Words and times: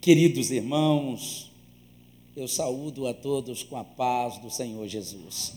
Queridos 0.00 0.50
irmãos, 0.50 1.50
eu 2.34 2.48
saúdo 2.48 3.06
a 3.06 3.12
todos 3.12 3.62
com 3.62 3.76
a 3.76 3.84
paz 3.84 4.38
do 4.38 4.48
Senhor 4.48 4.88
Jesus. 4.88 5.52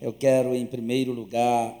Eu 0.00 0.12
quero, 0.12 0.54
em 0.54 0.64
primeiro 0.64 1.12
lugar, 1.12 1.76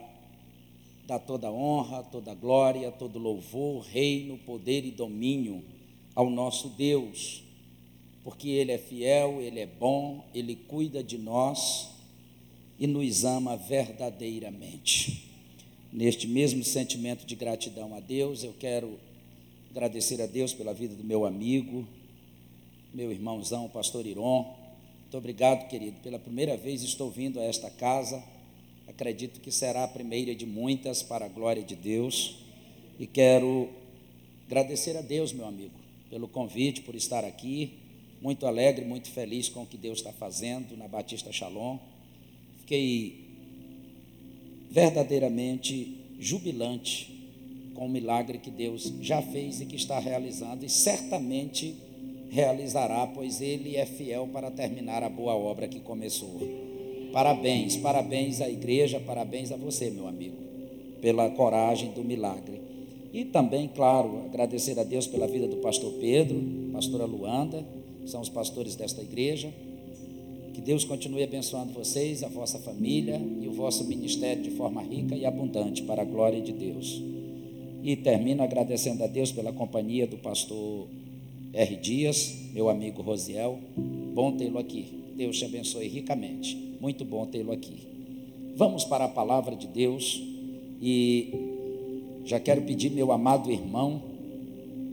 dar 1.06 1.20
toda 1.20 1.48
honra, 1.48 2.02
toda 2.02 2.34
glória, 2.34 2.90
todo 2.90 3.20
louvor, 3.20 3.84
reino, 3.84 4.36
poder 4.38 4.84
e 4.84 4.90
domínio 4.90 5.62
ao 6.12 6.28
nosso 6.28 6.70
Deus, 6.70 7.44
porque 8.24 8.48
Ele 8.48 8.72
é 8.72 8.78
fiel, 8.78 9.40
Ele 9.40 9.60
é 9.60 9.66
bom, 9.66 10.24
Ele 10.34 10.56
cuida 10.56 11.04
de 11.04 11.18
nós 11.18 11.90
e 12.80 12.86
nos 12.88 13.24
ama 13.24 13.56
verdadeiramente. 13.56 15.30
Neste 15.92 16.26
mesmo 16.26 16.64
sentimento 16.64 17.24
de 17.24 17.36
gratidão 17.36 17.94
a 17.94 18.00
Deus, 18.00 18.42
eu 18.42 18.52
quero 18.58 18.98
agradecer 19.70 20.20
a 20.20 20.26
Deus 20.26 20.52
pela 20.52 20.74
vida 20.74 20.94
do 20.96 21.04
meu 21.04 21.24
amigo, 21.24 21.86
meu 22.92 23.12
irmãozão, 23.12 23.68
pastor 23.68 24.04
Iron. 24.04 24.52
Muito 25.02 25.16
obrigado, 25.16 25.68
querido. 25.68 25.96
Pela 26.02 26.18
primeira 26.18 26.56
vez 26.56 26.82
estou 26.82 27.08
vindo 27.08 27.38
a 27.38 27.44
esta 27.44 27.70
casa. 27.70 28.22
Acredito 28.88 29.40
que 29.40 29.52
será 29.52 29.84
a 29.84 29.88
primeira 29.88 30.34
de 30.34 30.44
muitas 30.44 31.02
para 31.04 31.26
a 31.26 31.28
glória 31.28 31.62
de 31.62 31.76
Deus. 31.76 32.38
E 32.98 33.06
quero 33.06 33.68
agradecer 34.46 34.96
a 34.96 35.02
Deus, 35.02 35.32
meu 35.32 35.46
amigo, 35.46 35.78
pelo 36.10 36.26
convite, 36.26 36.82
por 36.82 36.96
estar 36.96 37.24
aqui. 37.24 37.74
Muito 38.20 38.46
alegre, 38.46 38.84
muito 38.84 39.08
feliz 39.10 39.48
com 39.48 39.62
o 39.62 39.66
que 39.66 39.76
Deus 39.76 39.98
está 39.98 40.12
fazendo 40.12 40.76
na 40.76 40.88
Batista 40.88 41.30
Shalom. 41.30 41.78
Fiquei 42.58 43.24
verdadeiramente 44.68 45.96
jubilante 46.18 47.19
com 47.74 47.86
o 47.86 47.88
milagre 47.88 48.38
que 48.38 48.50
Deus 48.50 48.92
já 49.00 49.22
fez 49.22 49.60
e 49.60 49.66
que 49.66 49.76
está 49.76 49.98
realizando 49.98 50.64
e 50.64 50.68
certamente 50.68 51.74
realizará, 52.30 53.06
pois 53.06 53.40
Ele 53.40 53.76
é 53.76 53.84
fiel 53.84 54.28
para 54.32 54.50
terminar 54.50 55.02
a 55.02 55.08
boa 55.08 55.34
obra 55.34 55.66
que 55.66 55.80
começou. 55.80 56.40
Parabéns, 57.12 57.76
parabéns 57.76 58.40
à 58.40 58.48
igreja, 58.48 59.00
parabéns 59.00 59.50
a 59.50 59.56
você, 59.56 59.90
meu 59.90 60.06
amigo, 60.06 60.36
pela 61.00 61.28
coragem 61.30 61.90
do 61.90 62.04
milagre. 62.04 62.60
E 63.12 63.24
também, 63.24 63.68
claro, 63.68 64.24
agradecer 64.26 64.78
a 64.78 64.84
Deus 64.84 65.08
pela 65.08 65.26
vida 65.26 65.48
do 65.48 65.56
pastor 65.56 65.92
Pedro, 65.94 66.40
pastora 66.72 67.04
Luanda, 67.04 67.64
são 68.06 68.20
os 68.20 68.28
pastores 68.28 68.76
desta 68.76 69.02
igreja. 69.02 69.52
Que 70.54 70.60
Deus 70.60 70.84
continue 70.84 71.22
abençoando 71.22 71.72
vocês, 71.72 72.22
a 72.22 72.28
vossa 72.28 72.58
família 72.58 73.20
e 73.40 73.48
o 73.48 73.52
vosso 73.52 73.84
ministério 73.84 74.42
de 74.42 74.50
forma 74.50 74.82
rica 74.82 75.16
e 75.16 75.26
abundante 75.26 75.82
para 75.82 76.02
a 76.02 76.04
glória 76.04 76.40
de 76.40 76.52
Deus. 76.52 77.02
E 77.82 77.96
termino 77.96 78.42
agradecendo 78.42 79.02
a 79.04 79.06
Deus 79.06 79.32
pela 79.32 79.52
companhia 79.52 80.06
do 80.06 80.18
pastor 80.18 80.86
R. 81.52 81.76
Dias, 81.76 82.36
meu 82.52 82.68
amigo 82.68 83.02
Rosiel. 83.02 83.58
Bom 84.14 84.32
tê-lo 84.32 84.58
aqui. 84.58 84.86
Deus 85.16 85.38
te 85.38 85.44
abençoe 85.44 85.88
ricamente. 85.88 86.56
Muito 86.80 87.04
bom 87.04 87.26
tê-lo 87.26 87.52
aqui. 87.52 87.78
Vamos 88.56 88.84
para 88.84 89.04
a 89.04 89.08
palavra 89.08 89.56
de 89.56 89.66
Deus 89.66 90.22
e 90.80 91.32
já 92.24 92.38
quero 92.38 92.62
pedir 92.62 92.90
meu 92.90 93.12
amado 93.12 93.50
irmão 93.50 94.02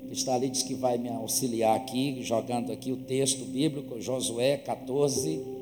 que 0.07 0.13
está 0.13 0.35
ali 0.35 0.49
diz 0.49 0.63
que 0.63 0.73
vai 0.73 0.97
me 0.97 1.09
auxiliar 1.09 1.75
aqui, 1.75 2.19
jogando 2.21 2.71
aqui 2.71 2.93
o 2.93 2.97
texto 2.97 3.43
bíblico, 3.43 3.99
Josué 3.99 4.55
14 4.55 5.57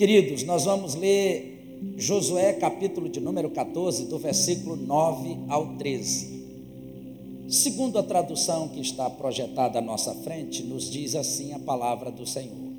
Queridos, 0.00 0.44
nós 0.44 0.64
vamos 0.64 0.94
ler 0.94 1.49
Josué, 1.96 2.52
capítulo 2.52 3.08
de 3.08 3.20
número 3.20 3.48
14, 3.48 4.04
do 4.04 4.18
versículo 4.18 4.76
9 4.76 5.38
ao 5.48 5.76
13. 5.76 6.40
Segundo 7.48 7.98
a 7.98 8.02
tradução 8.02 8.68
que 8.68 8.80
está 8.80 9.08
projetada 9.08 9.78
à 9.78 9.82
nossa 9.82 10.14
frente, 10.16 10.62
nos 10.62 10.90
diz 10.90 11.14
assim 11.14 11.54
a 11.54 11.58
palavra 11.58 12.10
do 12.10 12.26
Senhor. 12.26 12.70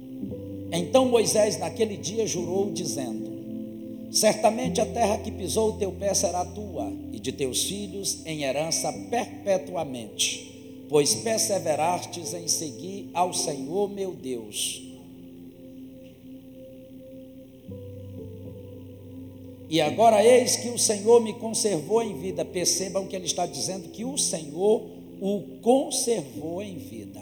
Então 0.72 1.06
Moisés, 1.06 1.58
naquele 1.58 1.98
dia, 1.98 2.28
jurou, 2.28 2.72
dizendo: 2.72 4.12
Certamente 4.12 4.80
a 4.80 4.86
terra 4.86 5.18
que 5.18 5.32
pisou 5.32 5.70
o 5.72 5.78
teu 5.78 5.92
pé 5.92 6.14
será 6.14 6.46
tua, 6.46 6.94
e 7.12 7.20
de 7.20 7.32
teus 7.32 7.64
filhos 7.64 8.20
em 8.24 8.44
herança 8.44 8.94
perpetuamente, 9.10 10.86
pois 10.88 11.16
perseverastes 11.16 12.36
em 12.36 12.48
seguir 12.48 13.10
ao 13.16 13.34
Senhor 13.34 13.90
meu 13.90 14.14
Deus 14.14 14.91
E 19.72 19.80
agora 19.80 20.22
eis 20.22 20.58
que 20.58 20.68
o 20.68 20.78
Senhor 20.78 21.22
me 21.22 21.32
conservou 21.32 22.04
em 22.04 22.20
vida. 22.20 22.44
Percebam 22.44 23.08
que 23.08 23.16
ele 23.16 23.26
está 23.26 23.46
dizendo 23.46 23.88
que 23.88 24.04
o 24.04 24.18
Senhor 24.18 24.86
o 25.22 25.44
conservou 25.62 26.62
em 26.62 26.76
vida. 26.76 27.22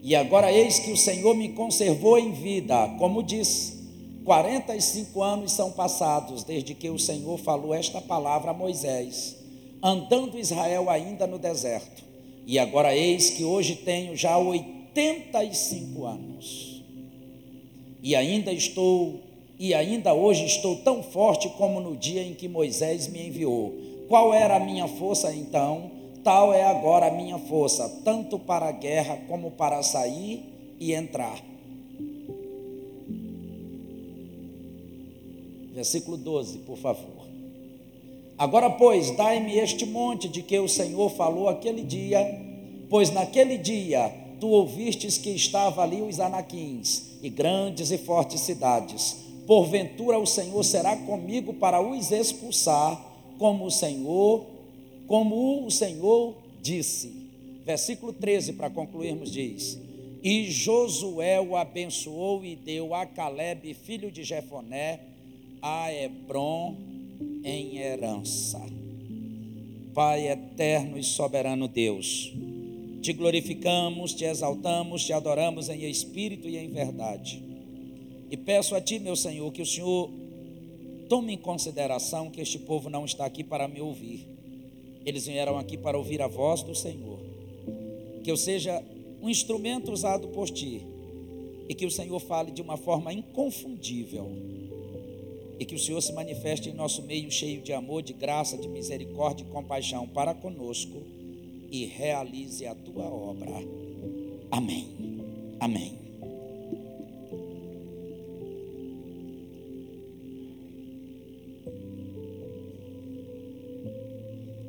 E 0.00 0.14
agora 0.14 0.52
eis 0.52 0.78
que 0.78 0.92
o 0.92 0.96
Senhor 0.96 1.34
me 1.34 1.48
conservou 1.48 2.16
em 2.16 2.30
vida, 2.30 2.94
como 3.00 3.20
disse, 3.20 3.80
45 4.24 5.20
anos 5.24 5.50
são 5.50 5.72
passados 5.72 6.44
desde 6.44 6.72
que 6.72 6.88
o 6.88 7.00
Senhor 7.00 7.36
falou 7.36 7.74
esta 7.74 8.00
palavra 8.00 8.52
a 8.52 8.54
Moisés, 8.54 9.36
andando 9.82 10.38
Israel 10.38 10.88
ainda 10.88 11.26
no 11.26 11.36
deserto. 11.36 12.04
E 12.46 12.60
agora 12.60 12.94
eis 12.94 13.28
que 13.30 13.42
hoje 13.42 13.74
tenho 13.74 14.16
já 14.16 14.38
85 14.38 16.06
anos. 16.06 16.84
E 18.00 18.14
ainda 18.14 18.52
estou 18.52 19.29
e 19.60 19.74
ainda 19.74 20.14
hoje 20.14 20.46
estou 20.46 20.76
tão 20.76 21.02
forte 21.02 21.46
como 21.50 21.82
no 21.82 21.94
dia 21.94 22.22
em 22.22 22.32
que 22.32 22.48
Moisés 22.48 23.06
me 23.08 23.28
enviou. 23.28 23.74
Qual 24.08 24.32
era 24.32 24.56
a 24.56 24.58
minha 24.58 24.88
força 24.88 25.34
então? 25.34 25.90
Tal 26.24 26.54
é 26.54 26.64
agora 26.64 27.08
a 27.08 27.10
minha 27.10 27.38
força, 27.38 27.86
tanto 28.02 28.38
para 28.38 28.68
a 28.68 28.72
guerra 28.72 29.18
como 29.28 29.50
para 29.50 29.82
sair 29.82 30.42
e 30.80 30.94
entrar. 30.94 31.38
Versículo 35.74 36.16
12, 36.16 36.60
por 36.60 36.78
favor. 36.78 37.28
Agora, 38.38 38.70
pois, 38.70 39.10
dai-me 39.10 39.58
este 39.58 39.84
monte 39.84 40.26
de 40.26 40.42
que 40.42 40.58
o 40.58 40.68
Senhor 40.68 41.10
falou 41.10 41.50
aquele 41.50 41.82
dia, 41.82 42.18
pois 42.88 43.10
naquele 43.10 43.58
dia 43.58 44.10
tu 44.40 44.48
ouvistes 44.48 45.18
que 45.18 45.28
estava 45.28 45.82
ali 45.82 46.00
os 46.00 46.18
anaquins 46.18 47.18
e 47.22 47.28
grandes 47.28 47.90
e 47.90 47.98
fortes 47.98 48.40
cidades 48.40 49.28
porventura 49.50 50.16
o 50.16 50.26
Senhor 50.26 50.62
será 50.62 50.96
comigo 50.96 51.52
para 51.52 51.80
os 51.80 52.12
expulsar, 52.12 53.04
como 53.36 53.64
o 53.64 53.70
Senhor, 53.70 54.46
como 55.08 55.66
o 55.66 55.70
Senhor 55.72 56.36
disse. 56.62 57.28
Versículo 57.66 58.12
13, 58.12 58.52
para 58.52 58.70
concluirmos, 58.70 59.32
diz: 59.32 59.76
E 60.22 60.48
Josué 60.48 61.40
o 61.40 61.56
abençoou 61.56 62.44
e 62.44 62.54
deu 62.54 62.94
a 62.94 63.04
Caleb, 63.04 63.74
filho 63.74 64.08
de 64.12 64.22
Jefoné, 64.22 65.00
a 65.60 65.92
Hebron 65.92 66.76
em 67.42 67.78
herança. 67.78 68.64
Pai 69.92 70.28
eterno 70.28 70.96
e 70.96 71.02
soberano 71.02 71.66
Deus, 71.66 72.32
te 73.02 73.12
glorificamos, 73.12 74.14
te 74.14 74.24
exaltamos, 74.24 75.04
te 75.04 75.12
adoramos 75.12 75.68
em 75.68 75.90
espírito 75.90 76.48
e 76.48 76.56
em 76.56 76.68
verdade. 76.68 77.49
E 78.30 78.36
peço 78.36 78.76
a 78.76 78.80
Ti, 78.80 79.00
meu 79.00 79.16
Senhor, 79.16 79.50
que 79.52 79.60
o 79.60 79.66
Senhor 79.66 80.08
tome 81.08 81.34
em 81.34 81.38
consideração 81.38 82.30
que 82.30 82.40
este 82.40 82.60
povo 82.60 82.88
não 82.88 83.04
está 83.04 83.26
aqui 83.26 83.42
para 83.42 83.66
me 83.66 83.80
ouvir. 83.80 84.24
Eles 85.04 85.26
vieram 85.26 85.58
aqui 85.58 85.76
para 85.76 85.98
ouvir 85.98 86.22
a 86.22 86.28
voz 86.28 86.62
do 86.62 86.74
Senhor. 86.74 87.18
Que 88.22 88.30
eu 88.30 88.36
seja 88.36 88.80
um 89.20 89.28
instrumento 89.28 89.90
usado 89.90 90.28
por 90.28 90.48
Ti. 90.48 90.86
E 91.68 91.74
que 91.74 91.84
o 91.84 91.90
Senhor 91.90 92.20
fale 92.20 92.52
de 92.52 92.62
uma 92.62 92.76
forma 92.76 93.12
inconfundível. 93.12 94.30
E 95.58 95.64
que 95.64 95.74
o 95.74 95.78
Senhor 95.78 96.00
se 96.00 96.12
manifeste 96.12 96.70
em 96.70 96.72
nosso 96.72 97.02
meio 97.02 97.30
cheio 97.32 97.60
de 97.60 97.72
amor, 97.72 98.02
de 98.02 98.12
graça, 98.12 98.56
de 98.56 98.68
misericórdia 98.68 99.42
e 99.42 99.48
compaixão 99.48 100.06
para 100.06 100.34
conosco. 100.34 101.02
E 101.68 101.84
realize 101.86 102.64
a 102.64 102.74
Tua 102.76 103.04
obra. 103.04 103.50
Amém. 104.52 104.86
Amém. 105.58 106.09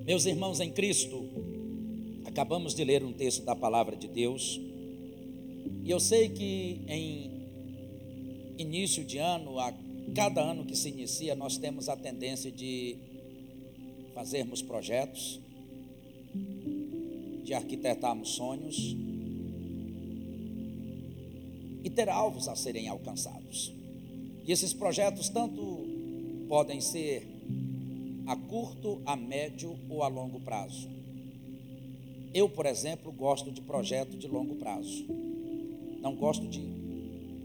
Meus 0.05 0.25
irmãos 0.25 0.59
em 0.59 0.71
Cristo, 0.71 1.23
acabamos 2.25 2.73
de 2.73 2.83
ler 2.83 3.03
um 3.03 3.13
texto 3.13 3.43
da 3.43 3.55
palavra 3.55 3.95
de 3.95 4.07
Deus, 4.07 4.59
e 5.83 5.91
eu 5.91 5.99
sei 5.99 6.27
que 6.27 6.81
em 6.87 7.29
início 8.57 9.05
de 9.05 9.19
ano, 9.19 9.59
a 9.59 9.71
cada 10.15 10.41
ano 10.41 10.65
que 10.65 10.75
se 10.75 10.89
inicia, 10.89 11.35
nós 11.35 11.57
temos 11.57 11.87
a 11.87 11.95
tendência 11.95 12.51
de 12.51 12.97
fazermos 14.15 14.63
projetos, 14.63 15.39
de 17.43 17.53
arquitetarmos 17.53 18.29
sonhos 18.29 18.95
e 21.83 21.89
ter 21.89 22.09
alvos 22.09 22.47
a 22.47 22.55
serem 22.55 22.87
alcançados. 22.87 23.71
E 24.45 24.51
esses 24.51 24.73
projetos 24.73 25.29
tanto 25.29 25.85
podem 26.47 26.81
ser 26.81 27.40
a 28.31 28.35
curto, 28.37 29.01
a 29.05 29.13
médio 29.13 29.77
ou 29.89 30.03
a 30.03 30.07
longo 30.07 30.39
prazo. 30.39 30.87
Eu, 32.33 32.47
por 32.47 32.65
exemplo, 32.65 33.11
gosto 33.11 33.51
de 33.51 33.59
projeto 33.59 34.15
de 34.15 34.25
longo 34.25 34.55
prazo. 34.55 35.05
Não 35.99 36.15
gosto 36.15 36.47
de. 36.47 36.61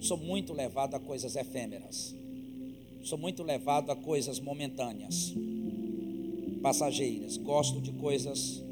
Sou 0.00 0.16
muito 0.16 0.52
levado 0.52 0.94
a 0.94 1.00
coisas 1.00 1.34
efêmeras. 1.34 2.14
Sou 3.02 3.18
muito 3.18 3.42
levado 3.42 3.90
a 3.90 3.96
coisas 3.96 4.38
momentâneas, 4.38 5.34
passageiras. 6.62 7.36
Gosto 7.36 7.80
de 7.80 7.90
coisas 7.90 8.62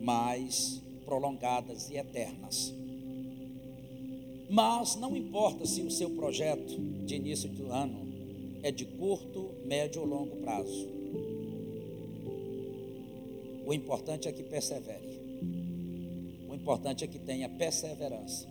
mais 0.00 0.82
prolongadas 1.04 1.88
e 1.88 1.96
eternas. 1.96 2.74
Mas 4.50 4.96
não 4.96 5.16
importa 5.16 5.64
se 5.66 5.82
o 5.82 5.90
seu 5.90 6.10
projeto 6.10 6.76
de 7.06 7.14
início 7.14 7.48
do 7.48 7.70
ano 7.70 8.08
é 8.60 8.72
de 8.72 8.84
curto, 8.84 9.50
médio 9.64 10.00
ou 10.00 10.08
longo 10.08 10.34
prazo. 10.38 10.97
O 13.68 13.74
importante 13.74 14.26
é 14.26 14.32
que 14.32 14.42
persevere. 14.42 15.20
O 16.48 16.54
importante 16.54 17.04
é 17.04 17.06
que 17.06 17.18
tenha 17.18 17.50
perseverança. 17.50 18.48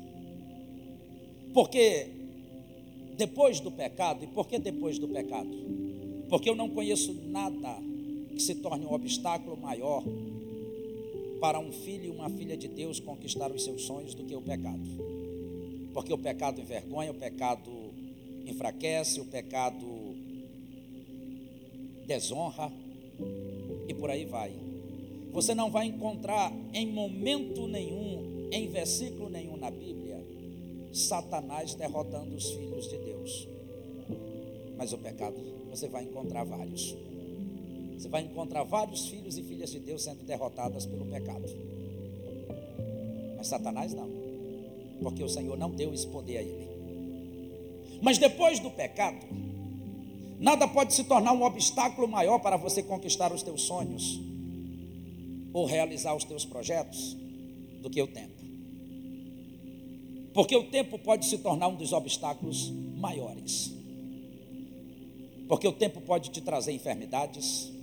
Porque 1.55 2.05
depois 3.17 3.59
do 3.59 3.71
pecado, 3.71 4.23
e 4.23 4.27
por 4.27 4.47
que 4.47 4.59
depois 4.59 4.99
do 4.99 5.07
pecado? 5.07 5.49
Porque 6.29 6.47
eu 6.47 6.55
não 6.55 6.69
conheço 6.69 7.13
nada 7.13 7.79
que 8.29 8.39
se 8.39 8.53
torne 8.53 8.85
um 8.85 8.93
obstáculo 8.93 9.57
maior 9.57 10.03
para 11.41 11.59
um 11.59 11.71
filho 11.71 12.05
e 12.05 12.09
uma 12.11 12.29
filha 12.29 12.55
de 12.55 12.67
Deus 12.67 12.99
conquistar 12.99 13.51
os 13.51 13.63
seus 13.63 13.85
sonhos 13.85 14.13
do 14.13 14.23
que 14.23 14.35
o 14.35 14.41
pecado. 14.41 14.87
Porque 15.95 16.13
o 16.13 16.17
pecado 16.19 16.61
envergonha, 16.61 17.09
o 17.09 17.15
pecado 17.15 17.71
enfraquece, 18.45 19.19
o 19.19 19.25
pecado 19.25 20.15
desonra 22.05 22.71
e 23.87 23.95
por 23.95 24.11
aí 24.11 24.23
vai. 24.23 24.66
Você 25.37 25.53
não 25.53 25.69
vai 25.69 25.85
encontrar 25.85 26.51
em 26.73 26.91
momento 26.91 27.67
nenhum, 27.67 28.49
em 28.51 28.67
versículo 28.69 29.29
nenhum 29.29 29.55
na 29.55 29.69
Bíblia, 29.69 30.19
Satanás 30.91 31.75
derrotando 31.75 32.35
os 32.35 32.49
filhos 32.53 32.89
de 32.89 32.97
Deus. 32.97 33.47
Mas 34.75 34.93
o 34.93 34.97
pecado, 34.97 35.35
você 35.69 35.87
vai 35.87 36.05
encontrar 36.05 36.43
vários. 36.43 36.97
Você 37.95 38.09
vai 38.09 38.23
encontrar 38.23 38.63
vários 38.63 39.09
filhos 39.09 39.37
e 39.37 39.43
filhas 39.43 39.69
de 39.69 39.79
Deus 39.79 40.01
sendo 40.05 40.23
derrotadas 40.23 40.87
pelo 40.87 41.05
pecado. 41.05 41.45
Mas 43.37 43.45
Satanás 43.45 43.93
não. 43.93 44.09
Porque 45.03 45.23
o 45.23 45.29
Senhor 45.29 45.55
não 45.55 45.69
deu 45.69 45.93
esse 45.93 46.07
poder 46.07 46.37
a 46.37 46.41
ele. 46.41 46.67
Mas 48.01 48.17
depois 48.17 48.59
do 48.59 48.71
pecado, 48.71 49.23
nada 50.39 50.67
pode 50.67 50.95
se 50.95 51.03
tornar 51.03 51.33
um 51.33 51.43
obstáculo 51.43 52.07
maior 52.07 52.39
para 52.39 52.57
você 52.57 52.81
conquistar 52.81 53.31
os 53.31 53.43
teus 53.43 53.61
sonhos 53.61 54.26
ou 55.57 55.65
realizar 55.65 56.15
os 56.15 56.23
teus 56.23 56.45
projetos 56.45 57.17
do 57.81 57.89
que 57.89 57.99
o 57.99 58.05
tempo. 58.05 58.43
Porque 60.31 60.55
o 60.55 60.65
tempo 60.65 60.99
pode 60.99 61.25
se 61.25 61.39
tornar 61.39 61.67
um 61.69 61.75
dos 61.75 61.93
obstáculos 61.93 62.69
maiores. 62.95 63.73
Porque 65.47 65.67
o 65.67 65.71
tempo 65.71 65.99
pode 65.99 66.29
te 66.29 66.41
trazer 66.41 66.73
enfermidades, 66.73 67.73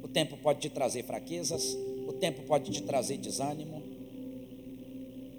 o 0.00 0.06
tempo 0.06 0.36
pode 0.36 0.60
te 0.60 0.70
trazer 0.70 1.02
fraquezas, 1.02 1.76
o 2.06 2.12
tempo 2.12 2.42
pode 2.42 2.70
te 2.70 2.82
trazer 2.82 3.18
desânimo, 3.18 3.82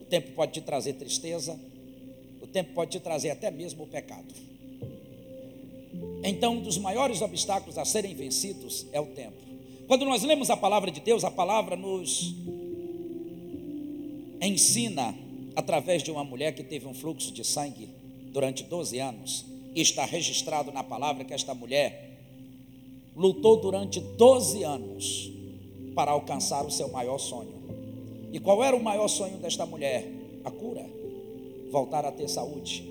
o 0.02 0.06
tempo 0.10 0.34
pode 0.34 0.52
te 0.52 0.60
trazer 0.60 0.96
tristeza, 0.96 1.58
o 2.42 2.48
tempo 2.48 2.74
pode 2.74 2.92
te 2.92 3.00
trazer 3.00 3.30
até 3.30 3.50
mesmo 3.50 3.86
o 3.86 3.88
pecado. 3.88 4.34
Então, 6.26 6.58
um 6.58 6.62
dos 6.62 6.78
maiores 6.78 7.22
obstáculos 7.22 7.78
a 7.78 7.86
serem 7.86 8.14
vencidos 8.14 8.86
é 8.92 9.00
o 9.00 9.06
tempo. 9.06 9.53
Quando 9.94 10.06
nós 10.06 10.24
lemos 10.24 10.50
a 10.50 10.58
palavra 10.58 10.90
de 10.90 11.00
Deus, 11.00 11.24
a 11.24 11.30
palavra 11.30 11.76
nos 11.76 12.34
ensina 14.42 15.16
através 15.56 16.02
de 16.02 16.10
uma 16.10 16.24
mulher 16.24 16.56
que 16.56 16.64
teve 16.64 16.88
um 16.88 16.96
fluxo 16.96 17.32
de 17.32 17.44
sangue 17.44 17.90
durante 18.32 18.64
12 18.64 18.98
anos, 18.98 19.46
e 19.76 19.82
está 19.82 20.04
registrado 20.04 20.72
na 20.72 20.84
palavra 20.84 21.24
que 21.24 21.32
esta 21.32 21.54
mulher 21.54 22.18
lutou 23.16 23.58
durante 23.58 24.00
12 24.00 24.64
anos 24.64 25.32
para 25.94 26.10
alcançar 26.10 26.66
o 26.66 26.72
seu 26.72 26.90
maior 26.92 27.20
sonho. 27.20 27.54
E 28.32 28.40
qual 28.40 28.64
era 28.64 28.76
o 28.76 28.82
maior 28.82 29.08
sonho 29.08 29.38
desta 29.38 29.64
mulher? 29.64 30.12
A 30.44 30.50
cura, 30.50 30.90
voltar 31.72 32.04
a 32.04 32.12
ter 32.12 32.28
saúde. 32.28 32.84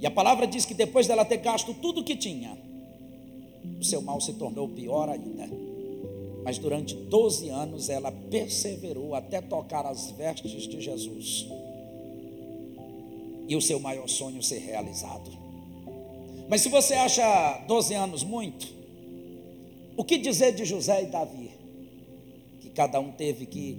E 0.00 0.04
a 0.04 0.10
palavra 0.10 0.44
diz 0.44 0.64
que 0.64 0.74
depois 0.74 1.06
dela 1.06 1.24
ter 1.24 1.36
gasto 1.36 1.72
tudo 1.72 2.00
o 2.00 2.04
que 2.04 2.16
tinha, 2.16 2.58
o 3.84 3.86
seu 3.86 4.00
mal 4.00 4.18
se 4.18 4.32
tornou 4.32 4.66
pior 4.66 5.10
ainda. 5.10 5.46
Mas 6.42 6.56
durante 6.56 6.94
12 6.94 7.50
anos 7.50 7.90
ela 7.90 8.10
perseverou 8.10 9.14
até 9.14 9.42
tocar 9.42 9.84
as 9.84 10.10
vestes 10.12 10.66
de 10.66 10.80
Jesus. 10.80 11.46
E 13.46 13.54
o 13.54 13.60
seu 13.60 13.78
maior 13.78 14.08
sonho 14.08 14.42
ser 14.42 14.58
realizado. 14.58 15.30
Mas 16.48 16.62
se 16.62 16.70
você 16.70 16.94
acha 16.94 17.58
12 17.68 17.94
anos 17.94 18.24
muito, 18.24 18.66
o 19.96 20.02
que 20.02 20.16
dizer 20.16 20.54
de 20.54 20.64
José 20.64 21.02
e 21.02 21.06
Davi? 21.06 21.50
Que 22.60 22.70
cada 22.70 22.98
um 23.00 23.12
teve 23.12 23.44
que 23.44 23.78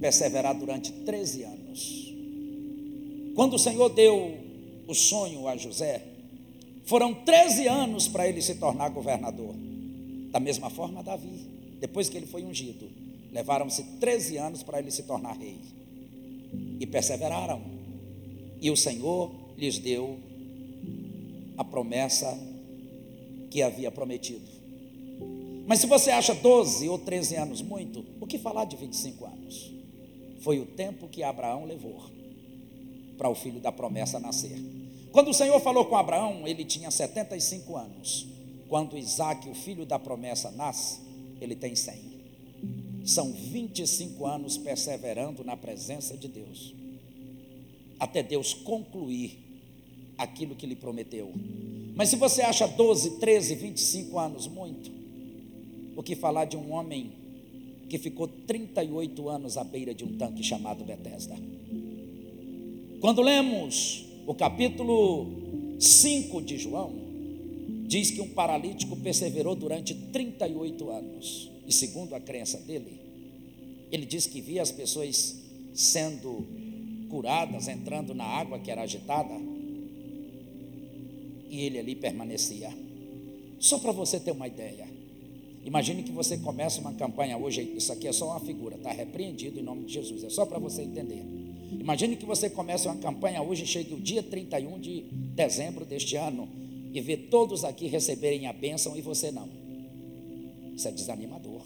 perseverar 0.00 0.58
durante 0.58 0.90
13 0.90 1.44
anos. 1.44 2.14
Quando 3.36 3.54
o 3.54 3.58
Senhor 3.58 3.90
deu 3.90 4.38
o 4.88 4.94
sonho 4.94 5.46
a 5.46 5.56
José, 5.56 6.02
foram 6.90 7.14
13 7.14 7.68
anos 7.68 8.08
para 8.08 8.28
ele 8.28 8.42
se 8.42 8.56
tornar 8.56 8.88
governador. 8.88 9.54
Da 10.32 10.40
mesma 10.40 10.68
forma, 10.68 11.04
Davi, 11.04 11.46
depois 11.78 12.08
que 12.08 12.16
ele 12.16 12.26
foi 12.26 12.42
ungido, 12.42 12.90
levaram-se 13.30 13.84
13 14.00 14.36
anos 14.38 14.64
para 14.64 14.80
ele 14.80 14.90
se 14.90 15.04
tornar 15.04 15.36
rei. 15.36 15.56
E 16.80 16.84
perseveraram. 16.88 17.62
E 18.60 18.72
o 18.72 18.76
Senhor 18.76 19.30
lhes 19.56 19.78
deu 19.78 20.18
a 21.56 21.62
promessa 21.62 22.36
que 23.52 23.62
havia 23.62 23.92
prometido. 23.92 24.50
Mas 25.68 25.78
se 25.78 25.86
você 25.86 26.10
acha 26.10 26.34
12 26.34 26.88
ou 26.88 26.98
13 26.98 27.36
anos 27.36 27.62
muito, 27.62 28.04
o 28.20 28.26
que 28.26 28.36
falar 28.36 28.64
de 28.64 28.74
25 28.74 29.26
anos? 29.26 29.72
Foi 30.40 30.58
o 30.58 30.66
tempo 30.66 31.06
que 31.06 31.22
Abraão 31.22 31.66
levou 31.66 32.10
para 33.16 33.28
o 33.28 33.34
filho 33.36 33.60
da 33.60 33.70
promessa 33.70 34.18
nascer. 34.18 34.79
Quando 35.12 35.28
o 35.28 35.34
Senhor 35.34 35.58
falou 35.60 35.86
com 35.86 35.96
Abraão, 35.96 36.46
ele 36.46 36.64
tinha 36.64 36.90
75 36.90 37.76
anos. 37.76 38.26
Quando 38.68 38.96
Isaac, 38.96 39.48
o 39.48 39.54
filho 39.54 39.84
da 39.84 39.98
promessa, 39.98 40.50
nasce, 40.52 41.00
ele 41.40 41.56
tem 41.56 41.74
100. 41.74 42.20
São 43.04 43.32
25 43.32 44.24
anos 44.26 44.56
perseverando 44.56 45.42
na 45.42 45.56
presença 45.56 46.16
de 46.16 46.28
Deus, 46.28 46.74
até 47.98 48.22
Deus 48.22 48.54
concluir 48.54 49.38
aquilo 50.16 50.54
que 50.54 50.66
lhe 50.66 50.76
prometeu. 50.76 51.32
Mas 51.96 52.10
se 52.10 52.16
você 52.16 52.42
acha 52.42 52.68
12, 52.68 53.18
13, 53.18 53.54
25 53.56 54.18
anos 54.18 54.46
muito, 54.46 54.92
o 55.96 56.02
que 56.02 56.14
falar 56.14 56.44
de 56.44 56.56
um 56.56 56.72
homem 56.72 57.12
que 57.88 57.98
ficou 57.98 58.28
38 58.28 59.28
anos 59.28 59.56
à 59.56 59.64
beira 59.64 59.92
de 59.92 60.04
um 60.04 60.16
tanque 60.16 60.44
chamado 60.44 60.84
Bethesda? 60.84 61.36
Quando 63.00 63.22
lemos 63.22 64.09
o 64.26 64.34
capítulo 64.34 65.76
5 65.78 66.42
de 66.42 66.58
João, 66.58 66.92
diz 67.86 68.10
que 68.10 68.20
um 68.20 68.28
paralítico 68.28 68.96
perseverou 68.96 69.56
durante 69.56 69.94
38 69.94 70.90
anos, 70.90 71.50
e 71.66 71.72
segundo 71.72 72.14
a 72.14 72.20
crença 72.20 72.58
dele, 72.58 73.00
ele 73.90 74.06
diz 74.06 74.26
que 74.26 74.40
via 74.40 74.62
as 74.62 74.70
pessoas 74.70 75.36
sendo 75.74 76.46
curadas, 77.08 77.66
entrando 77.66 78.14
na 78.14 78.24
água 78.24 78.58
que 78.58 78.70
era 78.70 78.82
agitada, 78.82 79.34
e 81.48 81.62
ele 81.62 81.78
ali 81.78 81.96
permanecia. 81.96 82.72
Só 83.58 83.78
para 83.80 83.90
você 83.90 84.20
ter 84.20 84.30
uma 84.30 84.46
ideia. 84.46 84.86
Imagine 85.64 86.02
que 86.02 86.12
você 86.12 86.38
começa 86.38 86.80
uma 86.80 86.94
campanha 86.94 87.36
hoje, 87.36 87.74
isso 87.76 87.92
aqui 87.92 88.06
é 88.06 88.12
só 88.12 88.30
uma 88.30 88.40
figura, 88.40 88.76
está 88.76 88.92
repreendido 88.92 89.58
em 89.58 89.62
nome 89.62 89.84
de 89.84 89.94
Jesus, 89.94 90.24
é 90.24 90.30
só 90.30 90.46
para 90.46 90.58
você 90.58 90.82
entender. 90.82 91.24
Imagine 91.70 92.16
que 92.16 92.26
você 92.26 92.50
começa 92.50 92.88
uma 92.88 93.00
campanha 93.00 93.42
hoje, 93.42 93.66
chegue 93.66 93.94
o 93.94 94.00
dia 94.00 94.22
31 94.22 94.78
de 94.78 95.02
dezembro 95.34 95.84
deste 95.84 96.16
ano 96.16 96.48
e 96.92 97.00
vê 97.00 97.16
todos 97.16 97.64
aqui 97.64 97.86
receberem 97.86 98.46
a 98.46 98.52
bênção 98.52 98.96
e 98.96 99.00
você 99.00 99.30
não. 99.30 99.48
Isso 100.74 100.88
é 100.88 100.92
desanimador. 100.92 101.62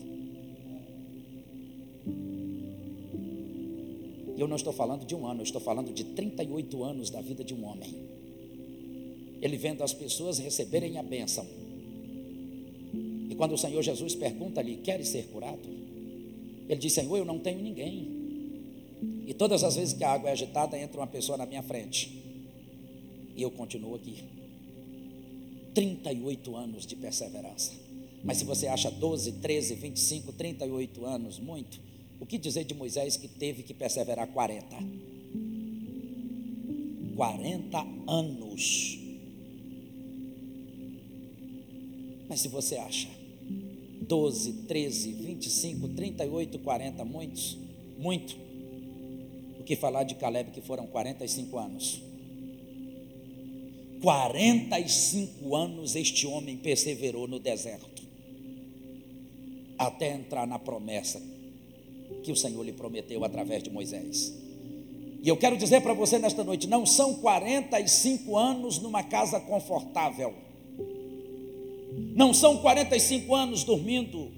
Eu 4.36 4.48
não 4.48 4.56
estou 4.56 4.72
falando 4.72 5.06
de 5.06 5.14
um 5.14 5.26
ano, 5.26 5.40
eu 5.40 5.44
estou 5.44 5.60
falando 5.60 5.92
de 5.92 6.04
38 6.04 6.82
anos 6.82 7.08
da 7.08 7.20
vida 7.20 7.44
de 7.44 7.54
um 7.54 7.64
homem 7.64 8.14
ele 9.44 9.58
vendo 9.58 9.84
as 9.84 9.92
pessoas 9.92 10.38
receberem 10.38 10.96
a 10.96 11.02
bênção. 11.02 11.46
E 13.28 13.34
quando 13.36 13.52
o 13.52 13.58
Senhor 13.58 13.82
Jesus 13.82 14.14
pergunta-lhe: 14.14 14.76
Queres 14.76 15.08
ser 15.08 15.26
curado? 15.26 15.68
Ele 16.66 16.80
diz: 16.80 16.94
Senhor, 16.94 17.14
eu 17.18 17.26
não 17.26 17.38
tenho 17.38 17.60
ninguém. 17.60 18.23
E 19.26 19.32
todas 19.32 19.64
as 19.64 19.76
vezes 19.76 19.94
que 19.94 20.04
a 20.04 20.12
água 20.12 20.28
é 20.28 20.32
agitada, 20.32 20.78
entra 20.78 21.00
uma 21.00 21.06
pessoa 21.06 21.38
na 21.38 21.46
minha 21.46 21.62
frente. 21.62 22.22
E 23.34 23.42
eu 23.42 23.50
continuo 23.50 23.94
aqui. 23.94 24.24
38 25.74 26.56
anos 26.56 26.86
de 26.86 26.94
perseverança. 26.94 27.72
Mas 28.22 28.38
se 28.38 28.44
você 28.44 28.66
acha 28.66 28.90
12, 28.90 29.32
13, 29.32 29.74
25, 29.74 30.32
38 30.32 31.04
anos 31.04 31.38
muito, 31.38 31.80
o 32.20 32.26
que 32.26 32.38
dizer 32.38 32.64
de 32.64 32.74
Moisés 32.74 33.16
que 33.16 33.28
teve 33.28 33.62
que 33.62 33.74
perseverar 33.74 34.28
40? 34.28 34.76
40 37.16 37.86
anos. 38.06 38.98
Mas 42.28 42.40
se 42.40 42.48
você 42.48 42.76
acha 42.76 43.08
12, 44.08 44.52
13, 44.66 45.12
25, 45.12 45.88
38, 45.88 46.58
40, 46.58 47.04
muitos, 47.04 47.58
muito, 47.98 48.36
que 49.64 49.76
falar 49.76 50.04
de 50.04 50.14
Caleb 50.14 50.50
que 50.50 50.60
foram 50.60 50.86
45 50.86 51.58
anos? 51.58 52.02
45 54.02 55.56
anos 55.56 55.96
este 55.96 56.26
homem 56.26 56.58
perseverou 56.58 57.26
no 57.26 57.38
deserto, 57.38 58.02
até 59.78 60.12
entrar 60.12 60.46
na 60.46 60.58
promessa 60.58 61.22
que 62.22 62.30
o 62.30 62.36
Senhor 62.36 62.62
lhe 62.62 62.72
prometeu 62.72 63.24
através 63.24 63.62
de 63.62 63.70
Moisés. 63.70 64.34
E 65.22 65.28
eu 65.28 65.38
quero 65.38 65.56
dizer 65.56 65.80
para 65.80 65.94
você 65.94 66.18
nesta 66.18 66.44
noite: 66.44 66.66
não 66.68 66.84
são 66.84 67.14
45 67.14 68.36
anos 68.36 68.78
numa 68.78 69.02
casa 69.02 69.40
confortável, 69.40 70.34
não 72.14 72.34
são 72.34 72.58
45 72.58 73.34
anos 73.34 73.64
dormindo 73.64 74.30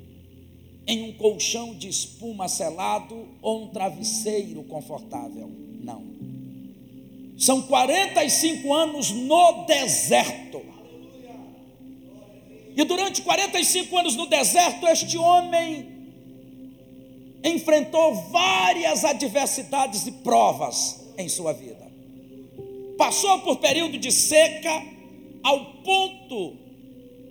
em 0.87 1.03
um 1.03 1.13
colchão 1.15 1.75
de 1.75 1.89
espuma 1.89 2.49
selado 2.49 3.29
ou 3.43 3.65
um 3.65 3.69
travesseiro 3.69 4.63
confortável. 4.65 5.51
Não. 5.83 6.05
São 7.37 7.63
45 7.63 8.73
anos 8.73 9.11
no 9.11 9.67
deserto. 9.67 10.63
E 12.77 12.85
durante 12.85 13.23
45 13.23 13.99
anos 13.99 14.17
no 14.17 14.27
deserto, 14.27 14.87
este 14.87 15.17
homem 15.17 15.97
enfrentou 17.43 18.15
várias 18.31 19.05
adversidades 19.05 20.07
e 20.07 20.13
provas 20.13 21.07
em 21.17 21.29
sua 21.29 21.53
vida. 21.53 21.87
Passou 22.99 23.41
por 23.41 23.57
período 23.57 23.99
de 23.99 24.11
seca, 24.13 24.83
ao 25.43 25.65
ponto 25.83 26.66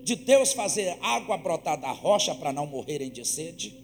de 0.05 0.15
Deus 0.15 0.53
fazer 0.53 0.99
água 1.01 1.35
brotar 1.35 1.81
da 1.81 1.91
rocha 1.91 2.35
para 2.35 2.53
não 2.53 2.67
morrerem 2.67 3.09
de 3.09 3.25
sede. 3.25 3.75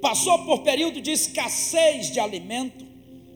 Passou 0.00 0.44
por 0.44 0.60
período 0.62 1.00
de 1.00 1.10
escassez 1.10 2.12
de 2.12 2.20
alimento, 2.20 2.86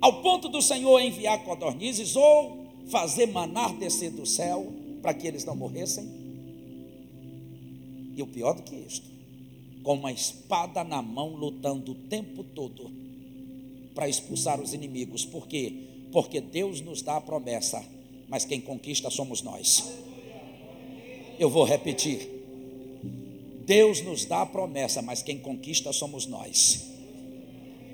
ao 0.00 0.22
ponto 0.22 0.48
do 0.48 0.62
Senhor 0.62 1.00
enviar 1.00 1.42
codornizes 1.42 2.14
ou 2.14 2.68
fazer 2.86 3.26
manar 3.26 3.74
descer 3.74 4.12
do 4.12 4.24
céu 4.24 4.72
para 5.02 5.12
que 5.12 5.26
eles 5.26 5.44
não 5.44 5.56
morressem. 5.56 6.08
E 8.16 8.22
o 8.22 8.26
pior 8.28 8.54
do 8.54 8.62
que 8.62 8.76
isto, 8.76 9.10
com 9.82 9.94
uma 9.94 10.12
espada 10.12 10.84
na 10.84 11.02
mão, 11.02 11.30
lutando 11.30 11.90
o 11.90 11.96
tempo 11.96 12.44
todo 12.44 12.88
para 13.96 14.08
expulsar 14.08 14.60
os 14.60 14.72
inimigos. 14.72 15.24
Por 15.24 15.48
quê? 15.48 15.72
Porque 16.12 16.40
Deus 16.40 16.80
nos 16.80 17.02
dá 17.02 17.16
a 17.16 17.20
promessa, 17.20 17.84
mas 18.28 18.44
quem 18.44 18.60
conquista 18.60 19.10
somos 19.10 19.42
nós. 19.42 20.04
Eu 21.38 21.50
vou 21.50 21.64
repetir. 21.64 22.28
Deus 23.66 24.02
nos 24.02 24.24
dá 24.24 24.42
a 24.42 24.46
promessa, 24.46 25.00
mas 25.00 25.22
quem 25.22 25.38
conquista 25.38 25.92
somos 25.92 26.26
nós. 26.26 26.90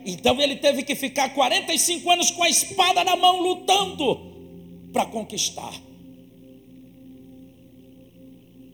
Então 0.04 0.40
ele 0.40 0.56
teve 0.56 0.82
que 0.82 0.94
ficar 0.94 1.32
45 1.34 2.10
anos 2.10 2.30
com 2.30 2.42
a 2.42 2.48
espada 2.48 3.04
na 3.04 3.16
mão, 3.16 3.40
lutando 3.40 4.18
para 4.92 5.06
conquistar. 5.06 5.72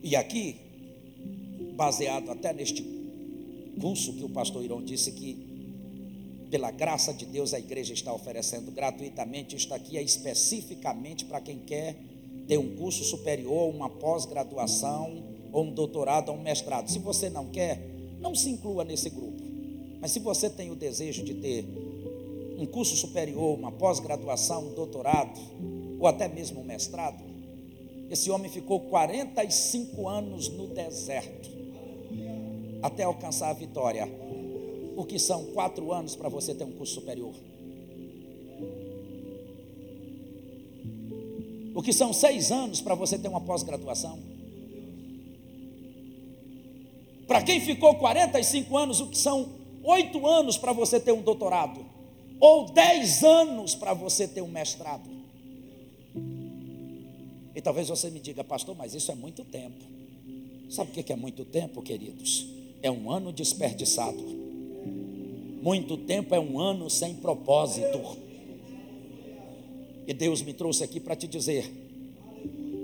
E 0.03 0.15
aqui, 0.15 0.57
baseado 1.75 2.31
até 2.31 2.53
neste 2.53 2.83
curso 3.81 4.15
que 4.15 4.25
o 4.25 4.29
pastor 4.29 4.65
Irão 4.65 4.83
disse 4.83 5.13
que, 5.13 5.37
pela 6.51 6.71
graça 6.71 7.13
de 7.13 7.27
Deus, 7.27 7.53
a 7.53 7.59
igreja 7.59 7.93
está 7.93 8.13
oferecendo 8.13 8.71
gratuitamente. 8.71 9.57
Isto 9.57 9.75
aqui 9.75 9.99
é 9.99 10.03
especificamente 10.03 11.25
para 11.25 11.41
quem 11.41 11.59
quer 11.59 11.97
ter 12.47 12.59
um 12.59 12.77
curso 12.77 13.05
superior, 13.05 13.69
uma 13.75 13.89
pós-graduação, 13.89 15.23
ou 15.53 15.65
um 15.65 15.73
doutorado, 15.73 16.31
ou 16.31 16.37
um 16.37 16.43
mestrado. 16.43 16.91
Se 16.91 16.99
você 16.99 17.29
não 17.29 17.47
quer, 17.47 17.81
não 18.21 18.35
se 18.35 18.51
inclua 18.51 18.85
nesse 18.85 19.11
grupo. 19.11 19.43
Mas 20.01 20.13
se 20.13 20.21
você 20.21 20.49
tem 20.49 20.71
o 20.71 20.77
desejo 20.77 21.25
de 21.25 21.35
ter 21.35 21.65
um 22.59 22.67
curso 22.67 22.97
superior, 22.97 23.59
uma 23.59 23.73
pós-graduação, 23.73 24.69
um 24.69 24.75
doutorado, 24.75 25.39
ou 25.99 26.07
até 26.07 26.29
mesmo 26.29 26.61
um 26.61 26.65
mestrado, 26.65 27.23
esse 28.11 28.31
homem 28.31 28.51
ficou 28.51 28.81
45 28.81 30.09
anos 30.09 30.49
no 30.49 30.69
deserto 30.69 31.57
até 32.83 33.03
alcançar 33.03 33.51
a 33.51 33.53
vitória. 33.53 34.09
O 34.97 35.05
que 35.05 35.19
são 35.19 35.47
quatro 35.47 35.93
anos 35.93 36.15
para 36.15 36.29
você 36.29 36.55
ter 36.55 36.65
um 36.65 36.73
curso 36.73 36.95
superior? 36.95 37.35
O 41.77 41.83
que 41.83 41.93
são 41.93 42.13
seis 42.13 42.51
anos 42.51 42.81
para 42.81 42.95
você 42.95 43.19
ter 43.19 43.29
uma 43.29 43.41
pós-graduação? 43.41 44.19
Para 47.27 47.43
quem 47.43 47.61
ficou 47.61 47.95
45 47.97 48.77
anos, 48.77 49.01
o 49.01 49.09
que 49.09 49.19
são 49.19 49.49
oito 49.85 50.27
anos 50.27 50.57
para 50.57 50.73
você 50.73 50.99
ter 50.99 51.13
um 51.13 51.23
doutorado? 51.23 51.85
Ou 52.41 52.67
dez 52.73 53.23
anos 53.23 53.75
para 53.75 53.95
você 53.95 54.27
ter 54.27 54.43
um 54.43 54.49
mestrado? 54.49 55.09
E 57.55 57.61
talvez 57.61 57.89
você 57.89 58.11
me 58.11 58.21
diga, 58.21 58.43
pastor, 58.43 58.75
mas 58.77 58.95
isso 58.95 59.13
é 59.13 59.15
muito 59.15 59.45
tempo. 59.45 59.85
Sabe 60.69 60.91
o 60.91 61.05
que 61.05 61.13
é 61.13 61.17
muito 61.17 61.45
tempo, 61.45 61.81
queridos? 61.83 62.57
é 62.87 62.91
um 62.91 63.11
ano 63.11 63.33
desperdiçado. 63.33 64.23
Muito 65.63 65.97
tempo 65.97 66.35
é 66.35 66.41
um 66.41 66.61
ano 66.61 66.89
sem 66.89 67.15
propósito. 67.15 68.01
E 70.07 70.15
Deus 70.15 70.43
me 70.43 70.53
trouxe 70.53 70.85
aqui 70.85 71.01
para 71.01 71.17
te 71.17 71.27
dizer 71.27 71.71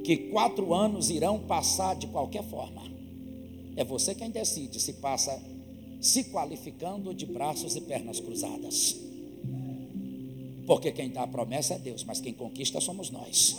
que 0.04 0.16
quatro 0.30 0.74
anos 0.74 1.10
irão 1.10 1.38
passar 1.38 1.94
de 1.94 2.06
qualquer 2.08 2.44
forma. 2.44 2.82
É 3.76 3.84
você 3.84 4.14
quem 4.14 4.30
decide 4.30 4.80
se 4.80 4.94
passa 4.94 5.40
se 6.00 6.24
qualificando 6.24 7.14
de 7.14 7.24
braços 7.24 7.76
e 7.76 7.80
pernas 7.80 8.18
cruzadas. 8.18 8.96
Porque 10.66 10.90
quem 10.90 11.10
dá 11.10 11.22
a 11.22 11.26
promessa 11.26 11.74
é 11.74 11.78
Deus, 11.78 12.02
mas 12.02 12.20
quem 12.20 12.34
conquista 12.34 12.80
somos 12.80 13.10
nós. 13.10 13.56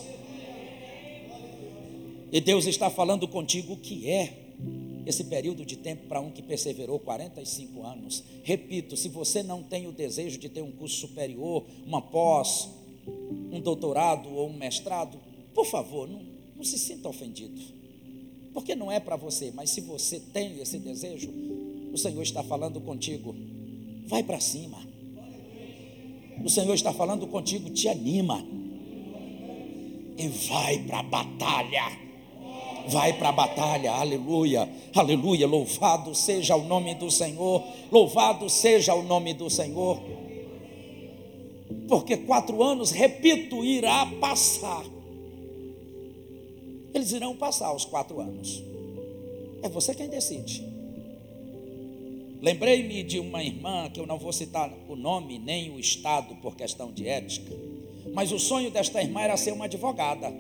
E 2.32 2.42
Deus 2.42 2.66
está 2.66 2.90
falando 2.90 3.28
contigo 3.28 3.74
o 3.74 3.78
que 3.78 4.10
é 4.10 4.40
esse 5.06 5.26
período 5.26 5.66
de 5.66 5.78
tempo 5.78 6.08
para 6.08 6.20
um 6.20 6.32
que 6.32 6.42
perseverou 6.42 7.00
45 7.00 7.84
anos. 7.84 8.24
Repito, 8.44 8.96
se 8.98 9.10
você 9.10 9.44
não 9.44 9.62
tem 9.62 9.88
o 9.88 9.92
desejo 9.92 10.38
de 10.38 10.50
ter 10.50 10.62
um 10.62 10.72
curso 10.72 10.96
superior, 10.96 11.66
uma 11.86 12.02
pós, 12.02 12.70
um 13.52 13.60
doutorado 13.60 14.30
ou 14.30 14.50
um 14.50 14.54
mestrado, 14.54 15.18
por 15.54 15.66
favor, 15.66 16.08
não, 16.08 16.22
não 16.56 16.64
se 16.64 16.78
sinta 16.78 17.10
ofendido. 17.10 17.62
Porque 18.54 18.76
não 18.76 18.92
é 18.92 19.00
para 19.00 19.16
você, 19.16 19.52
mas 19.52 19.72
se 19.72 19.82
você 19.82 20.20
tem 20.20 20.60
esse 20.60 20.78
desejo, 20.78 21.32
o 21.92 21.98
Senhor 21.98 22.22
está 22.22 22.44
falando 22.44 22.80
contigo. 22.82 23.36
Vai 24.08 24.24
para 24.24 24.40
cima. 24.40 24.78
O 26.44 26.50
Senhor 26.50 26.74
está 26.74 26.94
falando 26.94 27.26
contigo, 27.28 27.70
te 27.70 27.88
anima. 27.88 28.46
E 30.18 30.28
vai 30.28 30.80
para 30.84 31.00
a 31.00 31.04
batalha 31.04 32.04
vai 32.88 33.14
para 33.14 33.30
a 33.30 33.32
batalha, 33.32 33.92
aleluia, 33.92 34.70
aleluia, 34.94 35.48
louvado 35.48 36.14
seja 36.14 36.56
o 36.56 36.64
nome 36.64 36.94
do 36.96 37.10
Senhor, 37.10 37.64
louvado 37.92 38.50
seja 38.50 38.94
o 38.94 39.04
nome 39.04 39.34
do 39.34 39.50
Senhor, 39.50 40.02
porque 41.88 42.18
quatro 42.18 42.64
anos, 42.64 42.92
repito, 42.92 43.64
irá 43.64 44.06
passar, 44.20 44.86
eles 46.94 47.12
irão 47.12 47.36
passar 47.36 47.74
os 47.74 47.86
quatro 47.86 48.20
anos, 48.20 48.64
é 49.62 49.70
você 49.70 49.94
quem 49.94 50.08
decide. 50.08 50.64
Lembrei-me 52.42 53.04
de 53.04 53.20
uma 53.20 53.42
irmã, 53.42 53.90
que 53.90 54.00
eu 54.00 54.06
não 54.06 54.20
vou 54.20 54.34
citar 54.34 54.70
o 54.90 54.98
nome 54.98 55.40
nem 55.40 55.72
o 55.72 55.80
estado 55.80 56.36
por 56.36 56.58
questão 56.58 56.92
de 56.92 57.08
ética, 57.08 57.56
mas 58.14 58.34
o 58.34 58.40
sonho 58.40 58.70
desta 58.70 59.02
irmã 59.02 59.22
era 59.22 59.38
ser 59.38 59.54
uma 59.54 59.66
advogada. 59.66 60.34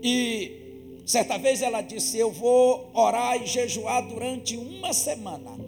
E 0.00 1.02
certa 1.04 1.36
vez 1.36 1.62
ela 1.62 1.80
disse: 1.80 2.16
Eu 2.16 2.30
vou 2.30 2.90
orar 2.94 3.42
e 3.42 3.46
jejuar 3.46 4.06
durante 4.06 4.56
uma 4.56 4.92
semana, 4.92 5.58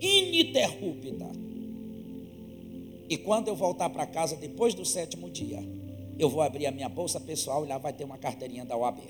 ininterrupta. 0.00 1.45
E 3.08 3.16
quando 3.16 3.48
eu 3.48 3.56
voltar 3.56 3.90
para 3.90 4.06
casa 4.06 4.36
depois 4.36 4.74
do 4.74 4.84
sétimo 4.84 5.30
dia, 5.30 5.62
eu 6.18 6.28
vou 6.28 6.42
abrir 6.42 6.66
a 6.66 6.70
minha 6.70 6.88
bolsa 6.88 7.20
pessoal 7.20 7.64
e 7.64 7.68
lá 7.68 7.78
vai 7.78 7.92
ter 7.92 8.04
uma 8.04 8.18
carteirinha 8.18 8.64
da 8.64 8.76
OAB. 8.76 9.00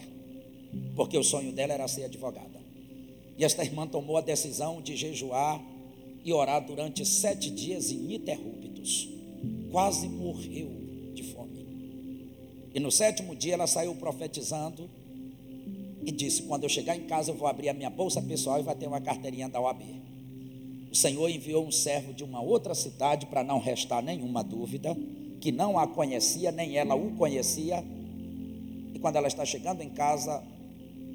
Porque 0.94 1.16
o 1.16 1.22
sonho 1.22 1.52
dela 1.52 1.72
era 1.72 1.88
ser 1.88 2.04
advogada. 2.04 2.60
E 3.38 3.44
esta 3.44 3.64
irmã 3.64 3.86
tomou 3.86 4.16
a 4.16 4.20
decisão 4.20 4.80
de 4.80 4.96
jejuar 4.96 5.62
e 6.24 6.32
orar 6.32 6.64
durante 6.66 7.04
sete 7.04 7.50
dias 7.50 7.90
ininterruptos. 7.90 9.08
Quase 9.70 10.08
morreu 10.08 10.86
e 12.76 12.78
no 12.78 12.92
sétimo 12.92 13.34
dia 13.34 13.54
ela 13.54 13.66
saiu 13.66 13.94
profetizando 13.94 14.90
e 16.04 16.12
disse: 16.12 16.42
Quando 16.42 16.64
eu 16.64 16.68
chegar 16.68 16.94
em 16.94 17.06
casa, 17.06 17.30
eu 17.30 17.34
vou 17.34 17.48
abrir 17.48 17.70
a 17.70 17.72
minha 17.72 17.88
bolsa 17.88 18.20
pessoal 18.20 18.60
e 18.60 18.62
vai 18.62 18.74
ter 18.74 18.86
uma 18.86 19.00
carteirinha 19.00 19.48
da 19.48 19.58
OAB. 19.58 19.80
O 20.96 20.98
Senhor 20.98 21.28
enviou 21.28 21.66
um 21.66 21.70
servo 21.70 22.14
de 22.14 22.24
uma 22.24 22.40
outra 22.40 22.74
cidade 22.74 23.26
para 23.26 23.44
não 23.44 23.58
restar 23.58 24.02
nenhuma 24.02 24.42
dúvida, 24.42 24.96
que 25.42 25.52
não 25.52 25.78
a 25.78 25.86
conhecia, 25.86 26.50
nem 26.50 26.78
ela 26.78 26.94
o 26.94 27.14
conhecia. 27.16 27.84
E 28.94 28.98
quando 28.98 29.16
ela 29.16 29.28
está 29.28 29.44
chegando 29.44 29.82
em 29.82 29.90
casa, 29.90 30.42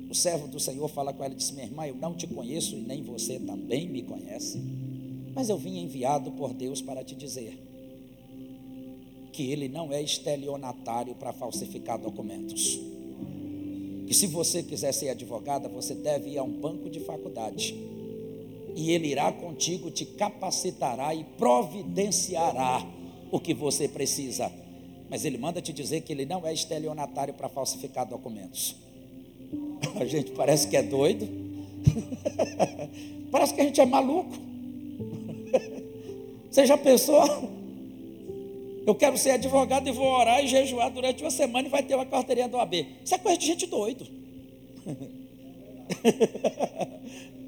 o 0.07 0.13
servo 0.13 0.47
do 0.47 0.59
Senhor 0.59 0.87
fala 0.87 1.11
com 1.11 1.23
ela 1.23 1.33
e 1.33 1.37
diz: 1.37 1.49
Minha 1.49 1.65
irmã, 1.65 1.87
eu 1.87 1.95
não 1.95 2.13
te 2.13 2.27
conheço 2.27 2.75
e 2.75 2.81
nem 2.81 3.01
você 3.01 3.39
também 3.39 3.89
me 3.89 4.03
conhece, 4.03 4.61
mas 5.33 5.49
eu 5.49 5.57
vim 5.57 5.79
enviado 5.79 6.29
por 6.33 6.53
Deus 6.53 6.79
para 6.79 7.03
te 7.03 7.15
dizer 7.15 7.57
que 9.33 9.49
ele 9.49 9.67
não 9.67 9.91
é 9.91 9.99
estelionatário 9.99 11.15
para 11.15 11.33
falsificar 11.33 11.97
documentos. 11.97 12.79
Que 14.05 14.13
se 14.13 14.27
você 14.27 14.61
quiser 14.61 14.91
ser 14.91 15.09
advogada, 15.09 15.67
você 15.67 15.95
deve 15.95 16.29
ir 16.29 16.37
a 16.37 16.43
um 16.43 16.51
banco 16.51 16.87
de 16.87 16.99
faculdade. 16.99 17.99
E 18.75 18.91
ele 18.91 19.07
irá 19.07 19.31
contigo, 19.31 19.91
te 19.91 20.05
capacitará 20.05 21.13
e 21.13 21.23
providenciará 21.23 22.85
o 23.31 23.39
que 23.39 23.53
você 23.53 23.87
precisa. 23.87 24.51
Mas 25.09 25.25
ele 25.25 25.37
manda 25.37 25.61
te 25.61 25.73
dizer 25.73 26.01
que 26.01 26.13
ele 26.13 26.25
não 26.25 26.45
é 26.45 26.53
estelionatário 26.53 27.33
para 27.33 27.49
falsificar 27.49 28.07
documentos. 28.07 28.75
A 29.95 30.05
gente 30.05 30.31
parece 30.31 30.67
que 30.67 30.77
é 30.77 30.83
doido. 30.83 31.27
parece 33.31 33.53
que 33.53 33.61
a 33.61 33.65
gente 33.65 33.81
é 33.81 33.85
maluco. 33.85 34.31
Você 36.49 36.65
já 36.65 36.77
pensou? 36.77 37.21
Eu 38.85 38.95
quero 38.95 39.17
ser 39.17 39.31
advogado 39.31 39.87
e 39.87 39.91
vou 39.91 40.07
orar 40.07 40.43
e 40.43 40.47
jejuar 40.47 40.91
durante 40.91 41.23
uma 41.23 41.31
semana 41.31 41.67
e 41.67 41.71
vai 41.71 41.83
ter 41.83 41.95
uma 41.95 42.05
carteirinha 42.05 42.47
do 42.47 42.57
AB. 42.57 42.87
Isso 43.03 43.13
é 43.13 43.17
coisa 43.17 43.37
de 43.37 43.45
gente 43.45 43.67
doido. 43.67 44.07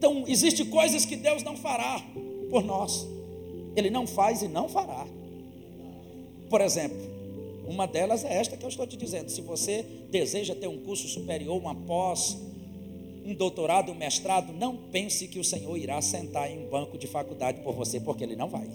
Então, 0.00 0.24
existem 0.26 0.64
coisas 0.64 1.04
que 1.04 1.14
Deus 1.14 1.42
não 1.42 1.58
fará 1.58 2.02
por 2.48 2.64
nós. 2.64 3.06
Ele 3.76 3.90
não 3.90 4.06
faz 4.06 4.40
e 4.40 4.48
não 4.48 4.66
fará. 4.66 5.06
Por 6.48 6.62
exemplo, 6.62 6.96
uma 7.66 7.86
delas 7.86 8.24
é 8.24 8.32
esta 8.32 8.56
que 8.56 8.64
eu 8.64 8.70
estou 8.70 8.86
te 8.86 8.96
dizendo. 8.96 9.30
Se 9.30 9.42
você 9.42 9.84
deseja 10.10 10.54
ter 10.54 10.68
um 10.68 10.78
curso 10.78 11.06
superior, 11.06 11.54
uma 11.54 11.74
pós, 11.74 12.38
um 13.26 13.34
doutorado, 13.34 13.92
um 13.92 13.94
mestrado, 13.94 14.54
não 14.54 14.74
pense 14.74 15.28
que 15.28 15.38
o 15.38 15.44
Senhor 15.44 15.76
irá 15.76 16.00
sentar 16.00 16.50
em 16.50 16.64
um 16.64 16.70
banco 16.70 16.96
de 16.96 17.06
faculdade 17.06 17.60
por 17.60 17.74
você, 17.74 18.00
porque 18.00 18.24
Ele 18.24 18.34
não 18.34 18.48
vai. 18.48 18.66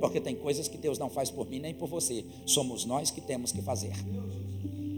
Porque 0.00 0.20
tem 0.20 0.34
coisas 0.34 0.66
que 0.66 0.76
Deus 0.76 0.98
não 0.98 1.08
faz 1.08 1.30
por 1.30 1.48
mim 1.48 1.60
nem 1.60 1.72
por 1.72 1.86
você, 1.86 2.24
somos 2.44 2.84
nós 2.84 3.12
que 3.12 3.20
temos 3.20 3.52
que 3.52 3.62
fazer. 3.62 3.92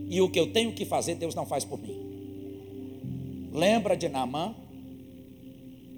E 0.09 0.23
o 0.23 0.31
que 0.31 0.41
eu 0.41 0.51
tenho 0.51 0.73
que 0.73 0.87
fazer, 0.87 1.17
Deus 1.17 1.35
não 1.35 1.45
faz 1.45 1.67
por 1.67 1.79
mim. 1.79 2.02
Lembra 3.53 3.97
de 3.97 4.09
Naamã? 4.09 4.55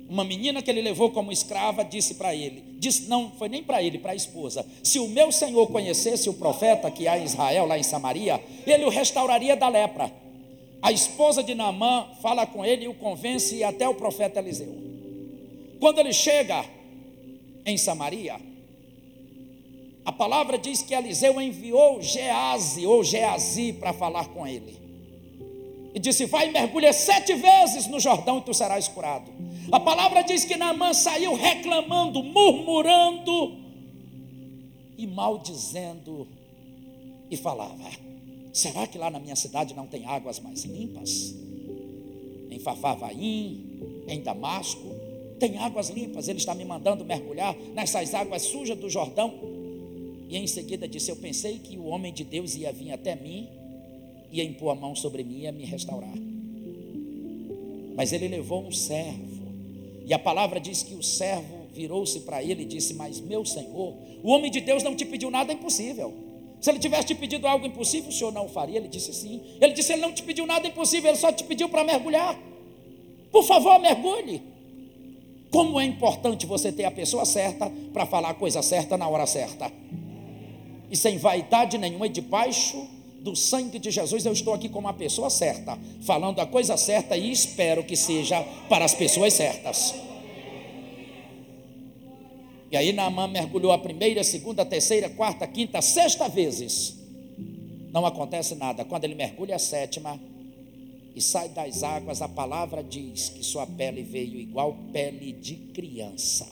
Uma 0.09 0.25
menina 0.25 0.61
que 0.61 0.71
ele 0.71 0.83
levou 0.83 1.11
como 1.11 1.33
escrava 1.33 1.85
disse 1.85 2.17
para 2.17 2.35
ele, 2.35 2.63
disse, 2.79 3.09
não 3.09 3.31
foi 3.31 3.49
nem 3.49 3.63
para 3.63 3.83
ele, 3.83 3.99
para 3.99 4.13
a 4.13 4.15
esposa: 4.15 4.67
se 4.83 4.99
o 4.99 5.09
meu 5.09 5.33
senhor 5.33 5.69
conhecesse 5.69 6.29
o 6.29 6.35
profeta 6.35 6.91
que 6.91 7.09
há 7.09 7.19
em 7.19 7.25
Israel, 7.25 7.65
lá 7.65 7.79
em 7.79 7.83
Samaria, 7.83 8.43
ele 8.67 8.85
o 8.85 8.91
restauraria 8.91 9.57
da 9.57 9.69
lepra. 9.69 10.13
A 10.83 10.93
esposa 10.93 11.43
de 11.43 11.55
Naamã 11.55 12.09
fala 12.21 12.45
com 12.47 12.63
ele 12.63 12.85
e 12.85 12.89
o 12.89 12.95
convence 12.95 13.55
e 13.55 13.65
até 13.65 13.89
o 13.89 13.95
profeta 13.95 14.41
Eliseu. 14.41 14.75
Quando 15.81 15.99
ele 15.99 16.13
chega 16.13 16.65
em 17.65 17.79
Samaria, 17.79 18.39
a 20.05 20.13
palavra 20.13 20.59
diz 20.59 20.83
que 20.83 20.95
Eliseu 20.95 21.41
enviou 21.41 22.03
Geazi 22.03 22.85
ou 22.85 23.03
Geazi 23.03 23.73
para 23.73 23.95
falar 23.95 24.29
com 24.29 24.47
ele. 24.47 24.84
E 25.95 26.01
disse: 26.01 26.27
Vai 26.27 26.49
e 26.49 26.53
mergulha 26.53 26.93
sete 26.93 27.35
vezes 27.35 27.87
no 27.87 28.01
Jordão 28.01 28.39
e 28.39 28.43
tu 28.43 28.53
serás 28.53 28.89
curado. 28.89 29.31
A 29.71 29.79
palavra 29.79 30.23
diz 30.23 30.45
que 30.45 30.57
Naamã 30.57 30.93
saiu 30.93 31.35
reclamando, 31.35 32.23
murmurando 32.23 33.57
e 34.99 35.07
maldizendo, 35.07 36.27
e 37.31 37.37
falava: 37.37 37.85
Será 38.53 38.89
que 38.89 38.99
lá 38.99 39.09
na 39.09 39.21
minha 39.21 39.37
cidade 39.37 39.73
não 39.75 39.87
tem 39.87 40.05
águas 40.05 40.41
mais 40.41 40.65
limpas? 40.65 41.35
Em 42.51 42.59
Fafavaim, 42.59 44.05
em 44.09 44.21
Damasco, 44.21 44.89
tem 45.39 45.59
águas 45.59 45.91
limpas. 45.91 46.29
Ele 46.29 46.39
está 46.39 46.55
me 46.55 46.65
mandando 46.65 47.05
mergulhar 47.05 47.57
nessas 47.73 48.15
águas 48.15 48.43
sujas 48.43 48.79
do 48.79 48.91
Jordão. 48.91 49.33
E 50.29 50.37
em 50.37 50.47
seguida 50.49 50.89
disse: 50.89 51.11
Eu 51.11 51.17
pensei 51.17 51.59
que 51.59 51.79
o 51.79 51.85
homem 51.85 52.13
de 52.13 52.25
Deus 52.25 52.57
ia 52.57 52.73
vir 52.73 52.93
até 52.93 53.15
mim, 53.15 53.49
ia 54.39 54.45
impor 54.45 54.71
a 54.71 54.75
mão 54.75 54.95
sobre 54.95 55.23
mim 55.23 55.39
e 55.39 55.43
ia 55.43 55.53
me 55.53 55.65
restaurar. 55.65 56.15
Mas 57.97 58.13
ele 58.13 58.29
levou 58.29 58.67
um 58.67 58.73
servo. 58.73 59.45
E 60.07 60.13
a 60.13 60.19
palavra 60.19 60.61
diz 60.61 60.83
que 60.83 60.95
o 60.95 61.03
servo 61.03 61.67
virou-se 61.73 62.21
para 62.21 62.43
ele 62.43 62.63
e 62.63 62.67
disse: 62.67 62.95
Mas 62.95 63.21
meu 63.21 63.45
senhor, 63.45 63.95
o 64.23 64.31
homem 64.31 64.51
de 64.51 64.61
Deus 64.61 64.83
não 64.83 64.95
te 64.95 65.05
pediu 65.05 65.31
nada 65.31 65.53
impossível. 65.53 66.13
Se 66.61 66.71
ele 66.71 66.79
tivesse 66.79 67.09
te 67.09 67.15
pedido 67.15 67.47
algo 67.47 67.67
impossível, 67.67 68.09
o 68.09 68.13
senhor 68.13 68.33
não 68.33 68.49
faria? 68.49 68.79
Ele 68.79 68.89
disse 68.89 69.13
sim. 69.13 69.41
Ele 69.61 69.73
disse: 69.73 69.93
Ele 69.93 70.03
não 70.03 70.13
te 70.13 70.23
pediu 70.23 70.47
nada 70.47 70.67
impossível, 70.67 71.11
ele 71.11 71.19
só 71.19 71.31
te 71.33 71.45
pediu 71.45 71.69
para 71.69 71.85
mergulhar. 71.85 72.39
Por 73.31 73.45
favor, 73.45 73.79
mergulhe. 73.79 74.43
Como 75.51 75.81
é 75.81 75.85
importante 75.85 76.47
você 76.47 76.73
ter 76.73 76.85
a 76.85 76.91
pessoa 76.91 77.25
certa 77.25 77.71
para 77.93 78.07
falar 78.07 78.31
a 78.31 78.35
coisa 78.35 78.61
certa 78.61 78.97
na 78.97 79.09
hora 79.09 79.27
certa. 79.27 79.71
E 80.91 80.97
sem 80.97 81.17
vaidade 81.17 81.79
nenhuma, 81.79 82.07
e 82.07 82.11
debaixo 82.11 82.94
do 83.25 83.35
sangue 83.35 83.79
de 83.79 83.91
Jesus, 83.91 84.27
eu 84.27 84.33
estou 84.35 84.53
aqui 84.53 84.69
como 84.69 84.87
a 84.87 84.93
pessoa 84.93 85.31
certa, 85.31 85.79
falando 86.03 86.41
a 86.41 86.47
coisa 86.47 86.77
certa 86.77 87.17
e 87.17 87.33
espero 87.33 87.83
que 87.83 87.97
seja 87.97 88.43
para 88.69 88.85
as 88.85 88.95
pessoas 88.95 89.33
certas. 89.33 89.95
E 92.71 92.77
aí 92.77 92.93
Naamã 92.93 93.27
mergulhou 93.27 93.73
a 93.73 93.79
primeira, 93.79 94.23
segunda, 94.23 94.63
terceira, 94.65 95.09
quarta, 95.09 95.47
quinta, 95.47 95.81
sexta 95.81 96.29
vezes. 96.29 96.99
Não 97.91 98.05
acontece 98.05 98.55
nada. 98.57 98.85
Quando 98.85 99.05
ele 99.05 99.15
mergulha 99.15 99.57
a 99.57 99.59
sétima 99.59 100.21
e 101.15 101.21
sai 101.23 101.49
das 101.49 101.83
águas, 101.83 102.21
a 102.21 102.29
palavra 102.29 102.83
diz 102.83 103.31
que 103.31 103.43
sua 103.43 103.67
pele 103.67 104.03
veio 104.03 104.39
igual 104.39 104.77
pele 104.93 105.33
de 105.33 105.55
criança. 105.73 106.47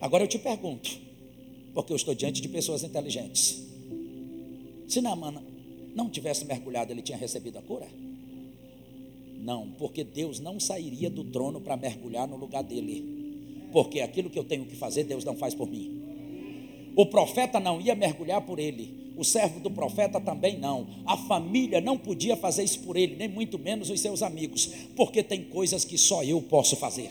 Agora 0.00 0.24
eu 0.24 0.28
te 0.28 0.38
pergunto, 0.38 0.90
porque 1.74 1.92
eu 1.92 1.96
estou 1.96 2.14
diante 2.14 2.40
de 2.40 2.48
pessoas 2.48 2.82
inteligentes. 2.82 3.75
Se 4.88 5.00
Naamã 5.00 5.42
não 5.94 6.08
tivesse 6.08 6.44
mergulhado, 6.44 6.92
ele 6.92 7.02
tinha 7.02 7.18
recebido 7.18 7.58
a 7.58 7.62
cura? 7.62 7.86
Não, 9.38 9.70
porque 9.78 10.02
Deus 10.02 10.40
não 10.40 10.58
sairia 10.58 11.08
do 11.08 11.24
trono 11.24 11.60
para 11.60 11.76
mergulhar 11.76 12.26
no 12.26 12.36
lugar 12.36 12.62
dele 12.62 13.16
porque 13.76 14.00
aquilo 14.00 14.30
que 14.30 14.38
eu 14.38 14.44
tenho 14.44 14.64
que 14.64 14.74
fazer, 14.74 15.04
Deus 15.04 15.22
não 15.22 15.36
faz 15.36 15.54
por 15.54 15.68
mim. 15.68 16.02
O 16.96 17.04
profeta 17.04 17.60
não 17.60 17.78
ia 17.78 17.94
mergulhar 17.94 18.40
por 18.40 18.58
ele, 18.58 19.12
o 19.16 19.22
servo 19.22 19.60
do 19.60 19.70
profeta 19.70 20.18
também 20.18 20.58
não, 20.58 20.86
a 21.04 21.14
família 21.14 21.78
não 21.78 21.98
podia 21.98 22.36
fazer 22.36 22.64
isso 22.64 22.80
por 22.80 22.96
ele, 22.96 23.16
nem 23.16 23.28
muito 23.28 23.58
menos 23.58 23.90
os 23.90 24.00
seus 24.00 24.22
amigos, 24.22 24.70
porque 24.96 25.22
tem 25.22 25.44
coisas 25.44 25.84
que 25.84 25.98
só 25.98 26.24
eu 26.24 26.40
posso 26.40 26.74
fazer. 26.76 27.10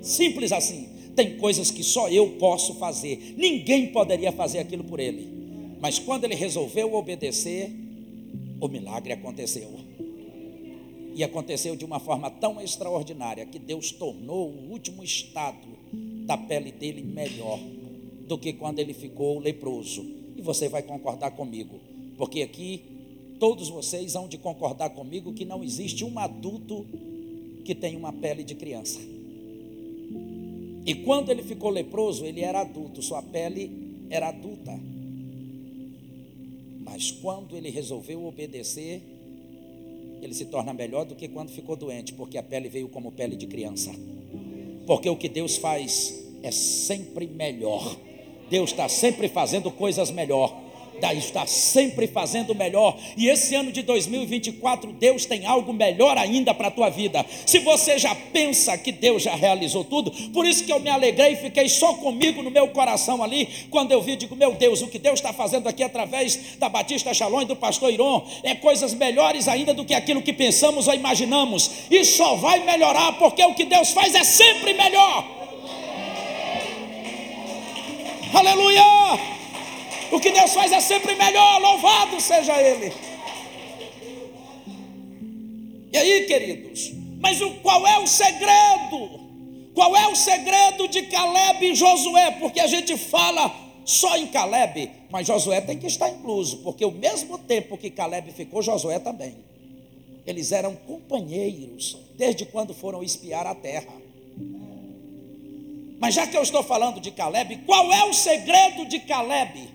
Simples 0.00 0.52
assim, 0.52 0.88
tem 1.16 1.38
coisas 1.38 1.72
que 1.72 1.82
só 1.82 2.08
eu 2.08 2.30
posso 2.38 2.74
fazer, 2.74 3.34
ninguém 3.36 3.88
poderia 3.88 4.30
fazer 4.30 4.60
aquilo 4.60 4.84
por 4.84 5.00
ele, 5.00 5.43
mas 5.84 5.98
quando 5.98 6.24
ele 6.24 6.34
resolveu 6.34 6.94
obedecer, 6.94 7.70
o 8.58 8.66
milagre 8.68 9.12
aconteceu. 9.12 9.70
E 11.14 11.22
aconteceu 11.22 11.76
de 11.76 11.84
uma 11.84 12.00
forma 12.00 12.30
tão 12.30 12.58
extraordinária 12.58 13.44
que 13.44 13.58
Deus 13.58 13.90
tornou 13.92 14.48
o 14.48 14.70
último 14.70 15.04
estado 15.04 15.68
da 16.24 16.38
pele 16.38 16.72
dele 16.72 17.02
melhor 17.02 17.60
do 18.26 18.38
que 18.38 18.54
quando 18.54 18.78
ele 18.78 18.94
ficou 18.94 19.38
leproso. 19.38 20.06
E 20.34 20.40
você 20.40 20.70
vai 20.70 20.82
concordar 20.82 21.32
comigo, 21.32 21.78
porque 22.16 22.40
aqui 22.40 22.80
todos 23.38 23.68
vocês 23.68 24.16
hão 24.16 24.26
de 24.26 24.38
concordar 24.38 24.88
comigo 24.88 25.34
que 25.34 25.44
não 25.44 25.62
existe 25.62 26.02
um 26.02 26.18
adulto 26.18 26.86
que 27.62 27.74
tem 27.74 27.94
uma 27.94 28.10
pele 28.10 28.42
de 28.42 28.54
criança. 28.54 29.00
E 30.86 30.94
quando 31.04 31.28
ele 31.28 31.42
ficou 31.42 31.68
leproso, 31.68 32.24
ele 32.24 32.40
era 32.40 32.62
adulto, 32.62 33.02
sua 33.02 33.20
pele 33.20 33.70
era 34.08 34.30
adulta. 34.30 34.93
Mas 36.84 37.10
quando 37.10 37.56
ele 37.56 37.70
resolveu 37.70 38.24
obedecer, 38.26 39.02
ele 40.20 40.34
se 40.34 40.44
torna 40.44 40.72
melhor 40.72 41.04
do 41.04 41.14
que 41.14 41.28
quando 41.28 41.50
ficou 41.50 41.74
doente, 41.74 42.12
porque 42.12 42.38
a 42.38 42.42
pele 42.42 42.68
veio 42.68 42.88
como 42.88 43.10
pele 43.10 43.36
de 43.36 43.46
criança. 43.46 43.90
Porque 44.86 45.08
o 45.08 45.16
que 45.16 45.28
Deus 45.28 45.56
faz 45.56 46.14
é 46.42 46.50
sempre 46.50 47.26
melhor. 47.26 47.96
Deus 48.50 48.70
está 48.70 48.88
sempre 48.88 49.28
fazendo 49.28 49.70
coisas 49.70 50.10
melhor. 50.10 50.63
Está 51.12 51.46
sempre 51.46 52.06
fazendo 52.06 52.54
melhor. 52.54 52.96
E 53.16 53.28
esse 53.28 53.54
ano 53.54 53.72
de 53.72 53.82
2024, 53.82 54.92
Deus 54.92 55.24
tem 55.24 55.44
algo 55.46 55.72
melhor 55.72 56.16
ainda 56.16 56.54
para 56.54 56.68
a 56.68 56.70
tua 56.70 56.88
vida. 56.88 57.24
Se 57.44 57.58
você 57.58 57.98
já 57.98 58.14
pensa 58.14 58.78
que 58.78 58.92
Deus 58.92 59.22
já 59.22 59.34
realizou 59.34 59.84
tudo, 59.84 60.10
por 60.30 60.46
isso 60.46 60.64
que 60.64 60.72
eu 60.72 60.80
me 60.80 60.90
alegrei 60.90 61.32
e 61.32 61.36
fiquei 61.36 61.68
só 61.68 61.94
comigo 61.94 62.42
no 62.42 62.50
meu 62.50 62.68
coração 62.68 63.22
ali, 63.22 63.48
quando 63.70 63.92
eu 63.92 64.00
vi, 64.00 64.16
digo, 64.16 64.36
meu 64.36 64.52
Deus, 64.52 64.82
o 64.82 64.88
que 64.88 64.98
Deus 64.98 65.18
está 65.18 65.32
fazendo 65.32 65.68
aqui 65.68 65.82
através 65.82 66.56
da 66.58 66.68
Batista 66.68 67.12
Shalom 67.12 67.42
e 67.42 67.46
do 67.46 67.56
pastor 67.56 67.92
Iron 67.92 68.24
é 68.42 68.54
coisas 68.54 68.94
melhores 68.94 69.48
ainda 69.48 69.74
do 69.74 69.84
que 69.84 69.94
aquilo 69.94 70.22
que 70.22 70.32
pensamos 70.32 70.88
ou 70.88 70.94
imaginamos. 70.94 71.70
E 71.90 72.04
só 72.04 72.36
vai 72.36 72.64
melhorar, 72.64 73.12
porque 73.18 73.44
o 73.44 73.54
que 73.54 73.64
Deus 73.64 73.90
faz 73.90 74.14
é 74.14 74.24
sempre 74.24 74.74
melhor. 74.74 75.24
Aleluia! 78.32 79.33
O 80.10 80.20
que 80.20 80.30
Deus 80.30 80.52
faz 80.52 80.72
é 80.72 80.80
sempre 80.80 81.14
melhor, 81.14 81.60
louvado 81.60 82.20
seja 82.20 82.60
Ele. 82.60 82.92
E 85.92 85.96
aí, 85.96 86.26
queridos, 86.26 86.92
mas 87.20 87.40
o, 87.40 87.54
qual 87.54 87.86
é 87.86 87.98
o 87.98 88.06
segredo? 88.06 89.20
Qual 89.74 89.96
é 89.96 90.08
o 90.08 90.14
segredo 90.14 90.86
de 90.88 91.02
Caleb 91.02 91.66
e 91.66 91.74
Josué? 91.74 92.32
Porque 92.32 92.60
a 92.60 92.66
gente 92.66 92.96
fala 92.96 93.54
só 93.84 94.16
em 94.16 94.26
Caleb, 94.28 94.90
mas 95.10 95.26
Josué 95.26 95.60
tem 95.60 95.78
que 95.78 95.86
estar 95.86 96.08
incluso, 96.08 96.58
porque 96.58 96.84
o 96.84 96.90
mesmo 96.90 97.38
tempo 97.38 97.76
que 97.76 97.90
Caleb 97.90 98.32
ficou, 98.32 98.62
Josué 98.62 98.98
também. 98.98 99.36
Eles 100.26 100.52
eram 100.52 100.74
companheiros 100.74 101.98
desde 102.16 102.46
quando 102.46 102.72
foram 102.72 103.02
espiar 103.02 103.46
a 103.46 103.54
terra. 103.54 103.92
Mas 105.98 106.14
já 106.14 106.26
que 106.26 106.36
eu 106.36 106.42
estou 106.42 106.62
falando 106.62 107.00
de 107.00 107.10
Caleb, 107.10 107.62
qual 107.66 107.92
é 107.92 108.04
o 108.04 108.12
segredo 108.12 108.86
de 108.86 109.00
Caleb? 109.00 109.73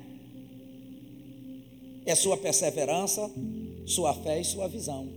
É 2.12 2.15
sua 2.15 2.38
perseverança, 2.38 3.30
sua 3.86 4.13
fé 4.13 4.39
e 4.39 4.43
sua 4.43 4.67
visão. 4.67 5.08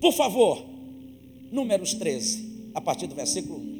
Por 0.00 0.12
favor, 0.12 0.64
Números 1.50 1.94
13, 1.94 2.72
a 2.74 2.80
partir 2.80 3.06
do 3.06 3.14
versículo 3.14 3.58
1. 3.58 3.78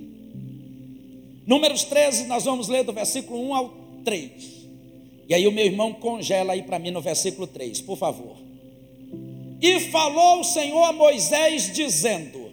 Números 1.46 1.85
13, 1.85 2.27
nós 2.27 2.44
vamos 2.44 2.68
ler 2.68 2.83
do 2.83 2.92
versículo 2.92 3.40
1 3.40 3.55
ao 3.55 3.68
3. 4.05 4.59
E 5.29 5.35
aí 5.35 5.46
o 5.46 5.53
meu 5.53 5.64
irmão 5.64 5.92
congela 5.92 6.55
aí 6.55 6.62
para 6.62 6.79
mim 6.79 6.90
no 6.90 7.01
versículo 7.01 7.46
3, 7.46 7.83
por 7.83 7.96
favor. 7.96 8.37
E 9.61 9.81
falou 9.90 10.40
o 10.40 10.44
Senhor 10.44 10.83
a 10.85 10.92
Moisés, 10.92 11.72
dizendo: 11.72 12.51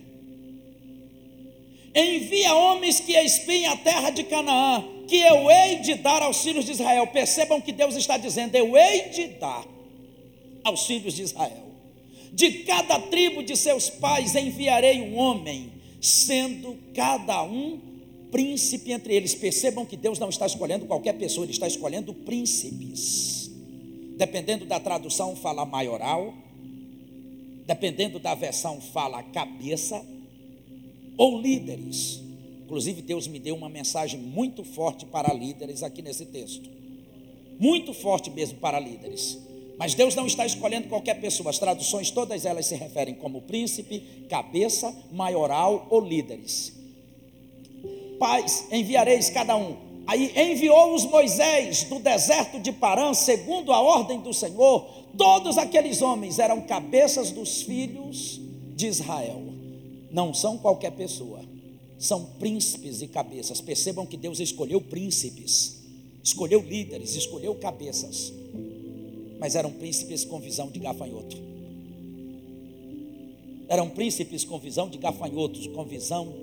Envia 1.95 2.53
homens 2.53 2.99
que 2.99 3.13
espiem 3.13 3.67
a 3.67 3.77
terra 3.77 4.09
de 4.09 4.23
Canaã 4.23 4.94
que 5.07 5.17
eu 5.17 5.49
hei 5.49 5.79
de 5.79 5.95
dar 5.95 6.21
aos 6.21 6.41
filhos 6.41 6.65
de 6.65 6.71
Israel. 6.71 7.07
Percebam 7.07 7.61
que 7.61 7.71
Deus 7.71 7.95
está 7.95 8.17
dizendo: 8.17 8.55
eu 8.55 8.75
hei 8.75 9.09
de 9.09 9.27
dar 9.39 9.65
aos 10.63 10.85
filhos 10.85 11.13
de 11.13 11.23
Israel. 11.23 11.65
De 12.33 12.51
cada 12.63 12.99
tribo 12.99 13.41
de 13.43 13.55
seus 13.55 13.89
pais 13.89 14.35
enviarei 14.35 15.01
um 15.01 15.17
homem, 15.17 15.71
sendo 16.01 16.77
cada 16.93 17.43
um 17.43 17.79
príncipe 18.31 18.91
entre 18.91 19.15
eles. 19.15 19.33
Percebam 19.33 19.85
que 19.85 19.95
Deus 19.95 20.19
não 20.19 20.27
está 20.29 20.45
escolhendo 20.45 20.85
qualquer 20.85 21.13
pessoa, 21.13 21.45
Ele 21.45 21.53
está 21.53 21.67
escolhendo 21.67 22.13
príncipes. 22.13 23.49
Dependendo 24.17 24.65
da 24.65 24.79
tradução, 24.79 25.35
fala 25.35 25.65
maioral, 25.65 26.33
dependendo 27.65 28.19
da 28.19 28.35
versão, 28.35 28.81
fala 28.81 29.23
cabeça, 29.23 30.05
ou 31.17 31.39
líderes. 31.39 32.24
Inclusive, 32.65 33.03
Deus 33.03 33.27
me 33.27 33.37
deu 33.37 33.55
uma 33.55 33.69
mensagem 33.69 34.19
muito 34.19 34.63
forte 34.63 35.05
para 35.05 35.31
líderes 35.31 35.83
aqui 35.83 36.01
nesse 36.01 36.25
texto. 36.25 36.67
Muito 37.59 37.93
forte 37.93 38.31
mesmo 38.31 38.57
para 38.57 38.79
líderes. 38.79 39.37
Mas 39.77 39.93
Deus 39.93 40.15
não 40.15 40.25
está 40.25 40.47
escolhendo 40.47 40.87
qualquer 40.87 41.21
pessoa. 41.21 41.51
As 41.51 41.59
traduções, 41.59 42.09
todas 42.09 42.43
elas 42.43 42.65
se 42.65 42.73
referem 42.73 43.13
como 43.13 43.43
príncipe, 43.43 44.25
cabeça, 44.27 44.93
maioral 45.11 45.85
ou 45.91 46.01
líderes. 46.01 46.73
Pais, 48.17 48.65
enviareis 48.71 49.29
cada 49.29 49.55
um. 49.55 49.75
Aí 50.07 50.33
enviou-os 50.35 51.05
Moisés 51.05 51.83
do 51.83 51.99
deserto 51.99 52.59
de 52.59 52.71
Parã, 52.71 53.13
segundo 53.13 53.71
a 53.71 53.79
ordem 53.79 54.19
do 54.21 54.33
Senhor. 54.33 54.87
Todos 55.15 55.59
aqueles 55.59 56.01
homens 56.01 56.39
eram 56.39 56.61
cabeças 56.61 57.29
dos 57.29 57.61
filhos 57.61 58.41
de 58.75 58.87
Israel. 58.87 59.43
Não 60.09 60.33
são 60.33 60.57
qualquer 60.57 60.91
pessoa 60.91 61.54
são 62.05 62.25
príncipes 62.39 63.01
e 63.01 63.07
cabeças. 63.07 63.59
Percebam 63.61 64.05
que 64.05 64.15
Deus 64.15 64.39
escolheu 64.39 64.79
príncipes, 64.79 65.77
escolheu 66.23 66.61
líderes, 66.61 67.15
escolheu 67.15 67.55
cabeças, 67.55 68.31
mas 69.39 69.55
eram 69.55 69.71
príncipes 69.71 70.23
com 70.23 70.39
visão 70.39 70.69
de 70.69 70.79
gafanhoto. 70.79 71.37
Eram 73.67 73.89
príncipes 73.89 74.45
com 74.45 74.59
visão 74.59 74.87
de 74.87 74.97
gafanhotos, 74.97 75.65
com 75.67 75.83
visão 75.83 76.33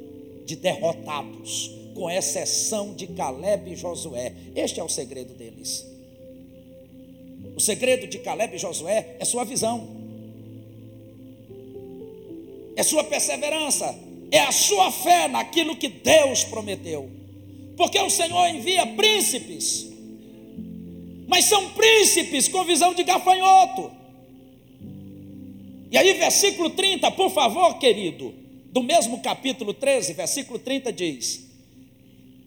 de 0.44 0.56
derrotados, 0.56 1.70
com 1.94 2.10
exceção 2.10 2.94
de 2.94 3.06
Caleb 3.06 3.70
e 3.70 3.76
Josué. 3.76 4.34
Este 4.56 4.80
é 4.80 4.84
o 4.84 4.88
segredo 4.88 5.32
deles. 5.34 5.86
O 7.54 7.60
segredo 7.60 8.06
de 8.08 8.18
Caleb 8.18 8.56
e 8.56 8.58
Josué 8.58 9.16
é 9.20 9.24
sua 9.24 9.44
visão, 9.44 9.88
é 12.74 12.82
sua 12.82 13.04
perseverança, 13.04 13.94
é 14.32 14.40
a 14.40 14.50
sua 14.50 14.90
fé 14.90 15.28
naquilo 15.28 15.76
que 15.76 15.88
Deus 15.88 16.42
prometeu. 16.42 17.08
Porque 17.76 18.00
o 18.00 18.08
Senhor 18.08 18.48
envia 18.48 18.86
príncipes, 18.86 19.92
mas 21.28 21.44
são 21.44 21.70
príncipes 21.70 22.48
com 22.48 22.64
visão 22.64 22.94
de 22.94 23.04
gafanhoto. 23.04 23.90
E 25.90 25.98
aí, 25.98 26.14
versículo 26.14 26.70
30, 26.70 27.10
por 27.10 27.30
favor, 27.30 27.78
querido, 27.78 28.34
do 28.70 28.82
mesmo 28.82 29.20
capítulo 29.20 29.74
13, 29.74 30.14
versículo 30.14 30.58
30 30.58 30.90
diz: 30.90 31.46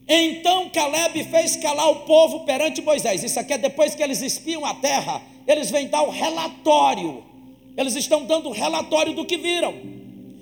Então 0.07 0.69
Caleb 0.69 1.23
fez 1.25 1.55
calar 1.55 1.89
o 1.91 2.01
povo 2.01 2.45
perante 2.45 2.81
Moisés. 2.81 3.23
Isso 3.23 3.39
aqui 3.39 3.53
é 3.53 3.57
depois 3.59 3.93
que 3.93 4.01
eles 4.01 4.21
espiam 4.23 4.65
a 4.65 4.73
terra, 4.73 5.21
eles 5.47 5.69
vêm 5.69 5.87
dar 5.87 6.01
o 6.01 6.09
relatório. 6.09 7.23
Eles 7.77 7.95
estão 7.95 8.25
dando 8.25 8.49
o 8.49 8.53
relatório 8.53 9.13
do 9.13 9.25
que 9.25 9.37
viram. 9.37 9.94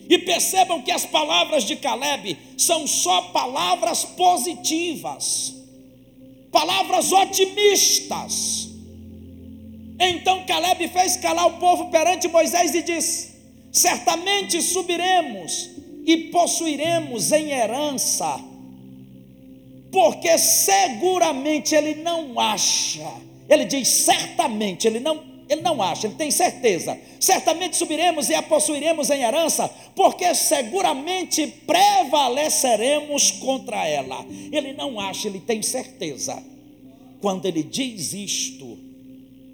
E 0.09 0.17
percebam 0.17 0.81
que 0.81 0.91
as 0.91 1.05
palavras 1.05 1.63
de 1.63 1.75
Caleb 1.75 2.37
são 2.57 2.85
só 2.85 3.21
palavras 3.23 4.03
positivas, 4.03 5.53
palavras 6.51 7.11
otimistas. 7.11 8.69
Então 9.99 10.45
Caleb 10.45 10.87
fez 10.89 11.17
calar 11.17 11.47
o 11.47 11.59
povo 11.59 11.89
perante 11.89 12.27
Moisés 12.27 12.75
e 12.75 12.81
disse: 12.81 13.33
Certamente 13.71 14.61
subiremos 14.61 15.69
e 16.05 16.17
possuiremos 16.29 17.31
em 17.31 17.51
herança, 17.51 18.39
porque 19.91 20.37
seguramente 20.37 21.73
ele 21.73 21.95
não 21.95 22.39
acha, 22.39 23.09
ele 23.47 23.65
diz 23.65 23.87
certamente, 23.87 24.85
ele 24.85 24.99
não 24.99 25.32
ele 25.49 25.61
não 25.61 25.81
acha, 25.81 26.07
ele 26.07 26.15
tem 26.15 26.31
certeza. 26.31 26.97
Certamente 27.19 27.75
subiremos 27.75 28.29
e 28.29 28.35
a 28.35 28.41
possuiremos 28.41 29.09
em 29.09 29.23
herança, 29.23 29.69
porque 29.95 30.33
seguramente 30.33 31.47
prevaleceremos 31.65 33.31
contra 33.31 33.87
ela. 33.87 34.25
Ele 34.51 34.73
não 34.73 34.99
acha, 34.99 35.27
ele 35.27 35.39
tem 35.39 35.61
certeza. 35.61 36.41
Quando 37.21 37.45
ele 37.45 37.63
diz 37.63 38.13
isto, 38.13 38.77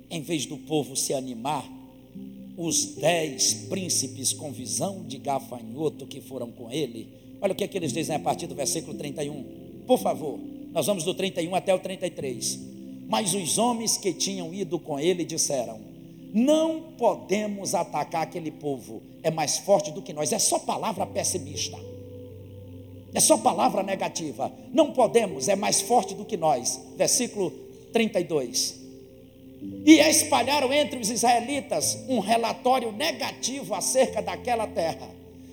em 0.09 0.21
vez 0.21 0.45
do 0.45 0.57
povo 0.57 0.95
se 0.95 1.13
animar, 1.13 1.67
os 2.57 2.95
dez 2.95 3.53
príncipes 3.53 4.33
com 4.33 4.51
visão 4.51 5.03
de 5.03 5.17
gafanhoto 5.17 6.05
que 6.05 6.19
foram 6.19 6.51
com 6.51 6.69
ele, 6.69 7.07
olha 7.41 7.53
o 7.53 7.55
que, 7.55 7.63
é 7.63 7.67
que 7.67 7.77
eles 7.77 7.93
dizem 7.93 8.15
a 8.15 8.19
partir 8.19 8.47
do 8.47 8.55
versículo 8.55 8.97
31. 8.97 9.45
Por 9.87 9.97
favor, 9.97 10.39
nós 10.73 10.85
vamos 10.85 11.03
do 11.03 11.13
31 11.13 11.55
até 11.55 11.73
o 11.73 11.79
33. 11.79 12.68
Mas 13.09 13.33
os 13.33 13.57
homens 13.57 13.97
que 13.97 14.13
tinham 14.13 14.53
ido 14.53 14.77
com 14.77 14.99
ele 14.99 15.25
disseram: 15.25 15.81
Não 16.31 16.93
podemos 16.95 17.73
atacar 17.73 18.21
aquele 18.21 18.51
povo, 18.51 19.01
é 19.23 19.31
mais 19.31 19.57
forte 19.57 19.91
do 19.91 20.03
que 20.03 20.13
nós. 20.13 20.31
É 20.31 20.37
só 20.37 20.59
palavra 20.59 21.07
pessimista. 21.07 21.75
É 23.11 23.19
só 23.19 23.35
palavra 23.39 23.81
negativa. 23.81 24.53
Não 24.71 24.91
podemos, 24.91 25.47
é 25.47 25.55
mais 25.55 25.81
forte 25.81 26.13
do 26.13 26.23
que 26.23 26.37
nós. 26.37 26.79
Versículo 26.95 27.49
32. 27.91 28.77
E 29.85 29.93
espalharam 29.99 30.71
entre 30.71 30.99
os 30.99 31.09
israelitas 31.09 31.97
um 32.07 32.19
relatório 32.19 32.91
negativo 32.91 33.73
acerca 33.73 34.21
daquela 34.21 34.67
terra. 34.67 35.09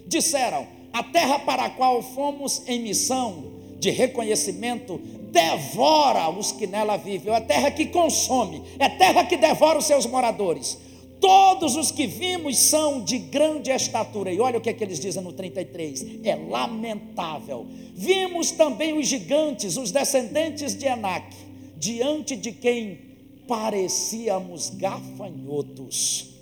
Disseram: 0.07 0.67
A 0.93 1.03
terra 1.03 1.39
para 1.39 1.65
a 1.65 1.71
qual 1.71 2.03
fomos 2.03 2.63
em 2.67 2.81
missão 2.81 3.57
de 3.79 3.91
reconhecimento 3.91 5.01
devora 5.31 6.29
os 6.31 6.53
que 6.53 6.67
nela 6.67 6.97
vivem, 6.97 7.35
é 7.35 7.41
terra 7.41 7.71
que 7.71 7.87
consome, 7.87 8.63
é 8.79 8.89
terra 8.89 9.25
que 9.25 9.37
devora 9.37 9.79
os 9.79 9.85
seus 9.85 10.07
moradores. 10.07 10.79
Todos 11.21 11.77
os 11.77 11.91
que 11.91 12.07
vimos 12.07 12.59
são 12.59 13.03
de 13.03 13.19
grande 13.19 13.71
estatura. 13.71 14.33
E 14.33 14.39
olha 14.39 14.59
o 14.59 14.61
que, 14.61 14.69
é 14.69 14.73
que 14.73 14.85
eles 14.85 15.01
dizem 15.01 15.23
no 15.23 15.33
33: 15.33 16.25
é 16.25 16.35
lamentável. 16.37 17.67
Vimos 17.95 18.51
também 18.51 18.97
os 18.99 19.07
gigantes, 19.07 19.77
os 19.77 19.91
descendentes 19.91 20.77
de 20.77 20.87
Enac, 20.87 21.35
diante 21.77 22.37
de 22.37 22.53
quem 22.53 23.01
parecíamos 23.49 24.71
gafanhotos, 24.71 26.35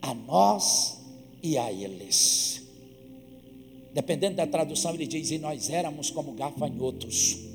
a 0.00 0.14
nós 0.14 1.00
e 1.42 1.58
a 1.58 1.72
eles. 1.72 2.62
Dependendo 3.92 4.36
da 4.36 4.46
tradução, 4.46 4.94
ele 4.94 5.06
diz: 5.06 5.30
E 5.32 5.38
nós 5.38 5.68
éramos 5.70 6.10
como 6.10 6.32
gafanhotos. 6.32 7.49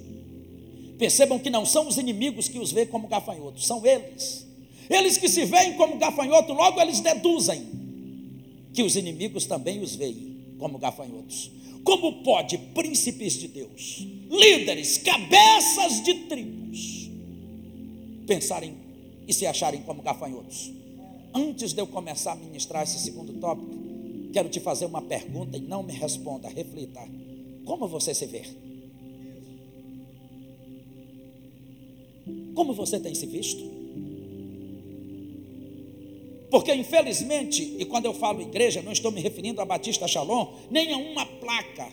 Percebam 0.98 1.38
que 1.38 1.50
não 1.50 1.66
são 1.66 1.88
os 1.88 1.98
inimigos 1.98 2.48
que 2.48 2.60
os 2.60 2.72
veem 2.72 2.88
como 2.88 3.08
gafanhotos, 3.08 3.66
são 3.66 3.86
eles. 3.86 4.46
Eles 4.90 5.18
que 5.18 5.28
se 5.28 5.46
veem 5.46 5.74
como 5.74 5.98
gafanhoto, 5.98 6.54
logo 6.54 6.80
eles 6.80 7.00
deduzem 7.00 7.66
que 8.74 8.84
os 8.84 8.96
inimigos 8.96 9.46
também 9.46 9.82
os 9.82 9.96
veem 9.96 10.38
como 10.60 10.78
gafanhotos. 10.78 11.52
Como 11.84 12.24
pode 12.24 12.58
príncipes 12.58 13.34
de 13.34 13.48
Deus, 13.48 14.08
líderes, 14.30 14.98
cabeças 14.98 16.04
de 16.04 16.14
tribos, 16.26 17.10
pensarem 18.26 18.76
e 19.28 19.34
se 19.34 19.46
acharem 19.46 19.82
como 19.84 20.02
gafanhotos? 20.02 20.72
Antes 21.34 21.74
de 21.74 21.82
eu 21.82 21.88
começar 21.88 22.32
a 22.32 22.36
ministrar 22.36 22.84
esse 22.84 22.98
segundo 23.00 23.34
tópico, 23.34 23.70
quero 24.32 24.50
te 24.50 24.60
fazer 24.60 24.86
uma 24.86 25.02
pergunta 25.02 25.58
e 25.58 25.62
não 25.62 25.84
me 25.84 25.94
responda, 25.94 26.48
reflita. 26.48 27.02
Como 27.66 27.88
você 27.88 28.14
se 28.14 28.26
vê? 28.26 28.44
Como 32.54 32.74
você 32.74 33.00
tem 33.00 33.14
se 33.14 33.26
visto? 33.26 33.64
Porque 36.50 36.74
infelizmente, 36.74 37.76
e 37.78 37.86
quando 37.86 38.06
eu 38.06 38.14
falo 38.14 38.42
igreja, 38.42 38.82
não 38.82 38.92
estou 38.92 39.12
me 39.12 39.20
referindo 39.20 39.62
a 39.62 39.66
Batista 39.66 40.08
Shalom, 40.08 40.54
nem 40.70 40.94
a 40.94 40.98
uma 40.98 41.26
placa 41.26 41.92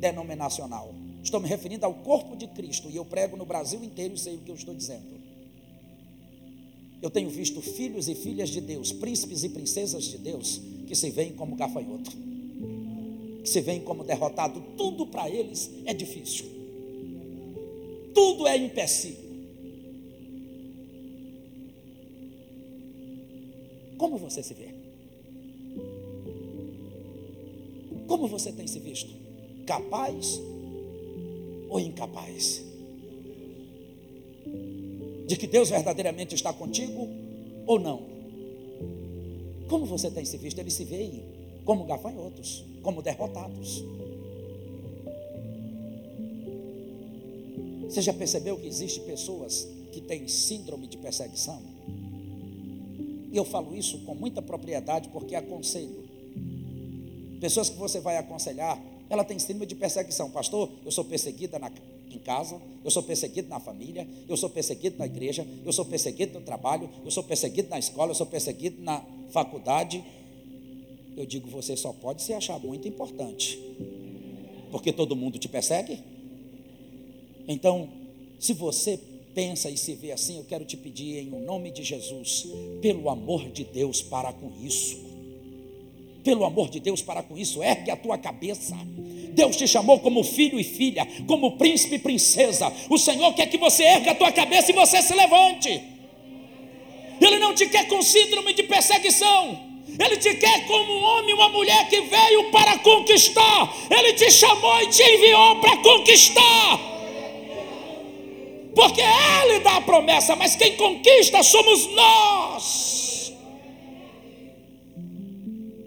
denominacional. 0.00 0.94
Estou 1.22 1.40
me 1.40 1.48
referindo 1.48 1.86
ao 1.86 1.94
corpo 1.94 2.36
de 2.36 2.46
Cristo 2.48 2.88
e 2.90 2.96
eu 2.96 3.04
prego 3.04 3.36
no 3.36 3.44
Brasil 3.44 3.82
inteiro 3.82 4.14
e 4.14 4.18
sei 4.18 4.36
o 4.36 4.38
que 4.38 4.50
eu 4.50 4.54
estou 4.54 4.74
dizendo. 4.74 5.14
Eu 7.02 7.10
tenho 7.10 7.28
visto 7.28 7.60
filhos 7.60 8.08
e 8.08 8.14
filhas 8.14 8.48
de 8.48 8.60
Deus, 8.60 8.92
príncipes 8.92 9.44
e 9.44 9.48
princesas 9.50 10.04
de 10.04 10.16
Deus, 10.16 10.60
que 10.86 10.94
se 10.94 11.10
veem 11.10 11.32
como 11.32 11.54
gafanhoto, 11.54 12.10
que 13.42 13.48
se 13.48 13.60
veem 13.60 13.80
como 13.80 14.04
derrotado. 14.04 14.62
Tudo 14.76 15.06
para 15.06 15.28
eles 15.28 15.70
é 15.84 15.92
difícil, 15.92 16.46
tudo 18.14 18.46
é 18.46 18.56
empecilho. 18.56 19.24
Como 23.98 24.18
você 24.18 24.42
se 24.42 24.54
vê? 24.54 24.68
Como 28.06 28.28
você 28.28 28.52
tem 28.52 28.66
se 28.66 28.78
visto? 28.78 29.12
Capaz 29.66 30.40
ou 31.68 31.80
incapaz? 31.80 32.62
De 35.26 35.36
que 35.36 35.46
Deus 35.46 35.70
verdadeiramente 35.70 36.34
está 36.34 36.52
contigo 36.52 37.08
ou 37.66 37.78
não? 37.78 38.02
Como 39.68 39.86
você 39.86 40.10
tem 40.10 40.24
se 40.24 40.36
visto? 40.36 40.58
Ele 40.58 40.70
se 40.70 40.84
vê 40.84 41.10
como 41.64 41.84
gafanhotos, 41.84 42.64
como 42.82 43.02
derrotados. 43.02 43.82
Você 47.94 48.02
já 48.02 48.12
percebeu 48.12 48.56
que 48.56 48.66
existem 48.66 49.04
pessoas 49.04 49.68
que 49.92 50.00
têm 50.00 50.26
síndrome 50.26 50.88
de 50.88 50.98
perseguição? 50.98 51.62
E 53.30 53.36
eu 53.36 53.44
falo 53.44 53.76
isso 53.76 54.00
com 54.00 54.16
muita 54.16 54.42
propriedade 54.42 55.10
porque 55.10 55.36
aconselho. 55.36 56.02
Pessoas 57.40 57.70
que 57.70 57.76
você 57.76 58.00
vai 58.00 58.16
aconselhar, 58.16 58.82
ela 59.08 59.22
tem 59.22 59.38
síndrome 59.38 59.66
de 59.66 59.76
perseguição. 59.76 60.28
Pastor, 60.28 60.68
eu 60.84 60.90
sou 60.90 61.04
perseguida 61.04 61.56
na, 61.56 61.70
em 62.10 62.18
casa, 62.18 62.60
eu 62.84 62.90
sou 62.90 63.00
perseguido 63.04 63.48
na 63.48 63.60
família, 63.60 64.08
eu 64.28 64.36
sou 64.36 64.50
perseguido 64.50 64.98
na 64.98 65.06
igreja, 65.06 65.46
eu 65.64 65.72
sou 65.72 65.84
perseguido 65.84 66.40
no 66.40 66.44
trabalho, 66.44 66.90
eu 67.04 67.12
sou 67.12 67.22
perseguido 67.22 67.68
na 67.68 67.78
escola, 67.78 68.10
eu 68.10 68.16
sou 68.16 68.26
perseguido 68.26 68.82
na 68.82 69.04
faculdade. 69.30 70.04
Eu 71.16 71.24
digo, 71.26 71.48
você 71.48 71.76
só 71.76 71.92
pode 71.92 72.24
se 72.24 72.32
achar 72.32 72.58
muito 72.58 72.88
importante, 72.88 73.56
porque 74.72 74.92
todo 74.92 75.14
mundo 75.14 75.38
te 75.38 75.48
persegue. 75.48 76.13
Então, 77.46 77.88
se 78.38 78.52
você 78.52 78.98
pensa 79.34 79.68
e 79.68 79.76
se 79.76 79.94
vê 79.94 80.12
assim, 80.12 80.38
eu 80.38 80.44
quero 80.44 80.64
te 80.64 80.76
pedir 80.76 81.18
em 81.18 81.30
nome 81.44 81.70
de 81.70 81.82
Jesus, 81.82 82.46
pelo 82.80 83.10
amor 83.10 83.50
de 83.50 83.64
Deus, 83.64 84.00
para 84.00 84.32
com 84.32 84.50
isso. 84.62 85.02
Pelo 86.22 86.44
amor 86.44 86.70
de 86.70 86.80
Deus, 86.80 87.02
para 87.02 87.22
com 87.22 87.36
isso, 87.36 87.62
ergue 87.62 87.90
a 87.90 87.96
tua 87.96 88.16
cabeça. 88.16 88.74
Deus 89.34 89.56
te 89.56 89.68
chamou 89.68 90.00
como 90.00 90.22
filho 90.22 90.58
e 90.58 90.64
filha, 90.64 91.06
como 91.26 91.58
príncipe 91.58 91.96
e 91.96 91.98
princesa. 91.98 92.72
O 92.88 92.96
Senhor 92.96 93.34
quer 93.34 93.46
que 93.46 93.58
você 93.58 93.82
ergue 93.82 94.08
a 94.08 94.14
tua 94.14 94.32
cabeça 94.32 94.70
e 94.70 94.74
você 94.74 95.02
se 95.02 95.14
levante. 95.14 95.82
Ele 97.20 97.38
não 97.38 97.54
te 97.54 97.66
quer 97.66 97.88
com 97.88 98.00
síndrome 98.00 98.54
de 98.54 98.62
perseguição. 98.62 99.74
Ele 99.86 100.16
te 100.16 100.34
quer 100.34 100.66
como 100.66 100.92
um 100.92 101.04
homem, 101.04 101.34
uma 101.34 101.48
mulher 101.50 101.88
que 101.88 102.00
veio 102.00 102.50
para 102.50 102.78
conquistar. 102.78 103.74
Ele 103.90 104.14
te 104.14 104.30
chamou 104.30 104.82
e 104.82 104.88
te 104.88 105.02
enviou 105.02 105.56
para 105.60 105.76
conquistar. 105.78 106.93
Porque 108.74 109.00
Ele 109.00 109.60
dá 109.60 109.76
a 109.76 109.80
promessa, 109.80 110.34
mas 110.34 110.56
quem 110.56 110.76
conquista 110.76 111.42
somos 111.42 111.86
nós. 111.94 113.32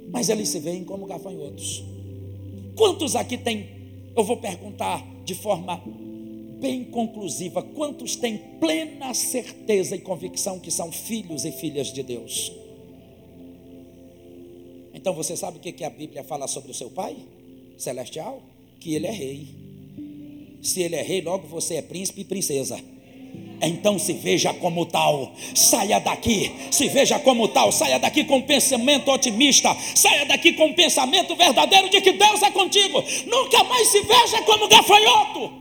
Mas 0.10 0.30
eles 0.30 0.50
se 0.50 0.60
veem 0.60 0.84
como 0.84 1.06
gafanhotos. 1.06 1.84
Quantos 2.76 3.15
aqui 3.15 3.38
tem? 3.38 3.69
Eu 4.15 4.23
vou 4.23 4.38
perguntar 4.38 5.06
de 5.23 5.36
forma 5.36 5.82
bem 6.60 6.86
conclusiva: 6.86 7.62
quantos 7.62 8.15
têm 8.15 8.38
plena 8.60 9.13
certeza 9.13 9.95
e 9.95 10.00
convicção 10.00 10.60
que 10.60 10.71
são 10.71 10.91
filhos 10.91 11.45
e 11.45 11.52
filhas 11.52 11.91
de 11.91 12.04
Deus? 12.04 12.52
Então 14.93 15.13
você 15.13 15.38
sabe 15.38 15.58
o 15.58 15.62
que 15.62 15.84
a 15.84 15.89
Bíblia 15.89 16.23
fala 16.23 16.47
sobre 16.47 16.71
o 16.71 16.73
seu 16.73 16.89
Pai 16.89 17.15
celestial? 17.78 18.41
Que 18.80 18.95
ele 18.95 19.08
é 19.08 19.12
rei. 19.12 19.66
Se 20.62 20.82
ele 20.82 20.96
é 20.96 21.02
rei, 21.02 21.22
logo 21.22 21.48
você 21.48 21.76
é 21.76 21.82
príncipe 21.82 22.22
e 22.22 22.26
princesa. 22.26 22.78
Então 23.62 23.98
se 23.98 24.13
veja 24.13 24.54
como 24.54 24.86
tal, 24.86 25.34
saia 25.56 26.00
daqui, 26.00 26.52
se 26.72 26.88
veja 26.89 27.17
como 27.20 27.48
tal, 27.48 27.72
saia 27.72 27.98
daqui 27.98 28.24
com 28.24 28.41
pensamento 28.41 29.10
otimista, 29.10 29.76
saia 29.96 30.26
daqui 30.26 30.54
com 30.54 30.74
pensamento 30.74 31.36
verdadeiro 31.36 31.89
de 31.89 32.00
que 32.00 32.12
Deus 32.12 32.41
é 32.43 32.52
contigo. 32.52 33.04
Nunca 33.26 33.63
mais 33.63 33.88
se 33.88 34.02
veja 34.02 34.41
como 34.43 34.67
gafanhoto. 34.67 35.52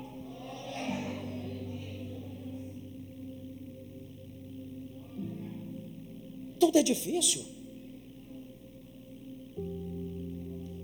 Tudo 6.61 6.79
é 6.79 6.83
difícil. 6.83 7.45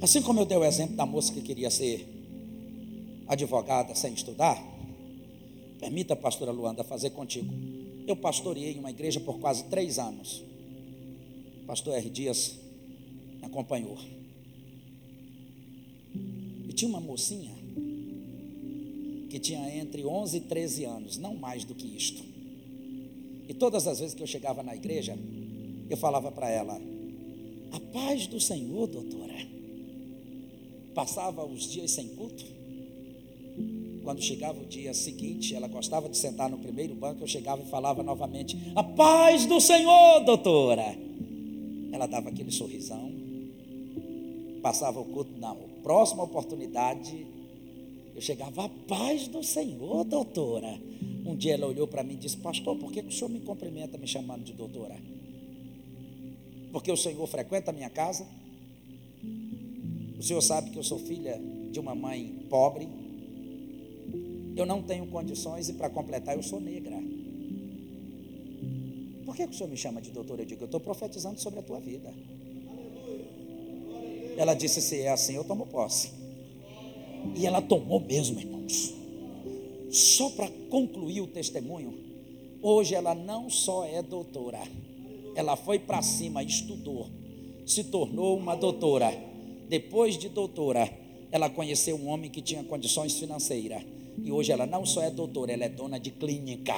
Assim 0.01 0.23
como 0.23 0.41
eu 0.41 0.45
dei 0.45 0.57
o 0.57 0.65
exemplo 0.65 0.97
da 0.97 1.07
moça 1.07 1.33
que 1.33 1.41
queria 1.43 1.71
ser 1.71 2.07
advogada 3.27 3.95
sem 3.95 4.13
estudar, 4.15 4.57
permita, 5.79 6.15
pastora 6.15 6.53
Luanda, 6.53 6.85
fazer 6.85 7.11
contigo. 7.11 7.53
Eu 8.07 8.17
pastoreei 8.17 8.79
uma 8.79 8.91
igreja 8.91 9.21
por 9.21 9.39
quase 9.39 9.65
três 9.65 9.99
anos. 9.99 10.43
Pastor 11.67 11.95
R. 11.95 12.11
Dias 12.11 12.59
me 13.39 13.47
acompanhou. 13.47 13.97
E 16.69 16.73
tinha 16.73 16.89
uma 16.89 17.01
mocinha 17.01 17.53
que 19.31 19.39
tinha 19.39 19.77
entre 19.77 20.05
11 20.05 20.37
e 20.37 20.41
13 20.41 20.85
anos, 20.85 21.17
não 21.17 21.35
mais 21.35 21.65
do 21.65 21.75
que 21.75 21.87
isto. 21.87 22.23
E 23.49 23.55
todas 23.55 23.87
as 23.87 24.01
vezes 24.01 24.15
que 24.15 24.23
eu 24.23 24.27
chegava 24.27 24.63
na 24.63 24.75
igreja, 24.75 25.17
eu 25.89 25.97
falava 25.97 26.31
para 26.31 26.51
ela: 26.51 26.81
A 27.73 27.81
paz 27.93 28.27
do 28.27 28.41
Senhor, 28.41 28.87
doutora. 28.87 29.33
Passava 30.95 31.45
os 31.45 31.71
dias 31.71 31.93
sem 31.93 32.09
culto 32.09 32.62
quando 34.03 34.23
chegava 34.23 34.61
o 34.61 34.67
dia 34.67 34.93
seguinte, 34.93 35.55
ela 35.55 35.69
gostava 35.69 36.09
de 36.09 36.17
sentar 36.17 36.51
no 36.51 36.59
primeiro 36.59 36.95
banco, 36.95 37.23
eu 37.23 37.29
chegava 37.29 37.63
e 37.63 37.67
falava 37.67 38.03
novamente: 38.03 38.57
A 38.75 38.83
paz 38.83 39.47
do 39.47 39.61
Senhor, 39.61 40.21
doutora. 40.25 40.97
Ela 41.93 42.07
dava 42.07 42.31
aquele 42.31 42.51
sorrisão, 42.51 43.13
passava 44.63 44.99
o 45.01 45.05
culto 45.05 45.39
na 45.39 45.55
próxima 45.83 46.23
oportunidade. 46.23 47.27
Eu 48.15 48.21
chegava, 48.21 48.65
a 48.65 48.69
paz 48.69 49.29
do 49.29 49.43
Senhor, 49.43 50.05
doutora. 50.05 50.79
Um 51.25 51.37
dia 51.37 51.55
ela 51.55 51.67
olhou 51.67 51.87
para 51.87 52.03
mim 52.03 52.15
e 52.15 52.17
disse: 52.17 52.37
Pastor, 52.37 52.77
por 52.77 52.91
que 52.93 53.01
o 53.01 53.13
senhor 53.13 53.31
me 53.31 53.41
cumprimenta 53.41 53.97
me 53.97 54.07
chamando 54.07 54.43
de 54.43 54.53
doutora? 54.53 54.97
Porque 56.73 56.91
o 56.91 56.97
senhor 56.97 57.27
frequenta 57.27 57.71
a 57.71 57.75
minha 57.75 57.91
casa? 57.91 58.27
O 60.19 60.23
senhor 60.23 60.41
sabe 60.41 60.71
que 60.71 60.79
eu 60.79 60.83
sou 60.83 60.99
filha 60.99 61.41
de 61.71 61.79
uma 61.79 61.95
mãe 61.95 62.47
pobre, 62.49 62.89
eu 64.57 64.67
não 64.67 64.83
tenho 64.83 65.07
condições 65.07 65.69
e 65.69 65.73
para 65.73 65.89
completar 65.89 66.37
eu 66.37 66.43
sou 66.43 66.61
negra. 66.61 66.97
Por 69.25 69.37
que, 69.37 69.47
que 69.47 69.55
o 69.55 69.57
senhor 69.57 69.71
me 69.71 69.77
chama 69.77 70.01
de 70.01 70.11
doutora? 70.11 70.43
Eu 70.43 70.47
digo, 70.47 70.63
eu 70.63 70.67
estou 70.67 70.81
profetizando 70.81 71.41
sobre 71.41 71.61
a 71.61 71.63
tua 71.63 71.81
vida. 71.81 72.13
Ela 74.37 74.55
disse: 74.55 74.81
se 74.81 75.01
é 75.01 75.11
assim, 75.11 75.35
eu 75.35 75.45
tomo 75.45 75.67
posse. 75.67 76.13
E 77.37 77.47
ela 77.47 77.63
tomou 77.63 78.01
mesmo, 78.01 78.41
irmãos. 78.41 78.95
Só 79.91 80.31
para 80.31 80.51
concluir 80.71 81.21
o 81.21 81.27
testemunho, 81.27 81.95
hoje 82.61 82.95
ela 82.95 83.15
não 83.15 83.49
só 83.49 83.85
é 83.85 84.03
doutora, 84.03 84.61
ela 85.35 85.57
foi 85.57 85.79
para 85.79 86.03
cima, 86.03 86.43
estudou, 86.43 87.09
se 87.67 87.85
tornou 87.85 88.37
uma 88.37 88.55
doutora. 88.55 89.13
Depois 89.69 90.19
de 90.19 90.29
doutora, 90.29 90.91
ela 91.31 91.49
conheceu 91.49 91.97
um 91.97 92.09
homem 92.09 92.31
que 92.31 92.43
tinha 92.43 92.63
condições 92.65 93.19
financeiras. 93.19 93.83
E 94.21 94.33
hoje 94.33 94.51
ela 94.53 94.67
não 94.67 94.85
só 94.85 95.03
é 95.03 95.11
doutora, 95.11 95.53
ela 95.53 95.65
é 95.65 95.69
dona 95.69 96.01
de 96.01 96.11
clínica. 96.11 96.75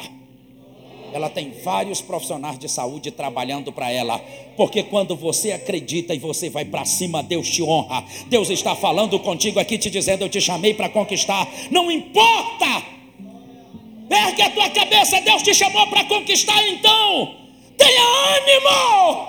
Ela 1.13 1.31
tem 1.31 1.53
vários 1.63 2.01
profissionais 2.01 2.59
de 2.59 2.69
saúde 2.69 3.11
trabalhando 3.11 3.73
para 3.73 3.91
ela, 3.91 4.19
porque 4.57 4.83
quando 4.83 5.15
você 5.15 5.53
acredita 5.53 6.13
e 6.15 6.19
você 6.19 6.51
vai 6.51 6.65
para 6.65 6.85
cima, 6.85 7.23
Deus 7.23 7.49
te 7.49 7.63
honra. 7.63 8.05
Deus 8.29 8.51
está 8.51 8.75
falando 8.75 9.19
contigo 9.21 9.61
aqui, 9.61 9.79
te 9.79 9.91
dizendo: 9.91 10.23
Eu 10.23 10.29
te 10.29 10.41
chamei 10.41 10.75
para 10.75 10.89
conquistar. 10.89 11.49
Não 11.71 11.91
importa 11.91 12.95
Ergue 14.11 14.43
a 14.43 14.51
tua 14.51 14.69
cabeça, 14.71 15.21
Deus 15.23 15.43
te 15.43 15.55
chamou 15.55 15.87
para 15.87 16.05
conquistar 16.05 16.63
então. 16.69 17.35
Tenha 17.77 18.03
ânimo. 18.37 19.27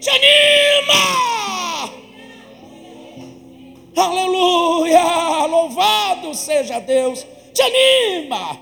Te 0.00 0.10
anima. 0.10 1.02
Aleluia. 3.96 5.27
Louvado 6.28 6.34
seja 6.34 6.78
Deus. 6.80 7.26
Te 7.54 7.62
anima. 7.62 8.60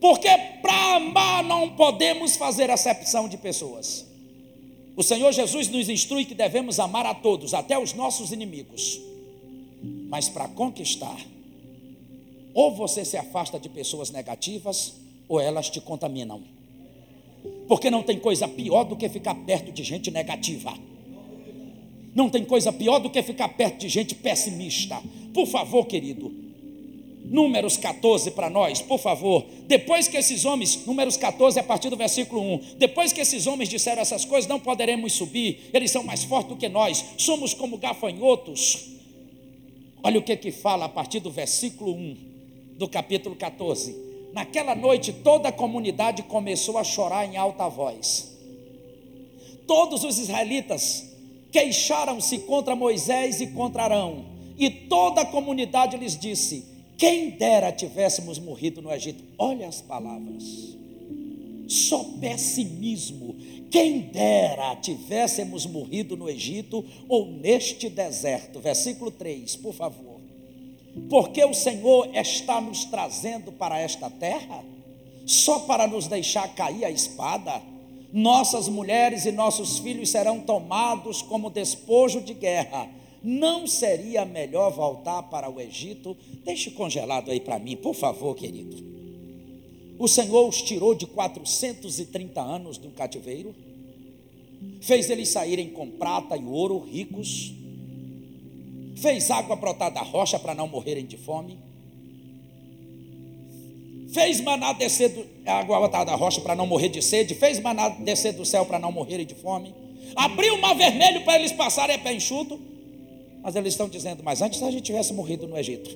Porque 0.00 0.28
para 0.62 0.96
amar 0.96 1.44
não 1.44 1.70
podemos 1.76 2.36
fazer 2.36 2.70
acepção 2.70 3.28
de 3.28 3.36
pessoas. 3.36 4.06
O 4.96 5.02
Senhor 5.02 5.32
Jesus 5.32 5.68
nos 5.68 5.88
instrui 5.88 6.24
que 6.24 6.34
devemos 6.34 6.78
amar 6.78 7.06
a 7.06 7.14
todos, 7.14 7.54
até 7.54 7.78
os 7.78 7.92
nossos 7.92 8.32
inimigos. 8.32 9.00
Mas 10.08 10.28
para 10.28 10.48
conquistar, 10.48 11.18
ou 12.52 12.74
você 12.74 13.04
se 13.04 13.16
afasta 13.16 13.58
de 13.58 13.68
pessoas 13.68 14.10
negativas, 14.10 14.94
ou 15.28 15.40
elas 15.40 15.70
te 15.70 15.80
contaminam. 15.80 16.42
Porque 17.68 17.90
não 17.90 18.02
tem 18.02 18.18
coisa 18.18 18.48
pior 18.48 18.84
do 18.84 18.96
que 18.96 19.08
ficar 19.08 19.34
perto 19.34 19.70
de 19.70 19.84
gente 19.84 20.10
negativa. 20.10 20.74
Não 22.14 22.28
tem 22.28 22.44
coisa 22.44 22.72
pior 22.72 22.98
do 22.98 23.10
que 23.10 23.22
ficar 23.22 23.48
perto 23.50 23.78
de 23.78 23.88
gente 23.88 24.14
pessimista. 24.14 25.00
Por 25.32 25.46
favor, 25.46 25.86
querido. 25.86 26.32
Números 27.24 27.76
14 27.76 28.32
para 28.32 28.50
nós, 28.50 28.82
por 28.82 28.98
favor. 28.98 29.46
Depois 29.68 30.08
que 30.08 30.16
esses 30.16 30.44
homens, 30.44 30.84
Números 30.84 31.16
14 31.16 31.60
a 31.60 31.62
partir 31.62 31.88
do 31.88 31.96
versículo 31.96 32.40
1. 32.40 32.60
Depois 32.76 33.12
que 33.12 33.20
esses 33.20 33.46
homens 33.46 33.68
disseram 33.68 34.02
essas 34.02 34.24
coisas, 34.24 34.48
não 34.48 34.58
poderemos 34.58 35.12
subir. 35.12 35.70
Eles 35.72 35.92
são 35.92 36.02
mais 36.02 36.24
fortes 36.24 36.48
do 36.48 36.56
que 36.56 36.68
nós. 36.68 37.04
Somos 37.16 37.54
como 37.54 37.78
gafanhotos. 37.78 38.88
Olha 40.02 40.18
o 40.18 40.22
que 40.22 40.36
que 40.36 40.50
fala 40.50 40.86
a 40.86 40.88
partir 40.88 41.20
do 41.20 41.30
versículo 41.30 41.92
1 41.92 42.16
do 42.76 42.88
capítulo 42.88 43.36
14. 43.36 43.94
Naquela 44.32 44.74
noite, 44.74 45.12
toda 45.12 45.50
a 45.50 45.52
comunidade 45.52 46.24
começou 46.24 46.78
a 46.78 46.84
chorar 46.84 47.26
em 47.26 47.36
alta 47.36 47.68
voz. 47.68 48.36
Todos 49.68 50.02
os 50.02 50.18
israelitas 50.18 51.09
queixaram-se 51.50 52.38
contra 52.40 52.76
Moisés 52.76 53.40
e 53.40 53.48
contra 53.48 53.84
Arão, 53.84 54.24
e 54.58 54.70
toda 54.70 55.22
a 55.22 55.26
comunidade 55.26 55.96
lhes 55.96 56.18
disse: 56.18 56.64
Quem 56.96 57.30
dera 57.30 57.72
tivéssemos 57.72 58.38
morrido 58.38 58.80
no 58.82 58.92
Egito. 58.92 59.24
Olha 59.38 59.68
as 59.68 59.80
palavras. 59.80 60.76
Só 61.68 62.02
pessimismo. 62.20 63.36
Quem 63.70 64.00
dera 64.00 64.74
tivéssemos 64.76 65.64
morrido 65.66 66.16
no 66.16 66.28
Egito 66.28 66.84
ou 67.08 67.26
neste 67.26 67.88
deserto. 67.88 68.58
Versículo 68.58 69.10
3, 69.10 69.56
por 69.56 69.72
favor 69.72 70.10
porque 71.08 71.44
o 71.44 71.54
Senhor 71.54 72.08
está 72.14 72.60
nos 72.60 72.84
trazendo 72.84 73.52
para 73.52 73.78
esta 73.78 74.10
terra, 74.10 74.64
só 75.26 75.60
para 75.60 75.86
nos 75.86 76.06
deixar 76.06 76.54
cair 76.54 76.84
a 76.84 76.90
espada. 76.90 77.62
Nossas 78.12 78.68
mulheres 78.68 79.24
e 79.24 79.32
nossos 79.32 79.78
filhos 79.78 80.10
serão 80.10 80.40
tomados 80.40 81.22
como 81.22 81.50
despojo 81.50 82.20
de 82.20 82.34
guerra. 82.34 82.88
Não 83.22 83.66
seria 83.66 84.24
melhor 84.24 84.72
voltar 84.72 85.22
para 85.24 85.48
o 85.48 85.60
Egito? 85.60 86.16
Deixe 86.44 86.70
congelado 86.70 87.30
aí 87.30 87.38
para 87.38 87.58
mim, 87.58 87.76
por 87.76 87.94
favor, 87.94 88.34
querido. 88.34 88.90
O 89.98 90.08
Senhor 90.08 90.48
os 90.48 90.62
tirou 90.62 90.94
de 90.94 91.06
430 91.06 92.40
anos 92.40 92.78
do 92.78 92.88
cativeiro, 92.90 93.54
fez 94.80 95.10
eles 95.10 95.28
saírem 95.28 95.68
com 95.68 95.90
prata 95.90 96.36
e 96.36 96.44
ouro 96.44 96.78
ricos, 96.78 97.52
fez 98.96 99.30
água 99.30 99.56
brotar 99.56 99.92
da 99.92 100.02
rocha 100.02 100.38
para 100.38 100.54
não 100.54 100.66
morrerem 100.66 101.04
de 101.04 101.18
fome, 101.18 101.58
fez 104.12 104.40
maná 104.40 104.72
descer 104.72 105.10
do, 105.10 105.26
água 105.46 105.78
brotar 105.78 106.04
da 106.04 106.14
rocha 106.14 106.40
para 106.40 106.54
não 106.54 106.66
morrer 106.66 106.88
de 106.88 107.02
sede, 107.02 107.34
fez 107.34 107.60
maná 107.60 107.88
descer 107.88 108.32
do 108.32 108.44
céu 108.44 108.64
para 108.66 108.78
não 108.78 108.92
morrerem 108.92 109.26
de 109.26 109.34
fome, 109.34 109.74
abriu 110.16 110.54
o 110.54 110.60
mar 110.60 110.74
vermelho 110.74 111.24
para 111.24 111.38
eles 111.38 111.52
passarem 111.52 111.96
a 111.96 111.98
pé 111.98 112.12
enxuto, 112.12 112.58
mas 113.42 113.56
eles 113.56 113.72
estão 113.72 113.88
dizendo, 113.88 114.22
mas 114.22 114.42
antes 114.42 114.62
a 114.62 114.70
gente 114.70 114.82
tivesse 114.82 115.12
morrido 115.12 115.46
no 115.46 115.56
Egito. 115.56 115.90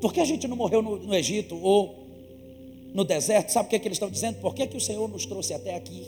Por 0.00 0.12
que 0.12 0.20
a 0.20 0.24
gente 0.24 0.46
não 0.46 0.56
morreu 0.56 0.82
no, 0.82 0.96
no 0.98 1.14
Egito 1.14 1.58
ou 1.62 2.06
no 2.94 3.04
deserto? 3.04 3.50
Sabe 3.50 3.66
o 3.66 3.70
que, 3.70 3.76
é 3.76 3.78
que 3.78 3.88
eles 3.88 3.96
estão 3.96 4.10
dizendo? 4.10 4.40
Por 4.40 4.54
que, 4.54 4.66
que 4.66 4.76
o 4.76 4.80
Senhor 4.80 5.08
nos 5.08 5.26
trouxe 5.26 5.54
até 5.54 5.74
aqui? 5.74 6.06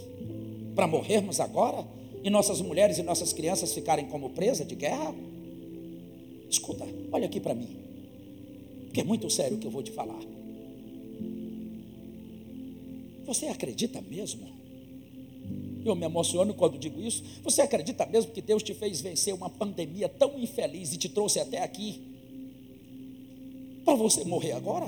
Para 0.75 0.87
morrermos 0.87 1.40
agora? 1.40 1.85
e 2.27 2.31
nossas 2.31 2.61
mulheres 2.61 2.99
e 2.99 3.05
nossas 3.05 3.33
crianças 3.33 3.72
ficarem 3.72 4.07
como 4.07 4.31
presa 4.31 4.64
de 4.64 4.75
guerra? 4.75 5.14
Escuta, 6.51 6.85
olha 7.12 7.27
aqui 7.27 7.38
para 7.38 7.55
mim, 7.55 7.68
porque 8.96 9.02
é 9.02 9.04
muito 9.04 9.28
sério 9.28 9.59
o 9.59 9.61
que 9.61 9.66
eu 9.66 9.70
vou 9.70 9.82
te 9.82 9.90
falar. 9.90 10.18
Você 13.26 13.46
acredita 13.46 14.00
mesmo? 14.00 14.48
Eu 15.85 15.94
me 15.94 16.06
emociono 16.06 16.54
quando 16.54 16.78
digo 16.78 16.98
isso. 17.02 17.22
Você 17.42 17.61
acredita 17.61 18.06
mesmo 18.06 18.32
que 18.32 18.40
Deus 18.40 18.62
te 18.62 18.72
fez 18.72 19.02
vencer 19.02 19.35
uma 19.35 19.50
pandemia 19.50 20.09
tão 20.09 20.38
infeliz 20.38 20.94
e 20.94 20.96
te 20.96 21.11
trouxe 21.11 21.38
até 21.38 21.62
aqui 21.62 22.00
para 23.85 23.94
você 23.96 24.24
morrer 24.24 24.52
agora? 24.52 24.87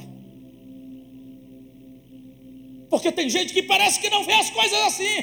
Porque 2.88 3.12
tem 3.12 3.28
gente 3.28 3.52
que 3.52 3.62
parece 3.62 4.00
que 4.00 4.08
não 4.08 4.24
vê 4.24 4.32
as 4.32 4.48
coisas 4.48 4.78
assim. 4.86 5.22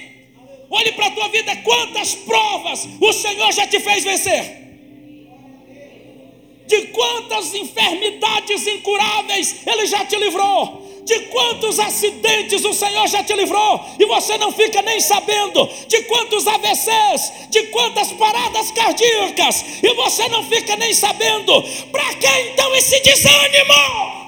Olhe 0.70 0.92
para 0.92 1.08
a 1.08 1.12
tua 1.12 1.30
vida, 1.30 1.56
quantas 1.64 2.14
provas 2.14 2.88
o 3.02 3.14
Senhor 3.14 3.52
já 3.52 3.68
te 3.68 3.80
fez 3.80 4.04
vencer. 4.04 4.65
De 6.68 6.88
quantas 6.88 7.54
enfermidades 7.54 8.68
incuráveis 8.68 9.56
Ele 9.66 9.86
já 9.86 10.06
te 10.06 10.16
livrou. 10.16 10.84
De 11.04 11.20
quantos 11.28 11.80
acidentes 11.80 12.66
o 12.66 12.74
Senhor 12.74 13.08
já 13.08 13.24
te 13.24 13.34
livrou 13.34 13.80
e 14.00 14.06
você 14.06 14.40
não 14.40 14.52
fica 14.52 14.82
nem 14.82 15.00
sabendo. 15.00 15.70
De 15.88 16.02
quantos 16.04 16.48
AVCs, 16.48 17.32
de 17.52 17.64
quantas 17.68 18.12
paradas 18.14 18.72
cardíacas 18.72 19.64
e 19.84 19.94
você 19.94 20.28
não 20.30 20.44
fica 20.44 20.76
nem 20.76 20.94
sabendo. 20.94 21.64
Para 21.92 22.16
que 22.16 22.28
então 22.52 22.76
esse 22.76 23.00
desânimo? 23.02 24.26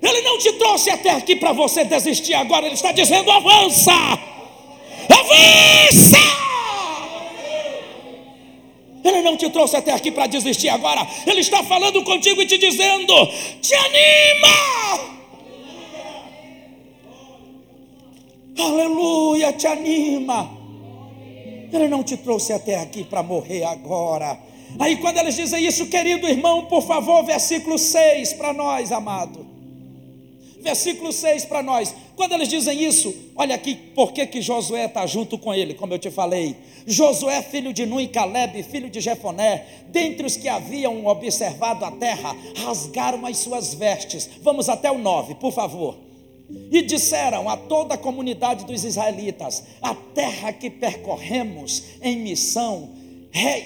Ele 0.00 0.22
não 0.22 0.38
te 0.38 0.52
trouxe 0.52 0.88
até 0.88 1.10
aqui 1.10 1.36
para 1.36 1.52
você 1.52 1.84
desistir 1.84 2.32
agora, 2.32 2.64
Ele 2.64 2.74
está 2.74 2.92
dizendo: 2.92 3.30
avança 3.30 3.92
avança! 5.26 6.55
Ele 9.04 9.22
não 9.22 9.36
te 9.36 9.48
trouxe 9.50 9.76
até 9.76 9.92
aqui 9.92 10.10
para 10.10 10.26
desistir 10.26 10.68
agora. 10.68 11.06
Ele 11.26 11.40
está 11.40 11.62
falando 11.62 12.02
contigo 12.02 12.42
e 12.42 12.46
te 12.46 12.58
dizendo: 12.58 13.14
te 13.60 13.74
anima! 13.74 15.16
Aleluia, 18.58 19.52
te 19.52 19.66
anima. 19.66 20.50
Ele 21.72 21.88
não 21.88 22.02
te 22.02 22.16
trouxe 22.16 22.52
até 22.52 22.76
aqui 22.76 23.04
para 23.04 23.22
morrer 23.22 23.64
agora. 23.64 24.38
Aí, 24.78 24.96
quando 24.96 25.18
eles 25.18 25.36
dizem 25.36 25.64
isso, 25.64 25.86
querido 25.86 26.26
irmão, 26.26 26.64
por 26.64 26.82
favor, 26.82 27.24
versículo 27.24 27.78
6 27.78 28.32
para 28.34 28.52
nós, 28.52 28.92
amado 28.92 29.55
versículo 30.66 31.12
6 31.12 31.44
para 31.44 31.62
nós. 31.62 31.94
Quando 32.16 32.32
eles 32.32 32.48
dizem 32.48 32.82
isso, 32.82 33.14
olha 33.36 33.54
aqui 33.54 33.76
por 33.94 34.12
que, 34.12 34.26
que 34.26 34.42
Josué 34.42 34.86
está 34.86 35.06
junto 35.06 35.38
com 35.38 35.54
ele, 35.54 35.74
como 35.74 35.94
eu 35.94 35.98
te 35.98 36.10
falei. 36.10 36.56
Josué, 36.86 37.40
filho 37.42 37.72
de 37.72 37.86
Nun 37.86 38.00
e 38.00 38.08
Caleb, 38.08 38.62
filho 38.64 38.90
de 38.90 39.00
Jefoné, 39.00 39.64
dentre 39.88 40.26
os 40.26 40.36
que 40.36 40.48
haviam 40.48 41.06
observado 41.06 41.84
a 41.84 41.90
terra, 41.92 42.36
rasgaram 42.56 43.24
as 43.24 43.38
suas 43.38 43.74
vestes. 43.74 44.28
Vamos 44.42 44.68
até 44.68 44.90
o 44.90 44.98
9, 44.98 45.36
por 45.36 45.52
favor. 45.52 45.98
E 46.48 46.82
disseram 46.82 47.48
a 47.48 47.56
toda 47.56 47.94
a 47.94 47.98
comunidade 47.98 48.64
dos 48.64 48.84
israelitas: 48.84 49.64
A 49.80 49.94
terra 49.94 50.52
que 50.52 50.70
percorremos 50.70 51.82
em 52.02 52.16
missão 52.16 52.90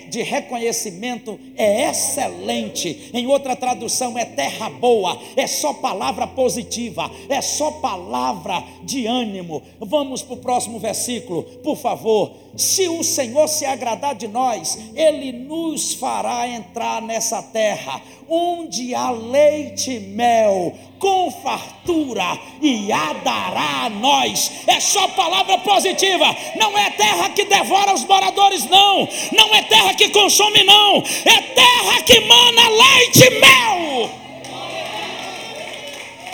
de 0.08 0.22
reconhecimento 0.22 1.38
é 1.56 1.88
excelente. 1.88 3.10
Em 3.12 3.26
outra 3.26 3.54
tradução, 3.54 4.18
é 4.18 4.24
terra 4.24 4.68
boa, 4.68 5.18
é 5.36 5.46
só 5.46 5.72
palavra 5.74 6.26
positiva, 6.26 7.10
é 7.28 7.40
só 7.40 7.70
palavra 7.72 8.62
de 8.82 9.06
ânimo. 9.06 9.62
Vamos 9.78 10.22
para 10.22 10.34
o 10.34 10.38
próximo 10.38 10.78
versículo, 10.78 11.42
por 11.62 11.76
favor. 11.76 12.32
Se 12.57 12.88
o 12.88 13.03
Senhor 13.05 13.48
se 13.48 13.64
agradar 13.64 14.14
de 14.14 14.26
nós, 14.26 14.76
Ele 14.94 15.32
nos 15.32 15.94
fará 15.94 16.48
entrar 16.48 17.01
nessa 17.01 17.42
terra, 17.42 18.03
onde 18.28 18.94
há 18.94 19.11
leite 19.11 19.92
e 19.92 20.01
mel, 20.01 20.74
com 20.98 21.30
fartura, 21.30 22.38
e 22.61 22.90
a 22.92 23.12
dará 23.14 23.84
a 23.84 23.90
nós. 23.90 24.51
É 24.66 24.80
só 24.80 25.07
palavra 25.09 25.59
positiva, 25.59 26.36
não 26.57 26.76
é 26.76 26.90
terra 26.90 27.30
que 27.30 27.44
devora 27.44 27.94
os 27.94 28.05
moradores, 28.05 28.64
não, 28.66 29.09
não 29.32 29.55
é 29.55 29.62
terra 29.62 29.94
que 29.94 30.09
consome, 30.11 30.64
não, 30.64 30.98
é 31.24 31.40
terra 31.55 32.03
que 32.05 32.20
mana 32.20 32.68
leite 32.68 33.24
e 33.24 33.40
mel. 33.40 34.11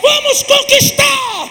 Vamos 0.01 0.43
conquistar. 0.43 1.49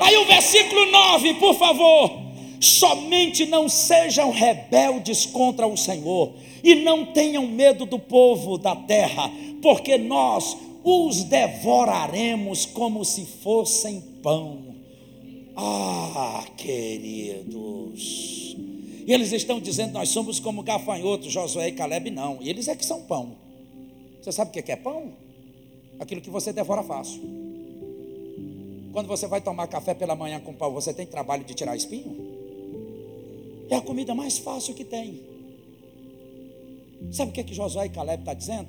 Aí 0.00 0.16
o 0.16 0.24
versículo 0.26 0.86
9, 0.86 1.34
por 1.34 1.54
favor. 1.54 2.27
Somente 2.60 3.46
não 3.46 3.68
sejam 3.68 4.30
rebeldes 4.30 5.26
contra 5.26 5.66
o 5.66 5.76
Senhor 5.76 6.34
e 6.62 6.74
não 6.74 7.06
tenham 7.06 7.46
medo 7.46 7.86
do 7.86 7.98
povo 7.98 8.58
da 8.58 8.74
terra, 8.74 9.30
porque 9.62 9.96
nós 9.96 10.56
os 10.82 11.22
devoraremos 11.24 12.66
como 12.66 13.04
se 13.04 13.24
fossem 13.24 14.00
pão. 14.22 14.76
Ah, 15.56 16.44
queridos. 16.56 18.56
E 19.06 19.12
eles 19.12 19.32
estão 19.32 19.60
dizendo: 19.60 19.92
nós 19.92 20.08
somos 20.08 20.40
como 20.40 20.62
gafanhotos, 20.62 21.32
Josué 21.32 21.68
e 21.68 21.72
Caleb, 21.72 22.10
não. 22.10 22.38
E 22.40 22.48
eles 22.48 22.68
é 22.68 22.76
que 22.76 22.84
são 22.84 23.02
pão. 23.02 23.36
Você 24.20 24.32
sabe 24.32 24.50
o 24.50 24.62
que 24.62 24.72
é 24.72 24.76
pão? 24.76 25.12
Aquilo 25.98 26.20
que 26.20 26.30
você 26.30 26.52
devora 26.52 26.82
fácil. 26.82 27.20
Quando 28.92 29.06
você 29.06 29.26
vai 29.26 29.40
tomar 29.40 29.66
café 29.66 29.94
pela 29.94 30.14
manhã 30.14 30.40
com 30.40 30.54
pão, 30.54 30.72
você 30.72 30.92
tem 30.92 31.06
trabalho 31.06 31.44
de 31.44 31.54
tirar 31.54 31.76
espinho? 31.76 32.37
É 33.70 33.76
a 33.76 33.80
comida 33.80 34.14
mais 34.14 34.38
fácil 34.38 34.74
que 34.74 34.84
tem. 34.84 35.20
Sabe 37.12 37.30
o 37.30 37.34
que, 37.34 37.40
é 37.40 37.44
que 37.44 37.54
Josué 37.54 37.86
e 37.86 37.90
Caleb 37.90 38.22
está 38.22 38.34
dizendo? 38.34 38.68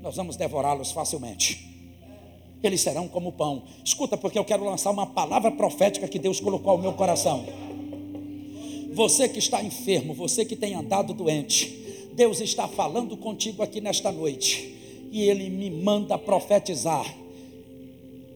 Nós 0.00 0.16
vamos 0.16 0.36
devorá-los 0.36 0.92
facilmente. 0.92 1.68
Eles 2.62 2.80
serão 2.80 3.08
como 3.08 3.32
pão. 3.32 3.62
Escuta, 3.84 4.16
porque 4.16 4.38
eu 4.38 4.44
quero 4.44 4.64
lançar 4.64 4.90
uma 4.90 5.06
palavra 5.06 5.50
profética 5.50 6.08
que 6.08 6.18
Deus 6.18 6.40
colocou 6.40 6.72
ao 6.72 6.78
meu 6.78 6.92
coração. 6.92 7.44
Você 8.92 9.28
que 9.28 9.38
está 9.38 9.62
enfermo, 9.62 10.14
você 10.14 10.44
que 10.44 10.56
tem 10.56 10.74
andado 10.74 11.14
doente, 11.14 11.68
Deus 12.12 12.40
está 12.40 12.68
falando 12.68 13.16
contigo 13.16 13.62
aqui 13.62 13.80
nesta 13.80 14.10
noite. 14.10 14.76
E 15.10 15.22
Ele 15.22 15.48
me 15.48 15.70
manda 15.70 16.18
profetizar 16.18 17.19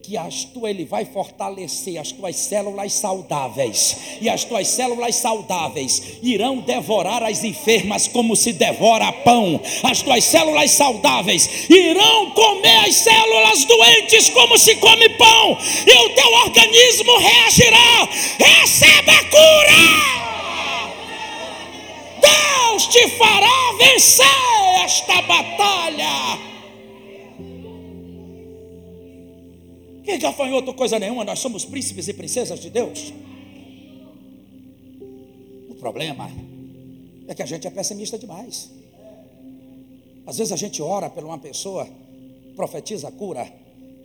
que 0.05 0.15
as 0.15 0.43
tuas, 0.43 0.69
ele 0.69 0.85
vai 0.85 1.03
fortalecer 1.03 1.99
as 1.99 2.11
tuas 2.11 2.35
células 2.35 2.93
saudáveis, 2.93 3.97
e 4.21 4.29
as 4.29 4.43
tuas 4.43 4.67
células 4.67 5.15
saudáveis 5.15 6.19
irão 6.21 6.57
devorar 6.57 7.23
as 7.23 7.43
enfermas 7.43 8.07
como 8.07 8.35
se 8.35 8.53
devora 8.53 9.11
pão, 9.11 9.59
as 9.83 10.01
tuas 10.03 10.23
células 10.23 10.71
saudáveis 10.71 11.49
irão 11.69 12.31
comer 12.31 12.85
as 12.87 12.95
células 12.95 13.65
doentes 13.65 14.29
como 14.29 14.57
se 14.57 14.75
come 14.75 15.09
pão, 15.09 15.57
e 15.87 16.05
o 16.05 16.09
teu 16.09 16.31
organismo 16.31 17.17
reagirá, 17.17 18.09
receba 18.37 19.11
a 19.11 19.23
cura. 19.25 20.15
Deus 22.21 22.87
te 22.87 23.07
fará 23.17 23.73
vencer 23.79 24.25
esta 24.83 25.21
batalha. 25.23 26.54
Quem 30.05 30.19
gafanhoto 30.19 30.71
coisa 30.75 30.99
nenhuma, 30.99 31.25
nós 31.25 31.39
somos 31.39 31.65
príncipes 31.65 32.07
e 32.07 32.13
princesas 32.13 32.59
de 32.59 32.69
Deus. 32.69 33.11
O 35.67 35.73
problema 35.79 36.29
é 37.27 37.33
que 37.33 37.41
a 37.41 37.45
gente 37.45 37.65
é 37.65 37.71
pessimista 37.71 38.15
demais. 38.15 38.71
Às 40.27 40.37
vezes 40.37 40.53
a 40.53 40.55
gente 40.55 40.79
ora 40.79 41.09
por 41.09 41.23
uma 41.23 41.39
pessoa, 41.39 41.87
profetiza 42.55 43.07
a 43.07 43.11
cura, 43.11 43.51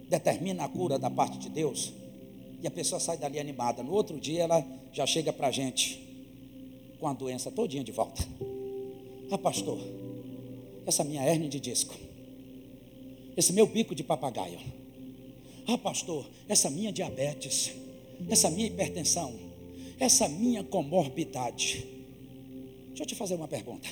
determina 0.09 0.65
a 0.65 0.69
cura 0.69 0.99
da 0.99 1.11
parte 1.11 1.37
de 1.37 1.51
Deus, 1.51 1.93
e 2.63 2.67
a 2.67 2.71
pessoa 2.71 2.99
sai 2.99 3.19
dali 3.19 3.39
animada. 3.39 3.83
No 3.83 3.93
outro 3.93 4.19
dia 4.19 4.45
ela 4.45 4.67
já 4.93 5.05
chega 5.05 5.35
para 5.35 5.49
a 5.49 5.51
gente 5.51 6.01
com 6.99 7.09
a 7.09 7.13
doença 7.13 7.51
todinha 7.51 7.85
de 7.85 7.93
volta. 7.93 8.27
Ah, 9.31 9.39
pastor, 9.39 9.79
essa 10.87 11.05
minha 11.05 11.23
hernia 11.27 11.49
de 11.49 11.61
disco, 11.61 11.95
esse 13.37 13.53
meu 13.53 13.67
bico 13.67 13.95
de 13.95 14.03
papagaio, 14.03 14.59
ah, 15.75 15.79
pastor, 15.79 16.27
essa 16.49 16.71
minha 16.71 16.93
diabetes, 16.93 17.73
essa 18.29 18.51
minha 18.51 18.67
hipertensão, 18.67 19.33
essa 19.99 20.29
minha 20.29 20.65
comorbidade. 20.65 21.87
Deixa 22.89 23.03
eu 23.03 23.07
te 23.07 23.15
fazer 23.15 23.35
uma 23.35 23.49
pergunta. 23.49 23.89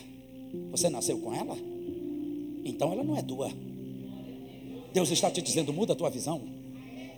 Você 0.71 0.89
nasceu 0.89 1.19
com 1.19 1.35
ela? 1.35 1.57
Então 2.65 2.93
ela 2.93 3.05
não 3.05 3.17
é 3.17 3.23
tua. 3.23 3.51
Deus 4.93 5.11
está 5.11 5.31
te 5.31 5.41
dizendo, 5.41 5.73
muda 5.73 5.93
a 5.93 5.97
tua 5.97 6.11
visão. 6.11 6.41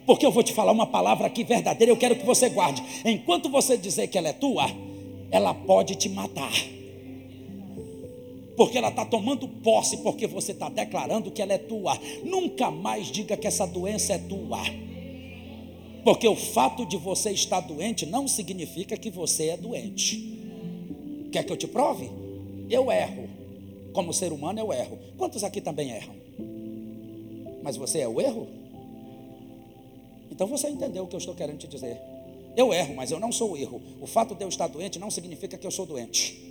Porque 0.07 0.27
eu 0.27 0.33
vou 0.33 0.43
te 0.43 0.53
falar 0.53 0.73
uma 0.73 0.87
palavra 0.87 1.27
aqui 1.27 1.45
verdadeira, 1.45 1.93
eu 1.93 1.97
quero 1.97 2.17
que 2.17 2.27
você 2.27 2.49
guarde. 2.49 2.83
Enquanto 3.05 3.49
você 3.49 3.77
dizer 3.77 4.09
que 4.09 4.19
ela 4.19 4.29
é 4.29 4.33
tua, 4.33 4.67
ela 5.31 5.55
pode 5.55 5.95
te 5.95 6.09
matar 6.09 6.53
porque 8.61 8.77
ela 8.77 8.91
está 8.91 9.07
tomando 9.07 9.49
posse, 9.49 9.97
porque 10.03 10.27
você 10.27 10.53
está 10.53 10.69
declarando 10.69 11.31
que 11.31 11.41
ela 11.41 11.55
é 11.55 11.57
tua. 11.57 11.99
Nunca 12.23 12.71
mais 12.71 13.07
diga 13.07 13.35
que 13.35 13.47
essa 13.47 13.67
doença 13.67 14.13
é 14.13 14.19
tua. 14.19 14.59
Porque 16.05 16.29
o 16.29 16.37
fato 16.37 16.85
de 16.85 16.99
você 16.99 17.31
estar 17.31 17.61
doente 17.61 18.05
não 18.05 18.29
significa 18.29 18.99
que 18.99 19.09
você 19.09 19.49
é 19.49 19.57
doente. 19.57 20.39
Quer 21.33 21.43
que 21.43 21.51
eu 21.51 21.57
te 21.57 21.67
prove? 21.67 22.11
Eu 22.69 22.93
erro. 22.93 23.31
Como 23.95 24.13
ser 24.13 24.31
humano, 24.31 24.61
eu 24.61 24.71
erro. 24.75 24.99
Quantos 25.17 25.43
aqui 25.43 25.63
também 25.63 25.93
erram? 25.93 26.15
Mas 27.63 27.79
você 27.79 28.01
é 28.01 28.09
o 28.09 28.21
erro? 28.21 28.47
Então 30.31 30.47
você 30.47 30.69
entendeu 30.69 31.05
o 31.05 31.07
que 31.07 31.17
eu 31.17 31.19
estou 31.19 31.35
querendo 31.35 31.57
te 31.57 31.67
dizer. 31.67 31.99
Eu 32.55 32.75
erro, 32.75 32.95
mas 32.95 33.11
eu 33.11 33.19
não 33.19 33.33
sou 33.33 33.53
o 33.53 33.57
erro. 33.57 33.81
O 34.03 34.07
fato 34.07 34.35
de 34.35 34.45
eu 34.45 34.51
estar 34.51 34.67
doente 34.67 34.99
não 34.99 35.11
significa 35.11 35.57
que 35.57 35.67
eu 35.67 35.71
sou 35.71 35.87
doente. 35.87 36.50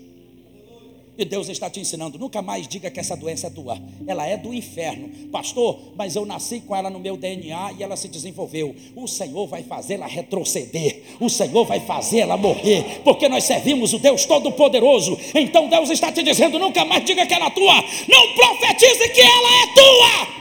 E 1.19 1.25
Deus 1.25 1.49
está 1.49 1.69
te 1.69 1.81
ensinando: 1.81 2.17
nunca 2.17 2.41
mais 2.41 2.65
diga 2.65 2.89
que 2.89 2.97
essa 2.97 3.13
doença 3.13 3.47
é 3.47 3.49
tua, 3.49 3.77
ela 4.07 4.25
é 4.25 4.37
do 4.37 4.53
inferno, 4.53 5.09
pastor. 5.29 5.77
Mas 5.97 6.15
eu 6.15 6.25
nasci 6.25 6.61
com 6.61 6.73
ela 6.73 6.89
no 6.89 6.97
meu 6.97 7.17
DNA 7.17 7.73
e 7.77 7.83
ela 7.83 7.97
se 7.97 8.07
desenvolveu. 8.07 8.73
O 8.95 9.05
Senhor 9.05 9.45
vai 9.45 9.61
fazê-la 9.61 10.07
retroceder, 10.07 11.03
o 11.19 11.29
Senhor 11.29 11.65
vai 11.65 11.81
fazê-la 11.81 12.37
morrer, 12.37 13.01
porque 13.03 13.27
nós 13.27 13.43
servimos 13.43 13.91
o 13.91 13.99
Deus 13.99 14.25
Todo-Poderoso. 14.25 15.19
Então 15.35 15.67
Deus 15.67 15.89
está 15.89 16.09
te 16.09 16.23
dizendo: 16.23 16.57
nunca 16.57 16.85
mais 16.85 17.03
diga 17.03 17.25
que 17.25 17.33
ela 17.33 17.47
é 17.47 17.49
tua, 17.49 17.75
não 18.07 18.33
profetize 18.35 19.09
que 19.09 19.19
ela 19.19 19.63
é 19.63 19.73
tua. 19.73 20.39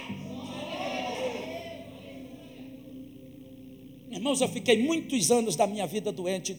Irmãos, 4.12 4.40
eu 4.40 4.48
fiquei 4.48 4.80
muitos 4.80 5.32
anos 5.32 5.56
da 5.56 5.66
minha 5.66 5.88
vida 5.88 6.12
doente 6.12 6.56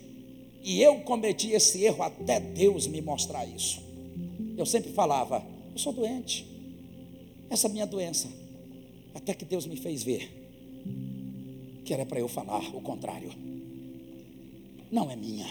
e 0.61 0.81
eu 0.81 0.95
cometi 0.95 1.53
esse 1.53 1.85
erro 1.85 2.03
até 2.03 2.37
Deus 2.41 2.85
me 2.85 3.01
mostrar 3.01 3.45
isso. 3.45 3.87
Eu 4.59 4.65
sempre 4.65 4.91
falava, 4.91 5.41
eu 5.71 5.79
sou 5.79 5.93
doente. 5.93 6.45
Essa 7.49 7.67
é 7.67 7.71
minha 7.71 7.87
doença. 7.87 8.27
Até 9.15 9.33
que 9.33 9.45
Deus 9.45 9.65
me 9.65 9.77
fez 9.77 10.03
ver 10.03 10.29
que 11.85 11.93
era 11.93 12.05
para 12.05 12.19
eu 12.19 12.27
falar 12.27 12.75
o 12.75 12.81
contrário. 12.81 13.31
Não 14.91 15.09
é 15.09 15.15
minha. 15.15 15.47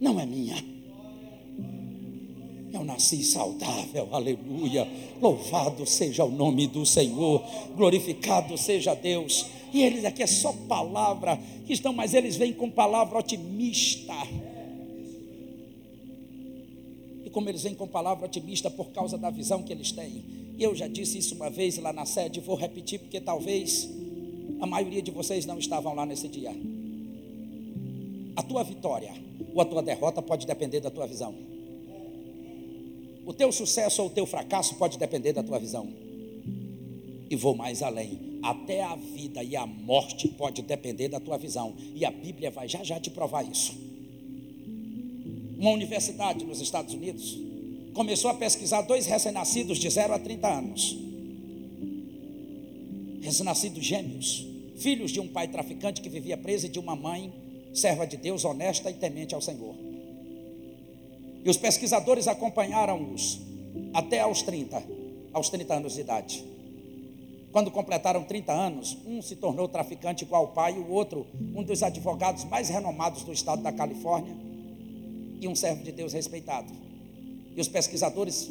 Não 0.00 0.18
é 0.18 0.24
minha. 0.24 0.56
Eu 2.72 2.84
nasci 2.84 3.22
saudável, 3.22 4.08
aleluia. 4.12 4.88
Louvado 5.20 5.84
seja 5.84 6.24
o 6.24 6.30
nome 6.30 6.66
do 6.66 6.86
Senhor, 6.86 7.44
glorificado 7.76 8.56
seja 8.56 8.94
Deus. 8.94 9.44
E 9.74 9.82
eles 9.82 10.06
aqui 10.06 10.22
é 10.22 10.26
só 10.26 10.54
palavra 10.66 11.38
estão, 11.68 11.92
mas 11.92 12.14
eles 12.14 12.36
vêm 12.36 12.54
com 12.54 12.70
palavra 12.70 13.18
otimista 13.18 14.14
como 17.36 17.50
eles 17.50 17.64
vêm 17.64 17.74
com 17.74 17.86
palavra 17.86 18.24
otimista 18.24 18.70
por 18.70 18.86
causa 18.92 19.18
da 19.18 19.28
visão 19.28 19.62
que 19.62 19.70
eles 19.70 19.92
têm. 19.92 20.24
Eu 20.58 20.74
já 20.74 20.88
disse 20.88 21.18
isso 21.18 21.34
uma 21.34 21.50
vez 21.50 21.76
lá 21.76 21.92
na 21.92 22.06
sede, 22.06 22.40
vou 22.40 22.56
repetir 22.56 22.98
porque 22.98 23.20
talvez 23.20 23.90
a 24.58 24.66
maioria 24.66 25.02
de 25.02 25.10
vocês 25.10 25.44
não 25.44 25.58
estavam 25.58 25.94
lá 25.94 26.06
nesse 26.06 26.28
dia. 26.28 26.56
A 28.34 28.42
tua 28.42 28.64
vitória 28.64 29.12
ou 29.52 29.60
a 29.60 29.66
tua 29.66 29.82
derrota 29.82 30.22
pode 30.22 30.46
depender 30.46 30.80
da 30.80 30.90
tua 30.90 31.06
visão. 31.06 31.34
O 33.26 33.34
teu 33.34 33.52
sucesso 33.52 34.00
ou 34.00 34.08
o 34.08 34.10
teu 34.10 34.24
fracasso 34.24 34.74
pode 34.76 34.96
depender 34.96 35.34
da 35.34 35.42
tua 35.42 35.58
visão. 35.58 35.86
E 37.28 37.36
vou 37.36 37.54
mais 37.54 37.82
além. 37.82 38.38
Até 38.42 38.82
a 38.82 38.96
vida 38.96 39.42
e 39.42 39.54
a 39.54 39.66
morte 39.66 40.26
pode 40.26 40.62
depender 40.62 41.08
da 41.08 41.20
tua 41.20 41.36
visão. 41.36 41.74
E 41.94 42.02
a 42.02 42.10
Bíblia 42.10 42.50
vai 42.50 42.66
já 42.66 42.82
já 42.82 42.98
te 42.98 43.10
provar 43.10 43.42
isso 43.42 43.95
uma 45.56 45.70
universidade 45.70 46.44
nos 46.44 46.60
Estados 46.60 46.92
Unidos, 46.94 47.38
começou 47.94 48.30
a 48.30 48.34
pesquisar 48.34 48.82
dois 48.82 49.06
recém-nascidos 49.06 49.78
de 49.78 49.88
0 49.88 50.12
a 50.12 50.18
30 50.18 50.48
anos. 50.48 50.98
Recém-nascidos 53.22 53.84
gêmeos, 53.84 54.46
filhos 54.76 55.10
de 55.10 55.18
um 55.18 55.28
pai 55.28 55.48
traficante 55.48 56.02
que 56.02 56.08
vivia 56.08 56.36
preso 56.36 56.66
e 56.66 56.68
de 56.68 56.78
uma 56.78 56.94
mãe 56.94 57.32
serva 57.72 58.06
de 58.06 58.16
Deus, 58.16 58.44
honesta 58.44 58.90
e 58.90 58.94
temente 58.94 59.34
ao 59.34 59.40
Senhor. 59.40 59.74
E 61.44 61.48
os 61.48 61.56
pesquisadores 61.56 62.28
acompanharam-os 62.28 63.40
até 63.94 64.20
aos 64.20 64.42
30, 64.42 64.82
aos 65.32 65.48
30 65.48 65.74
anos 65.74 65.94
de 65.94 66.00
idade. 66.00 66.44
Quando 67.50 67.70
completaram 67.70 68.24
30 68.24 68.52
anos, 68.52 68.98
um 69.06 69.22
se 69.22 69.36
tornou 69.36 69.66
traficante 69.68 70.24
igual 70.24 70.42
ao 70.42 70.48
pai, 70.48 70.74
e 70.76 70.78
o 70.78 70.90
outro, 70.90 71.26
um 71.54 71.62
dos 71.62 71.82
advogados 71.82 72.44
mais 72.44 72.68
renomados 72.68 73.22
do 73.22 73.32
estado 73.32 73.62
da 73.62 73.72
Califórnia, 73.72 74.36
e 75.40 75.48
um 75.48 75.54
servo 75.54 75.82
de 75.82 75.92
Deus 75.92 76.12
respeitado. 76.12 76.72
E 77.54 77.60
os 77.60 77.68
pesquisadores 77.68 78.50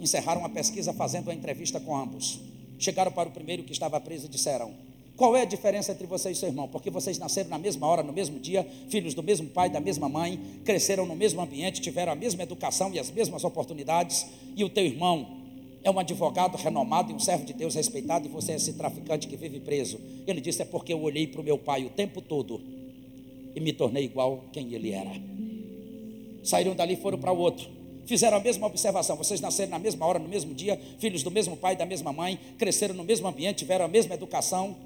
encerraram 0.00 0.44
a 0.44 0.48
pesquisa 0.48 0.92
fazendo 0.92 1.28
uma 1.28 1.34
entrevista 1.34 1.78
com 1.78 1.96
ambos. 1.96 2.40
Chegaram 2.78 3.12
para 3.12 3.28
o 3.28 3.32
primeiro 3.32 3.62
que 3.62 3.72
estava 3.72 4.00
preso 4.00 4.26
e 4.26 4.28
disseram: 4.28 4.72
Qual 5.16 5.36
é 5.36 5.42
a 5.42 5.44
diferença 5.44 5.92
entre 5.92 6.06
você 6.06 6.30
e 6.30 6.34
seu 6.34 6.48
irmão? 6.48 6.66
Porque 6.66 6.90
vocês 6.90 7.18
nasceram 7.18 7.50
na 7.50 7.58
mesma 7.58 7.86
hora, 7.86 8.02
no 8.02 8.12
mesmo 8.12 8.38
dia, 8.38 8.66
filhos 8.88 9.12
do 9.12 9.22
mesmo 9.22 9.48
pai, 9.48 9.68
da 9.68 9.80
mesma 9.80 10.08
mãe, 10.08 10.40
cresceram 10.64 11.04
no 11.04 11.14
mesmo 11.14 11.40
ambiente, 11.40 11.80
tiveram 11.80 12.12
a 12.12 12.16
mesma 12.16 12.42
educação 12.42 12.90
e 12.94 12.98
as 12.98 13.10
mesmas 13.10 13.44
oportunidades, 13.44 14.26
e 14.56 14.64
o 14.64 14.70
teu 14.70 14.84
irmão 14.84 15.40
é 15.82 15.90
um 15.90 15.98
advogado 15.98 16.56
renomado 16.56 17.12
e 17.12 17.14
um 17.14 17.18
servo 17.18 17.44
de 17.44 17.52
Deus 17.52 17.74
respeitado, 17.74 18.26
e 18.26 18.30
você 18.30 18.52
é 18.52 18.56
esse 18.56 18.74
traficante 18.74 19.28
que 19.28 19.36
vive 19.36 19.60
preso. 19.60 20.00
Ele 20.26 20.40
disse: 20.40 20.62
É 20.62 20.64
porque 20.64 20.94
eu 20.94 21.02
olhei 21.02 21.26
para 21.26 21.42
o 21.42 21.44
meu 21.44 21.58
pai 21.58 21.84
o 21.84 21.90
tempo 21.90 22.22
todo 22.22 22.60
e 23.54 23.60
me 23.60 23.72
tornei 23.72 24.04
igual 24.04 24.44
quem 24.52 24.72
ele 24.72 24.92
era. 24.92 25.10
Saíram 26.42 26.74
dali 26.74 26.94
e 26.94 26.96
foram 26.96 27.18
para 27.18 27.32
o 27.32 27.38
outro 27.38 27.80
fizeram 28.10 28.38
a 28.38 28.40
mesma 28.40 28.66
observação. 28.66 29.14
Vocês 29.14 29.40
nasceram 29.40 29.70
na 29.70 29.78
mesma 29.78 30.04
hora, 30.04 30.18
no 30.18 30.28
mesmo 30.28 30.52
dia, 30.52 30.80
filhos 30.98 31.22
do 31.22 31.30
mesmo 31.30 31.56
pai, 31.56 31.76
da 31.76 31.86
mesma 31.86 32.12
mãe, 32.12 32.40
cresceram 32.58 32.92
no 32.92 33.04
mesmo 33.04 33.28
ambiente, 33.28 33.58
tiveram 33.58 33.84
a 33.84 33.88
mesma 33.88 34.14
educação, 34.14 34.76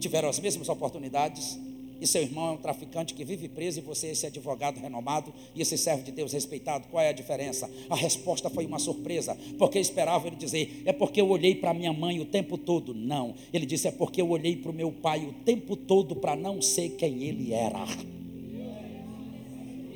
tiveram 0.00 0.28
as 0.28 0.40
mesmas 0.40 0.68
oportunidades. 0.68 1.56
E 2.00 2.06
seu 2.06 2.22
irmão 2.22 2.48
é 2.48 2.50
um 2.52 2.56
traficante 2.56 3.14
que 3.14 3.24
vive 3.24 3.46
preso, 3.46 3.78
e 3.78 3.82
você 3.82 4.08
é 4.08 4.10
esse 4.10 4.26
advogado 4.26 4.80
renomado 4.80 5.32
e 5.54 5.62
esse 5.62 5.78
servo 5.78 6.02
de 6.02 6.10
Deus 6.10 6.32
respeitado. 6.32 6.88
Qual 6.90 7.00
é 7.00 7.10
a 7.10 7.12
diferença? 7.12 7.70
A 7.88 7.94
resposta 7.94 8.50
foi 8.50 8.66
uma 8.66 8.80
surpresa, 8.80 9.36
porque 9.56 9.78
esperava 9.78 10.26
ele 10.26 10.36
dizer: 10.36 10.82
É 10.84 10.92
porque 10.92 11.20
eu 11.20 11.28
olhei 11.28 11.54
para 11.54 11.72
minha 11.72 11.92
mãe 11.92 12.18
o 12.18 12.24
tempo 12.24 12.58
todo. 12.58 12.92
Não, 12.92 13.34
ele 13.52 13.66
disse: 13.66 13.86
É 13.86 13.92
porque 13.92 14.20
eu 14.20 14.30
olhei 14.30 14.56
para 14.56 14.70
o 14.70 14.74
meu 14.74 14.90
pai 14.90 15.26
o 15.26 15.32
tempo 15.44 15.76
todo 15.76 16.16
para 16.16 16.34
não 16.34 16.60
ser 16.60 16.88
quem 16.96 17.22
ele 17.22 17.52
era 17.52 17.84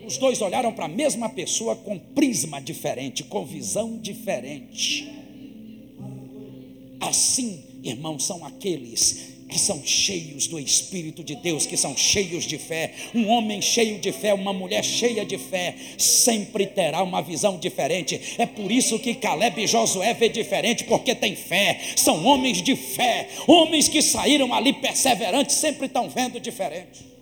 os 0.06 0.18
dois 0.18 0.40
olharam 0.40 0.72
para 0.72 0.86
a 0.86 0.88
mesma 0.88 1.28
pessoa 1.28 1.76
com 1.76 1.98
prisma 1.98 2.60
diferente, 2.60 3.24
com 3.24 3.44
visão 3.44 3.98
diferente. 3.98 5.10
Assim, 7.00 7.62
irmãos, 7.82 8.24
são 8.24 8.44
aqueles 8.44 9.34
que 9.48 9.58
são 9.58 9.84
cheios 9.84 10.46
do 10.46 10.58
Espírito 10.58 11.22
de 11.22 11.36
Deus, 11.36 11.66
que 11.66 11.76
são 11.76 11.96
cheios 11.96 12.44
de 12.44 12.58
fé. 12.58 12.92
Um 13.14 13.28
homem 13.28 13.62
cheio 13.62 13.98
de 13.98 14.10
fé, 14.10 14.34
uma 14.34 14.52
mulher 14.52 14.82
cheia 14.82 15.24
de 15.24 15.38
fé, 15.38 15.76
sempre 15.96 16.66
terá 16.66 17.02
uma 17.02 17.22
visão 17.22 17.58
diferente. 17.58 18.20
É 18.38 18.46
por 18.46 18.72
isso 18.72 18.98
que 18.98 19.14
Caleb 19.14 19.62
e 19.62 19.66
Josué 19.66 20.12
vê 20.14 20.28
diferente, 20.28 20.84
porque 20.84 21.14
tem 21.14 21.36
fé. 21.36 21.78
São 21.94 22.24
homens 22.24 22.62
de 22.62 22.74
fé, 22.74 23.28
homens 23.46 23.86
que 23.86 24.02
saíram 24.02 24.52
ali 24.52 24.72
perseverantes, 24.72 25.56
sempre 25.56 25.86
estão 25.86 26.08
vendo 26.08 26.40
diferente. 26.40 27.13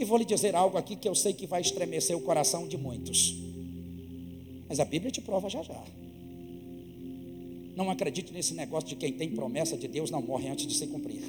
E 0.00 0.04
vou 0.04 0.16
lhe 0.16 0.24
dizer 0.24 0.56
algo 0.56 0.78
aqui 0.78 0.96
que 0.96 1.06
eu 1.06 1.14
sei 1.14 1.34
que 1.34 1.46
vai 1.46 1.60
estremecer 1.60 2.16
o 2.16 2.22
coração 2.22 2.66
de 2.66 2.78
muitos. 2.78 3.36
Mas 4.66 4.80
a 4.80 4.84
Bíblia 4.86 5.10
te 5.10 5.20
prova 5.20 5.50
já 5.50 5.62
já. 5.62 5.78
Não 7.76 7.90
acredite 7.90 8.32
nesse 8.32 8.54
negócio 8.54 8.88
de 8.88 8.96
quem 8.96 9.12
tem 9.12 9.28
promessa 9.28 9.76
de 9.76 9.86
Deus 9.86 10.10
não 10.10 10.22
morre 10.22 10.48
antes 10.48 10.66
de 10.66 10.72
se 10.72 10.86
cumprir. 10.86 11.20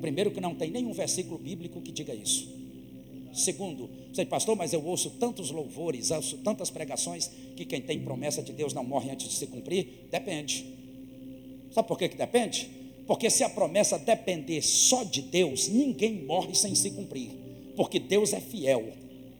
Primeiro, 0.00 0.32
que 0.32 0.40
não 0.40 0.52
tem 0.52 0.68
nenhum 0.68 0.92
versículo 0.92 1.38
bíblico 1.38 1.80
que 1.80 1.92
diga 1.92 2.12
isso. 2.12 2.52
Segundo, 3.32 3.88
você, 4.12 4.26
pastor, 4.26 4.56
mas 4.56 4.72
eu 4.72 4.84
ouço 4.84 5.10
tantos 5.10 5.52
louvores, 5.52 6.10
ouço 6.10 6.38
tantas 6.38 6.70
pregações 6.70 7.30
que 7.54 7.64
quem 7.64 7.80
tem 7.80 8.00
promessa 8.00 8.42
de 8.42 8.52
Deus 8.52 8.74
não 8.74 8.82
morre 8.82 9.12
antes 9.12 9.28
de 9.28 9.34
se 9.34 9.46
cumprir. 9.46 10.08
Depende. 10.10 10.66
Sabe 11.70 11.86
por 11.86 11.96
que, 11.96 12.08
que 12.08 12.16
depende? 12.16 12.68
Porque 13.06 13.30
se 13.30 13.44
a 13.44 13.48
promessa 13.48 13.96
depender 13.96 14.60
só 14.60 15.04
de 15.04 15.22
Deus, 15.22 15.68
ninguém 15.68 16.24
morre 16.24 16.52
sem 16.52 16.74
se 16.74 16.90
cumprir 16.90 17.49
porque 17.80 17.98
Deus 17.98 18.34
é 18.34 18.40
fiel 18.42 18.92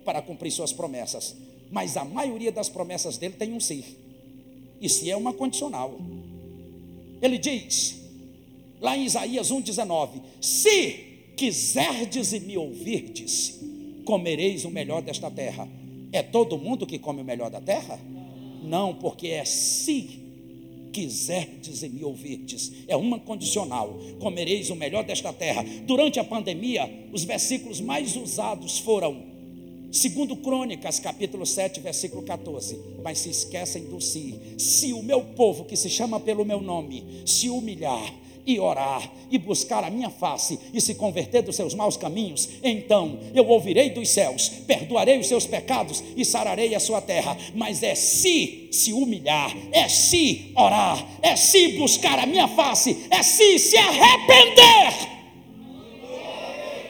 para 0.02 0.22
cumprir 0.22 0.50
suas 0.50 0.72
promessas. 0.72 1.36
Mas 1.70 1.98
a 1.98 2.06
maioria 2.06 2.50
das 2.50 2.70
promessas 2.70 3.18
dele 3.18 3.34
tem 3.34 3.52
um 3.52 3.60
sim. 3.60 3.84
E 4.80 4.88
se 4.88 5.10
é 5.10 5.14
uma 5.14 5.34
condicional. 5.34 6.00
Ele 7.20 7.36
diz, 7.36 8.00
lá 8.80 8.96
em 8.96 9.04
Isaías 9.04 9.52
1,19: 9.52 10.22
Se 10.40 10.90
quiserdes 11.36 12.32
e 12.32 12.40
me 12.40 12.56
ouvirdes, 12.56 13.60
comereis 14.06 14.64
o 14.64 14.70
melhor 14.70 15.02
desta 15.02 15.30
terra. 15.30 15.68
É 16.10 16.22
todo 16.22 16.56
mundo 16.56 16.86
que 16.86 16.98
come 16.98 17.20
o 17.20 17.24
melhor 17.24 17.50
da 17.50 17.60
terra? 17.60 18.00
Não, 18.62 18.94
porque 18.94 19.26
é 19.28 19.44
se 19.44 20.19
quiserdes 20.92 21.82
e 21.82 21.88
me 21.88 22.04
ouvirdes. 22.04 22.72
É 22.86 22.96
uma 22.96 23.18
condicional: 23.18 23.98
comereis 24.18 24.70
o 24.70 24.76
melhor 24.76 25.04
desta 25.04 25.32
terra. 25.32 25.64
Durante 25.86 26.18
a 26.20 26.24
pandemia, 26.24 27.08
os 27.12 27.24
versículos 27.24 27.80
mais 27.80 28.16
usados 28.16 28.78
foram, 28.78 29.22
segundo 29.90 30.36
Crônicas, 30.36 30.98
capítulo 30.98 31.46
7, 31.46 31.80
versículo 31.80 32.22
14. 32.22 32.78
Mas 33.02 33.18
se 33.18 33.30
esquecem 33.30 33.84
do 33.84 34.00
si. 34.00 34.38
Se 34.58 34.92
o 34.92 35.02
meu 35.02 35.22
povo, 35.22 35.64
que 35.64 35.76
se 35.76 35.88
chama 35.88 36.20
pelo 36.20 36.44
meu 36.44 36.60
nome, 36.60 37.22
se 37.24 37.48
humilhar 37.48 38.14
e 38.50 38.60
orar 38.60 39.08
e 39.30 39.38
buscar 39.38 39.84
a 39.84 39.90
minha 39.90 40.10
face 40.10 40.58
e 40.74 40.80
se 40.80 40.96
converter 40.96 41.42
dos 41.42 41.54
seus 41.54 41.74
maus 41.74 41.96
caminhos, 41.96 42.48
então 42.62 43.18
eu 43.34 43.46
ouvirei 43.46 43.90
dos 43.90 44.08
céus, 44.08 44.48
perdoarei 44.66 45.18
os 45.18 45.28
seus 45.28 45.46
pecados 45.46 46.02
e 46.16 46.24
sararei 46.24 46.74
a 46.74 46.80
sua 46.80 47.00
terra. 47.00 47.36
Mas 47.54 47.82
é 47.82 47.94
se 47.94 48.68
se 48.72 48.92
humilhar, 48.92 49.56
é 49.72 49.88
se 49.88 50.52
orar, 50.56 51.06
é 51.22 51.36
se 51.36 51.68
buscar 51.78 52.18
a 52.18 52.26
minha 52.26 52.48
face, 52.48 53.06
é 53.10 53.22
se 53.22 53.58
se 53.58 53.76
arrepender. 53.76 55.10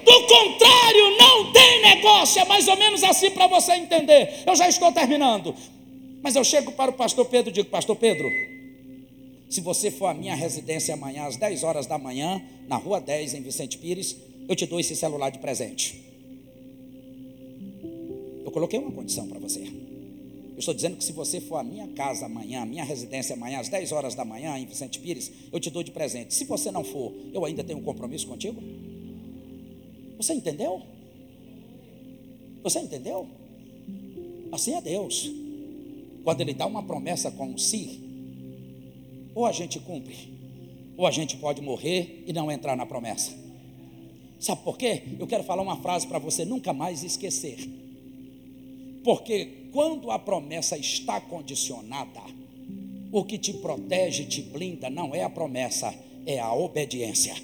Do 0.04 0.26
contrário, 0.26 1.18
não 1.18 1.52
tem 1.52 1.82
negócio. 1.82 2.40
É 2.40 2.44
mais 2.46 2.66
ou 2.66 2.76
menos 2.76 3.02
assim 3.04 3.30
para 3.30 3.46
você 3.46 3.74
entender. 3.74 4.42
Eu 4.46 4.56
já 4.56 4.66
estou 4.66 4.90
terminando. 4.90 5.54
Mas 6.22 6.36
eu 6.36 6.42
chego 6.42 6.72
para 6.72 6.90
o 6.90 6.94
pastor 6.94 7.26
Pedro 7.26 7.50
e 7.50 7.52
digo: 7.52 7.68
Pastor 7.68 7.96
Pedro, 7.96 8.28
se 9.50 9.60
você 9.60 9.90
for 9.90 10.06
à 10.06 10.14
minha 10.14 10.36
residência 10.36 10.94
amanhã, 10.94 11.24
às 11.24 11.36
10 11.36 11.64
horas 11.64 11.84
da 11.84 11.98
manhã, 11.98 12.40
na 12.68 12.76
rua 12.76 13.00
10, 13.00 13.34
em 13.34 13.42
Vicente 13.42 13.76
Pires, 13.78 14.16
eu 14.48 14.54
te 14.54 14.64
dou 14.64 14.78
esse 14.78 14.94
celular 14.94 15.30
de 15.30 15.40
presente. 15.40 16.00
Eu 18.44 18.52
coloquei 18.52 18.78
uma 18.78 18.92
condição 18.92 19.26
para 19.26 19.40
você. 19.40 19.60
Eu 19.60 20.58
estou 20.58 20.72
dizendo 20.72 20.96
que 20.96 21.02
se 21.02 21.12
você 21.12 21.40
for 21.40 21.56
à 21.56 21.64
minha 21.64 21.88
casa 21.88 22.26
amanhã, 22.26 22.62
à 22.62 22.64
minha 22.64 22.84
residência 22.84 23.34
amanhã, 23.34 23.58
às 23.58 23.68
10 23.68 23.90
horas 23.90 24.14
da 24.14 24.24
manhã, 24.24 24.56
em 24.56 24.66
Vicente 24.66 25.00
Pires, 25.00 25.32
eu 25.52 25.58
te 25.58 25.68
dou 25.68 25.82
de 25.82 25.90
presente. 25.90 26.32
Se 26.32 26.44
você 26.44 26.70
não 26.70 26.84
for, 26.84 27.12
eu 27.32 27.44
ainda 27.44 27.64
tenho 27.64 27.80
um 27.80 27.82
compromisso 27.82 28.28
contigo? 28.28 28.62
Você 30.16 30.32
entendeu? 30.32 30.80
Você 32.62 32.78
entendeu? 32.78 33.26
Assim 34.52 34.76
é 34.76 34.80
Deus. 34.80 35.28
Quando 36.22 36.40
Ele 36.40 36.54
dá 36.54 36.66
uma 36.66 36.84
promessa 36.84 37.32
com 37.32 37.58
si, 37.58 38.09
ou 39.34 39.46
a 39.46 39.52
gente 39.52 39.78
cumpre, 39.80 40.32
ou 40.96 41.06
a 41.06 41.10
gente 41.10 41.36
pode 41.36 41.60
morrer 41.60 42.24
e 42.26 42.32
não 42.32 42.50
entrar 42.50 42.76
na 42.76 42.86
promessa. 42.86 43.32
Sabe 44.38 44.62
por 44.62 44.78
quê? 44.78 45.02
Eu 45.18 45.26
quero 45.26 45.44
falar 45.44 45.62
uma 45.62 45.76
frase 45.76 46.06
para 46.06 46.18
você 46.18 46.44
nunca 46.44 46.72
mais 46.72 47.02
esquecer. 47.02 47.58
Porque 49.04 49.68
quando 49.72 50.10
a 50.10 50.18
promessa 50.18 50.76
está 50.76 51.20
condicionada, 51.20 52.20
o 53.12 53.24
que 53.24 53.38
te 53.38 53.52
protege, 53.54 54.24
te 54.24 54.42
blinda, 54.42 54.88
não 54.88 55.14
é 55.14 55.22
a 55.22 55.30
promessa, 55.30 55.94
é 56.26 56.38
a 56.38 56.52
obediência 56.52 57.34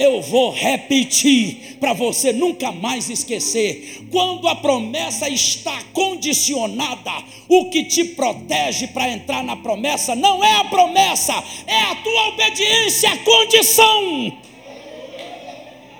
eu 0.00 0.22
vou 0.22 0.50
repetir 0.50 1.76
para 1.78 1.92
você 1.92 2.32
nunca 2.32 2.72
mais 2.72 3.10
esquecer. 3.10 4.06
Quando 4.10 4.48
a 4.48 4.56
promessa 4.56 5.28
está 5.28 5.84
condicionada, 5.92 7.12
o 7.46 7.68
que 7.68 7.84
te 7.84 8.04
protege 8.04 8.86
para 8.86 9.10
entrar 9.10 9.44
na 9.44 9.56
promessa 9.56 10.14
não 10.14 10.42
é 10.42 10.56
a 10.56 10.64
promessa, 10.64 11.34
é 11.66 11.82
a 11.82 11.96
tua 11.96 12.28
obediência 12.28 13.12
à 13.12 13.18
condição. 13.18 14.38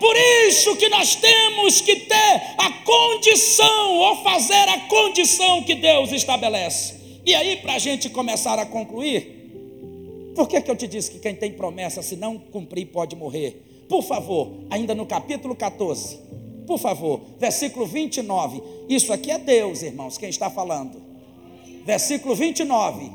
Por 0.01 0.17
isso 0.49 0.77
que 0.77 0.89
nós 0.89 1.15
temos 1.17 1.83
que 1.83 1.95
ter 1.95 2.43
a 2.57 2.71
condição, 2.83 3.97
ou 3.99 4.23
fazer 4.23 4.67
a 4.71 4.81
condição 4.89 5.63
que 5.63 5.75
Deus 5.75 6.11
estabelece. 6.11 6.95
E 7.27 7.35
aí, 7.35 7.57
para 7.57 7.75
a 7.75 7.79
gente 7.79 8.09
começar 8.09 8.59
a 8.59 8.65
concluir, 8.65 10.33
por 10.35 10.49
que, 10.49 10.59
que 10.59 10.71
eu 10.71 10.77
te 10.77 10.89
disse 10.89 11.11
que 11.11 11.19
quem 11.19 11.35
tem 11.35 11.53
promessa, 11.53 12.01
se 12.01 12.17
não 12.17 12.39
cumprir, 12.39 12.87
pode 12.87 13.15
morrer? 13.15 13.70
Por 13.91 14.05
favor, 14.05 14.53
ainda 14.71 14.95
no 14.95 15.05
capítulo 15.05 15.57
14, 15.57 16.17
por 16.65 16.79
favor, 16.79 17.23
versículo 17.41 17.85
29. 17.85 18.63
Isso 18.89 19.13
aqui 19.13 19.33
é 19.33 19.39
Deus, 19.39 19.83
irmãos, 19.83 20.17
quem 20.17 20.31
está 20.31 20.49
falando. 20.49 21.03
Versículo 21.85 22.37
29. 22.37 23.11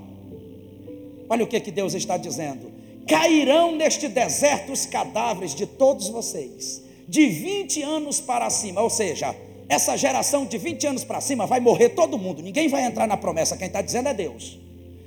Olha 1.30 1.46
o 1.46 1.48
que, 1.48 1.62
que 1.62 1.72
Deus 1.72 1.94
está 1.94 2.18
dizendo. 2.18 2.74
cairão 3.08 3.74
neste 3.74 4.10
deserto 4.10 4.74
os 4.74 4.86
cadáveres 4.86 5.56
de 5.56 5.66
todos 5.66 6.10
vocês, 6.10 6.84
de 7.08 7.26
20 7.26 7.82
anos 7.82 8.20
para 8.20 8.50
cima, 8.50 8.82
ou 8.82 8.90
seja, 8.90 9.34
essa 9.70 9.96
geração 9.96 10.46
de 10.46 10.58
20 10.58 10.88
anos 10.88 11.04
para 11.06 11.22
cima 11.22 11.46
vai 11.46 11.62
morrer 11.62 11.90
todo 11.90 12.18
mundo, 12.18 12.42
ninguém 12.42 12.68
vai 12.68 12.84
entrar 12.84 13.08
na 13.08 13.16
promessa, 13.16 13.56
quem 13.56 13.68
está 13.68 13.82
dizendo 13.82 14.10
é 14.10 14.14
Deus. 14.14 14.60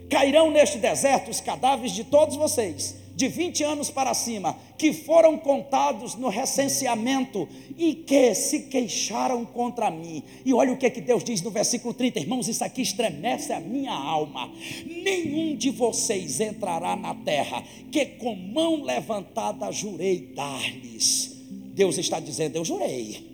Cairão 0.08 0.50
neste 0.50 0.78
deserto 0.78 1.30
os 1.30 1.42
cadáveres 1.42 1.92
de 1.92 2.04
todos 2.04 2.36
vocês, 2.36 2.96
de 3.18 3.26
20 3.26 3.64
anos 3.64 3.90
para 3.90 4.14
cima, 4.14 4.56
que 4.78 4.92
foram 4.92 5.36
contados 5.36 6.14
no 6.14 6.28
recenseamento 6.28 7.48
e 7.76 7.92
que 7.92 8.32
se 8.32 8.60
queixaram 8.66 9.44
contra 9.44 9.90
mim. 9.90 10.22
E 10.44 10.54
olha 10.54 10.72
o 10.72 10.76
que, 10.76 10.86
é 10.86 10.90
que 10.90 11.00
Deus 11.00 11.24
diz 11.24 11.42
no 11.42 11.50
versículo 11.50 11.92
30, 11.92 12.20
irmãos, 12.20 12.46
isso 12.46 12.62
aqui 12.62 12.80
estremece 12.80 13.52
a 13.52 13.58
minha 13.58 13.92
alma. 13.92 14.48
Nenhum 14.86 15.56
de 15.56 15.68
vocês 15.70 16.40
entrará 16.40 16.94
na 16.94 17.12
terra, 17.12 17.64
que 17.90 18.06
com 18.06 18.36
mão 18.36 18.84
levantada 18.84 19.72
jurei 19.72 20.30
dar-lhes. 20.36 21.42
Deus 21.74 21.98
está 21.98 22.20
dizendo: 22.20 22.54
Eu 22.54 22.64
jurei. 22.64 23.26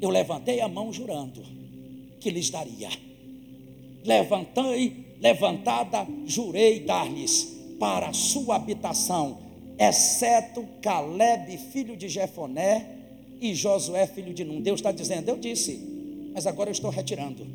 Eu 0.00 0.08
levantei 0.08 0.62
a 0.62 0.68
mão 0.68 0.90
jurando 0.90 1.42
que 2.18 2.30
lhes 2.30 2.48
daria. 2.48 2.88
Levantei, 4.02 5.04
levantada, 5.20 6.06
jurei 6.24 6.80
dar-lhes 6.80 7.57
para 7.78 8.12
sua 8.12 8.56
habitação, 8.56 9.38
exceto 9.78 10.66
Caleb, 10.82 11.56
filho 11.58 11.96
de 11.96 12.08
Jefoné, 12.08 12.98
e 13.40 13.54
Josué, 13.54 14.06
filho 14.06 14.34
de 14.34 14.44
Num. 14.44 14.60
Deus 14.60 14.80
está 14.80 14.92
dizendo, 14.92 15.28
eu 15.28 15.36
disse, 15.36 15.80
mas 16.32 16.46
agora 16.46 16.70
eu 16.70 16.72
estou 16.72 16.90
retirando, 16.90 17.46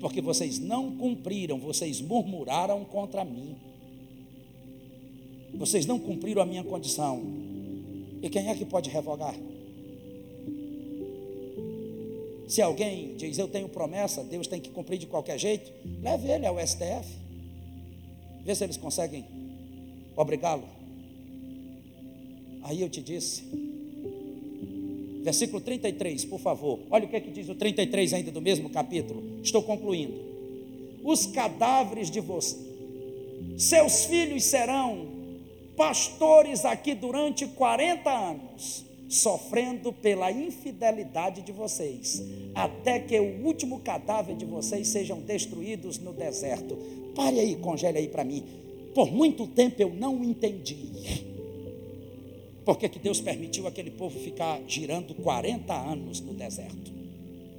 porque 0.00 0.20
vocês 0.20 0.58
não 0.58 0.96
cumpriram, 0.96 1.58
vocês 1.58 2.00
murmuraram 2.00 2.84
contra 2.84 3.24
mim. 3.24 3.54
Vocês 5.54 5.84
não 5.84 5.98
cumpriram 5.98 6.40
a 6.40 6.46
minha 6.46 6.64
condição. 6.64 7.22
E 8.22 8.30
quem 8.30 8.48
é 8.48 8.54
que 8.54 8.64
pode 8.64 8.88
revogar? 8.88 9.34
Se 12.48 12.60
alguém 12.62 13.14
diz 13.16 13.38
eu 13.38 13.48
tenho 13.48 13.68
promessa, 13.68 14.24
Deus 14.24 14.46
tem 14.46 14.60
que 14.60 14.70
cumprir 14.70 14.98
de 14.98 15.06
qualquer 15.06 15.38
jeito, 15.38 15.70
leve 16.00 16.30
ele 16.30 16.46
ao 16.46 16.58
STF. 16.58 17.06
Vê 18.44 18.54
se 18.54 18.64
eles 18.64 18.76
conseguem 18.76 19.24
obrigá-lo. 20.16 20.64
Aí 22.62 22.80
eu 22.80 22.88
te 22.88 23.02
disse, 23.02 23.42
versículo 25.22 25.60
33, 25.60 26.24
por 26.24 26.38
favor, 26.40 26.78
olha 26.90 27.06
o 27.06 27.08
que, 27.08 27.16
é 27.16 27.20
que 27.20 27.30
diz 27.30 27.48
o 27.48 27.54
33 27.54 28.14
ainda 28.14 28.30
do 28.30 28.40
mesmo 28.40 28.70
capítulo, 28.70 29.40
estou 29.42 29.62
concluindo. 29.62 30.14
Os 31.02 31.26
cadáveres 31.26 32.10
de 32.10 32.20
vocês, 32.20 32.60
seus 33.58 34.04
filhos 34.04 34.44
serão 34.44 35.06
pastores 35.76 36.64
aqui 36.64 36.94
durante 36.94 37.46
40 37.46 38.10
anos, 38.10 38.84
sofrendo 39.08 39.92
pela 39.92 40.30
infidelidade 40.30 41.42
de 41.42 41.52
vocês, 41.52 42.22
até 42.54 43.00
que 43.00 43.18
o 43.18 43.44
último 43.44 43.80
cadáver 43.80 44.36
de 44.36 44.44
vocês 44.44 44.88
sejam 44.88 45.20
destruídos 45.20 45.98
no 45.98 46.12
deserto. 46.12 46.76
Pare 47.14 47.40
aí, 47.40 47.56
congele 47.56 47.98
aí 47.98 48.08
para 48.08 48.24
mim. 48.24 48.42
Por 48.94 49.10
muito 49.10 49.46
tempo 49.46 49.80
eu 49.80 49.92
não 49.92 50.22
entendi. 50.22 50.90
Por 52.64 52.78
que, 52.78 52.88
Deus 52.88 53.20
permitiu 53.20 53.66
aquele 53.66 53.90
povo 53.90 54.18
ficar 54.20 54.60
girando 54.68 55.14
40 55.14 55.74
anos 55.74 56.20
no 56.20 56.32
deserto? 56.32 56.92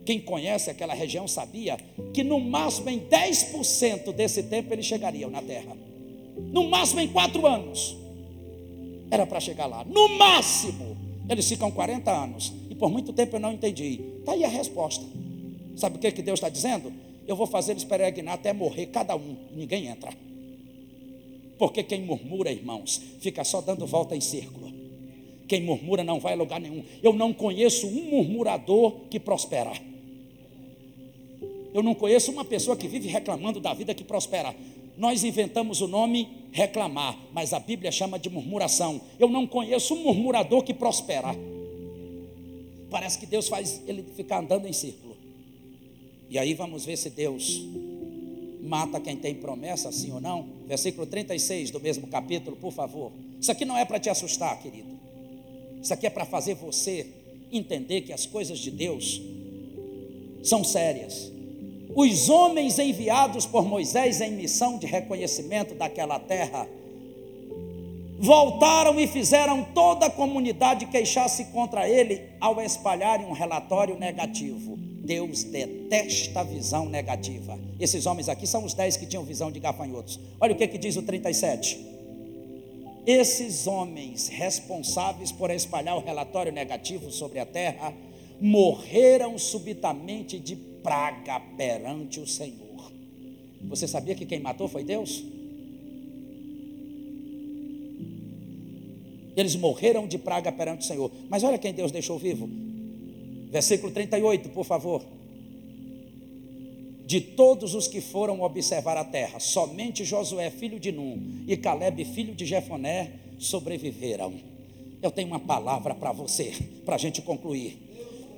Quem 0.06 0.20
conhece 0.20 0.70
aquela 0.70 0.94
região 0.94 1.28
sabia 1.28 1.78
que 2.14 2.24
no 2.24 2.40
máximo 2.40 2.90
em 2.90 3.00
10% 3.00 4.14
desse 4.14 4.44
tempo 4.44 4.74
eles 4.74 4.86
chegariam 4.86 5.30
na 5.30 5.42
terra. 5.42 5.76
No 6.52 6.70
máximo 6.70 7.02
em 7.02 7.08
quatro 7.08 7.46
anos. 7.46 7.98
Era 9.10 9.26
para 9.26 9.40
chegar 9.40 9.66
lá. 9.66 9.84
No 9.86 10.10
máximo. 10.10 10.98
Eles 11.30 11.48
ficam 11.48 11.72
40 11.72 12.12
anos. 12.12 12.54
E 12.70 12.76
por 12.76 12.90
muito 12.90 13.14
tempo 13.14 13.36
eu 13.36 13.40
não 13.40 13.54
entendi. 13.54 14.02
Está 14.20 14.34
aí 14.34 14.44
a 14.44 14.50
resposta. 14.50 15.06
Sabe 15.76 15.98
o 15.98 16.00
que, 16.00 16.12
que 16.12 16.22
Deus 16.22 16.38
está 16.38 16.50
dizendo? 16.50 16.92
Eu 17.26 17.36
vou 17.36 17.48
fazer 17.48 17.72
eles 17.72 17.84
peregrinar 17.84 18.36
até 18.36 18.52
morrer 18.52 18.88
cada 18.88 19.16
um. 19.16 19.36
Ninguém 19.56 19.88
entra. 19.88 20.12
Porque 21.58 21.84
quem 21.84 22.02
murmura, 22.02 22.52
irmãos, 22.52 23.02
fica 23.20 23.44
só 23.44 23.62
dando 23.62 23.86
volta 23.86 24.16
em 24.16 24.22
círculo. 24.22 24.72
Quem 25.48 25.62
murmura 25.62 26.04
não 26.04 26.20
vai 26.20 26.34
a 26.34 26.36
lugar 26.36 26.60
nenhum. 26.60 26.84
Eu 27.02 27.14
não 27.14 27.34
conheço 27.34 27.88
um 27.88 28.10
murmurador 28.10 28.92
que 29.10 29.20
prospera. 29.20 29.72
Eu 31.74 31.82
não 31.82 31.96
conheço 31.96 32.32
uma 32.32 32.46
pessoa 32.46 32.78
que 32.78 32.88
vive 32.88 33.08
reclamando 33.08 33.60
da 33.60 33.74
vida 33.74 33.94
que 33.94 34.04
prospera. 34.04 34.56
Nós 34.98 35.24
inventamos 35.24 35.82
o 35.82 35.88
nome 35.88 36.30
reclamar, 36.52 37.18
mas 37.34 37.52
a 37.52 37.60
Bíblia 37.60 37.92
chama 37.92 38.20
de 38.20 38.30
murmuração. 38.30 39.02
Eu 39.20 39.28
não 39.28 39.48
conheço 39.48 39.96
um 39.96 40.04
murmurador 40.04 40.64
que 40.64 40.74
prospera. 40.74 41.36
Parece 42.92 43.18
que 43.18 43.26
Deus 43.26 43.48
faz 43.48 43.82
ele 43.88 44.04
ficar 44.16 44.40
andando 44.40 44.68
em 44.68 44.74
círculo. 44.74 45.18
E 46.30 46.38
aí 46.38 46.54
vamos 46.54 46.86
ver 46.86 46.96
se 46.96 47.10
Deus 47.10 47.64
mata 48.64 49.00
quem 49.00 49.18
tem 49.18 49.36
promessa, 49.36 49.92
sim 49.92 50.12
ou 50.12 50.22
não? 50.22 50.48
Versículo 50.66 51.06
36 51.06 51.70
do 51.70 51.80
mesmo 51.80 52.08
capítulo, 52.08 52.56
por 52.56 52.72
favor. 52.72 53.12
Isso 53.40 53.52
aqui 53.52 53.66
não 53.66 53.78
é 53.78 53.84
para 53.84 54.00
te 54.00 54.10
assustar, 54.10 54.58
querido. 54.62 54.98
Isso 55.82 55.94
aqui 55.94 56.08
é 56.08 56.10
para 56.10 56.26
fazer 56.26 56.56
você 56.56 57.06
entender 57.52 58.02
que 58.02 58.14
as 58.14 58.26
coisas 58.26 58.58
de 58.58 58.72
Deus 58.72 59.22
são 60.42 60.64
sérias. 60.64 61.32
Os 61.96 62.30
homens 62.30 62.80
enviados 62.80 63.46
por 63.46 63.66
Moisés 63.66 64.22
em 64.22 64.32
missão 64.32 64.80
de 64.80 64.88
reconhecimento 64.88 65.76
daquela 65.76 66.18
terra 66.18 66.68
voltaram 68.24 68.98
e 69.02 69.06
fizeram 69.06 69.66
toda 69.76 70.06
a 70.06 70.10
comunidade 70.10 70.86
queixar-se 70.86 71.44
contra 71.46 71.90
ele 71.90 72.22
ao 72.40 72.62
espalharem 72.62 73.26
um 73.26 73.34
relatório 73.34 74.00
negativo. 74.00 74.78
Deus 74.78 75.44
detesta 75.44 76.40
a 76.40 76.44
visão 76.44 76.88
negativa. 76.88 77.60
Esses 77.78 78.06
homens 78.06 78.30
aqui 78.30 78.48
são 78.48 78.64
os 78.64 78.74
dez 78.74 78.96
que 78.96 79.06
tinham 79.06 79.26
visão 79.26 79.52
de 79.52 79.60
gafanhotos. 79.60 80.18
Olha 80.40 80.54
o 80.54 80.56
que, 80.56 80.66
que 80.70 80.78
diz 80.78 80.96
o 80.96 81.02
37. 81.02 81.86
Esses 83.06 83.68
homens 83.68 84.30
responsáveis 84.30 85.30
por 85.30 85.52
espalhar 85.52 85.98
o 85.98 86.00
relatório 86.00 86.54
negativo 86.54 87.12
sobre 87.12 87.40
a 87.40 87.46
terra 87.46 87.94
morreram 88.40 89.38
subitamente 89.38 90.40
de 90.40 90.56
praga 90.56 91.42
perante 91.58 92.22
o 92.22 92.28
Senhor. 92.28 92.90
Você 93.64 93.86
sabia 93.86 94.16
que 94.16 94.26
quem 94.26 94.40
matou 94.40 94.70
foi 94.70 94.86
Deus? 94.86 95.22
Eles 99.36 99.56
morreram 99.56 100.08
de 100.08 100.18
praga 100.18 100.52
perante 100.52 100.82
o 100.82 100.88
Senhor. 100.88 101.12
Mas 101.30 101.44
olha 101.44 101.58
quem 101.58 101.74
Deus 101.74 101.92
deixou 101.92 102.18
vivo: 102.18 102.50
Versículo 103.50 103.92
38, 103.92 104.50
por 104.50 104.66
favor. 104.66 105.04
De 107.06 107.20
todos 107.20 107.76
os 107.76 107.88
que 107.88 108.02
foram 108.02 108.42
observar 108.42 108.98
a 108.98 109.04
terra, 109.04 109.40
somente 109.40 110.06
Josué, 110.06 110.50
filho 110.50 110.80
de 110.80 110.92
Num, 110.92 111.44
e 111.48 111.58
Caleb, 111.58 112.06
filho 112.06 112.34
de 112.34 112.46
Jefoné, 112.46 113.12
sobreviveram. 113.38 114.34
Eu 115.02 115.12
tenho 115.12 115.28
uma 115.28 115.40
palavra 115.40 115.94
para 115.94 116.12
você, 116.14 116.54
para 116.86 116.96
a 116.96 116.98
gente 116.98 117.22
concluir. 117.22 117.93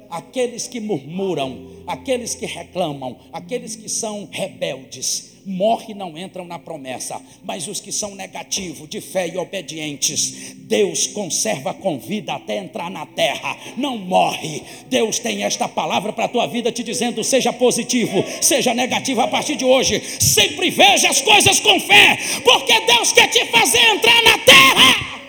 Aqueles 0.09 0.67
que 0.67 0.79
murmuram, 0.79 1.83
aqueles 1.87 2.35
que 2.35 2.45
reclamam, 2.45 3.17
aqueles 3.31 3.75
que 3.75 3.89
são 3.89 4.27
rebeldes, 4.31 5.35
morrem 5.45 5.91
e 5.91 5.93
não 5.93 6.17
entram 6.17 6.45
na 6.45 6.57
promessa, 6.57 7.21
mas 7.43 7.67
os 7.67 7.79
que 7.79 7.91
são 7.91 8.15
negativos, 8.15 8.89
de 8.89 8.99
fé 8.99 9.27
e 9.27 9.37
obedientes, 9.37 10.55
Deus 10.55 11.07
conserva 11.07 11.73
com 11.73 11.99
vida 11.99 12.33
até 12.33 12.57
entrar 12.57 12.89
na 12.89 13.05
terra, 13.05 13.55
não 13.77 13.97
morre. 13.97 14.63
Deus 14.89 15.19
tem 15.19 15.43
esta 15.43 15.67
palavra 15.67 16.11
para 16.11 16.25
a 16.25 16.29
tua 16.29 16.47
vida 16.47 16.71
te 16.71 16.83
dizendo: 16.83 17.23
seja 17.23 17.53
positivo, 17.53 18.23
seja 18.41 18.73
negativo 18.73 19.21
a 19.21 19.27
partir 19.27 19.55
de 19.55 19.65
hoje, 19.65 20.01
sempre 20.19 20.71
veja 20.71 21.09
as 21.09 21.21
coisas 21.21 21.59
com 21.59 21.79
fé, 21.79 22.17
porque 22.43 22.79
Deus 22.81 23.11
quer 23.11 23.27
te 23.27 23.45
fazer 23.45 23.79
entrar 23.79 24.23
na 24.23 24.37
terra. 24.39 25.24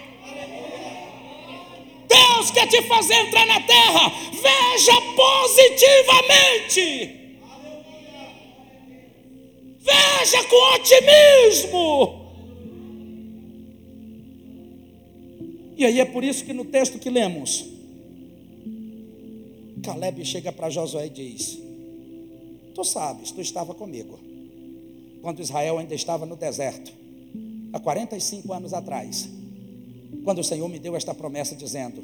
Deus 2.09 2.51
quer 2.51 2.67
te 2.69 2.83
fazer 2.83 3.15
entrar 3.15 3.47
na 3.47 3.61
terra, 3.61 4.13
veja 4.33 5.01
positivamente. 5.17 7.15
Veja 9.81 10.45
com 10.49 10.75
otimismo. 10.75 12.27
E 15.77 15.85
aí 15.85 16.01
é 16.01 16.05
por 16.05 16.25
isso 16.25 16.45
que 16.45 16.55
no 16.55 16.65
texto 16.65 16.99
que 16.99 17.11
lemos, 17.11 17.67
Caleb 19.83 20.25
chega 20.25 20.51
para 20.51 20.71
Josué 20.71 21.07
e 21.07 21.11
diz: 21.11 21.59
Tu 22.75 22.85
sabes, 22.85 23.31
tu 23.31 23.41
estava 23.41 23.73
comigo, 23.75 24.19
quando 25.23 25.41
Israel 25.41 25.79
ainda 25.79 25.95
estava 25.95 26.27
no 26.27 26.35
deserto, 26.35 26.93
há 27.73 27.79
45 27.79 28.53
anos 28.53 28.73
atrás, 28.73 29.29
quando 30.25 30.39
o 30.39 30.45
Senhor 30.45 30.69
me 30.69 30.79
deu 30.79 30.97
esta 30.97 31.15
promessa, 31.15 31.55
dizendo 31.55 32.03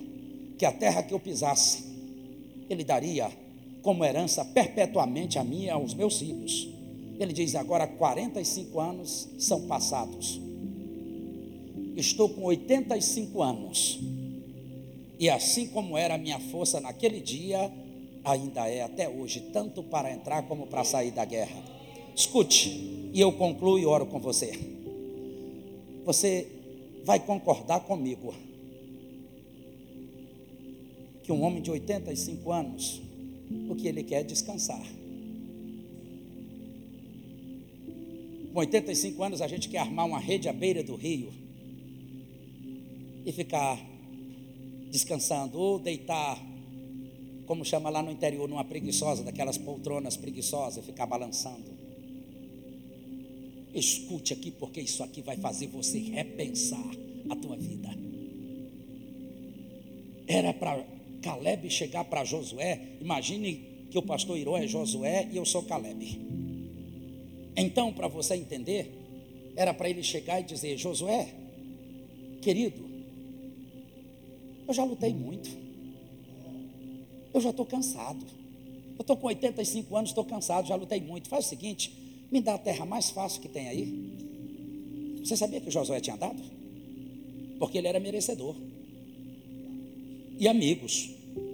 que 0.58 0.64
a 0.64 0.72
terra 0.72 1.02
que 1.02 1.12
eu 1.12 1.18
pisasse, 1.18 1.84
Ele 2.68 2.84
daria 2.84 3.30
como 3.82 4.04
herança 4.04 4.44
perpetuamente 4.44 5.38
a 5.38 5.44
mim 5.44 5.64
e 5.64 5.70
aos 5.70 5.94
meus 5.94 6.18
filhos. 6.18 6.68
Ele 7.18 7.32
diz 7.32 7.54
agora 7.54 7.86
45 7.86 8.80
anos 8.80 9.28
são 9.38 9.62
passados. 9.62 10.40
estou 11.96 12.28
com 12.28 12.42
85 12.44 13.42
anos. 13.42 14.00
E 15.18 15.28
assim 15.28 15.68
como 15.68 15.96
era 15.96 16.14
a 16.14 16.18
minha 16.18 16.38
força 16.38 16.80
naquele 16.80 17.20
dia, 17.20 17.70
ainda 18.24 18.68
é 18.68 18.82
até 18.82 19.08
hoje, 19.08 19.40
tanto 19.52 19.82
para 19.82 20.12
entrar 20.12 20.42
como 20.48 20.66
para 20.66 20.84
sair 20.84 21.10
da 21.10 21.24
guerra. 21.24 21.62
Escute, 22.14 23.10
e 23.12 23.20
eu 23.20 23.32
concluo 23.32 23.78
e 23.78 23.86
oro 23.86 24.06
com 24.06 24.18
você. 24.18 24.52
Você 26.04 26.46
vai 27.05 27.20
concordar 27.20 27.80
comigo 27.80 28.34
que 31.22 31.32
um 31.32 31.42
homem 31.42 31.62
de 31.62 31.70
85 31.70 32.53
anos, 32.53 33.00
o 33.68 33.74
que 33.74 33.86
ele 33.86 34.03
quer 34.03 34.20
é 34.20 34.24
descansar. 34.24 34.84
Com 38.53 38.59
85 38.59 39.22
anos 39.22 39.40
a 39.40 39.48
gente 39.48 39.68
quer 39.68 39.78
armar 39.78 40.07
uma 40.07 40.18
rede 40.18 40.48
à 40.48 40.53
beira 40.53 40.82
do 40.82 40.94
rio 40.94 41.32
e 43.24 43.32
ficar 43.32 43.78
descansando 44.90 45.59
ou 45.59 45.78
deitar, 45.78 46.38
como 47.46 47.64
chama 47.64 47.88
lá 47.88 48.03
no 48.03 48.11
interior, 48.11 48.48
numa 48.48 48.64
preguiçosa, 48.64 49.22
daquelas 49.22 49.57
poltronas 49.57 50.16
preguiçosas, 50.16 50.84
ficar 50.84 51.07
balançando. 51.07 51.91
Escute 53.74 54.32
aqui, 54.32 54.50
porque 54.50 54.80
isso 54.80 55.02
aqui 55.02 55.22
vai 55.22 55.36
fazer 55.36 55.66
você 55.68 55.98
repensar 55.98 56.90
a 57.30 57.36
tua 57.36 57.56
vida. 57.56 57.88
Era 60.26 60.52
para 60.52 60.84
Caleb 61.22 61.70
chegar 61.70 62.04
para 62.04 62.24
Josué. 62.24 62.80
Imagine 63.00 63.72
que 63.90 63.98
o 63.98 64.02
pastor 64.02 64.38
Irô 64.38 64.56
é 64.56 64.66
Josué 64.66 65.28
e 65.32 65.36
eu 65.36 65.44
sou 65.44 65.62
Caleb. 65.62 66.20
Então, 67.56 67.92
para 67.92 68.08
você 68.08 68.34
entender, 68.34 68.90
era 69.56 69.72
para 69.74 69.88
ele 69.88 70.02
chegar 70.02 70.40
e 70.40 70.44
dizer: 70.44 70.76
Josué, 70.76 71.28
querido, 72.40 72.82
eu 74.66 74.74
já 74.74 74.84
lutei 74.84 75.12
muito. 75.12 75.50
Eu 77.32 77.40
já 77.40 77.50
estou 77.50 77.64
cansado. 77.66 78.24
Eu 78.96 79.02
estou 79.02 79.16
com 79.16 79.26
85 79.26 79.96
anos, 79.96 80.10
estou 80.10 80.24
cansado, 80.24 80.68
já 80.68 80.74
lutei 80.74 81.00
muito. 81.00 81.28
Faz 81.28 81.46
o 81.46 81.48
seguinte: 81.48 81.92
me 82.32 82.40
dá 82.40 82.54
a 82.54 82.58
terra 82.58 82.86
mais 82.86 83.10
fácil 83.10 83.42
que 83.42 83.48
tem 83.48 83.68
aí. 83.68 85.20
Você 85.22 85.36
sabia 85.36 85.60
que 85.60 85.70
Josué 85.70 86.00
tinha 86.00 86.16
dado? 86.16 86.42
Porque 87.58 87.76
ele 87.76 87.86
era 87.86 88.00
merecedor. 88.00 88.56
E 90.38 90.48
amigos. 90.48 91.10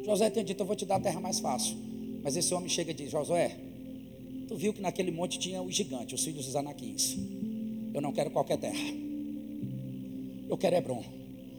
Josué 0.06 0.30
tinha 0.30 0.44
dito: 0.44 0.62
Eu 0.62 0.66
vou 0.66 0.76
te 0.76 0.86
dar 0.86 0.96
a 0.96 1.00
terra 1.00 1.20
mais 1.20 1.40
fácil. 1.40 1.76
Mas 2.22 2.36
esse 2.36 2.54
homem 2.54 2.68
chega 2.68 2.92
e 2.92 2.94
diz: 2.94 3.10
Josué, 3.10 3.58
tu 4.46 4.54
viu 4.54 4.72
que 4.72 4.80
naquele 4.80 5.10
monte 5.10 5.38
tinha 5.38 5.60
os 5.60 5.74
gigantes, 5.74 6.20
os 6.20 6.24
filhos 6.24 6.46
dos 6.46 6.54
anaquins. 6.54 7.16
Eu 7.92 8.00
não 8.00 8.12
quero 8.12 8.30
qualquer 8.30 8.58
terra. 8.58 8.94
Eu 10.48 10.56
quero 10.56 10.76
Hebron. 10.76 11.04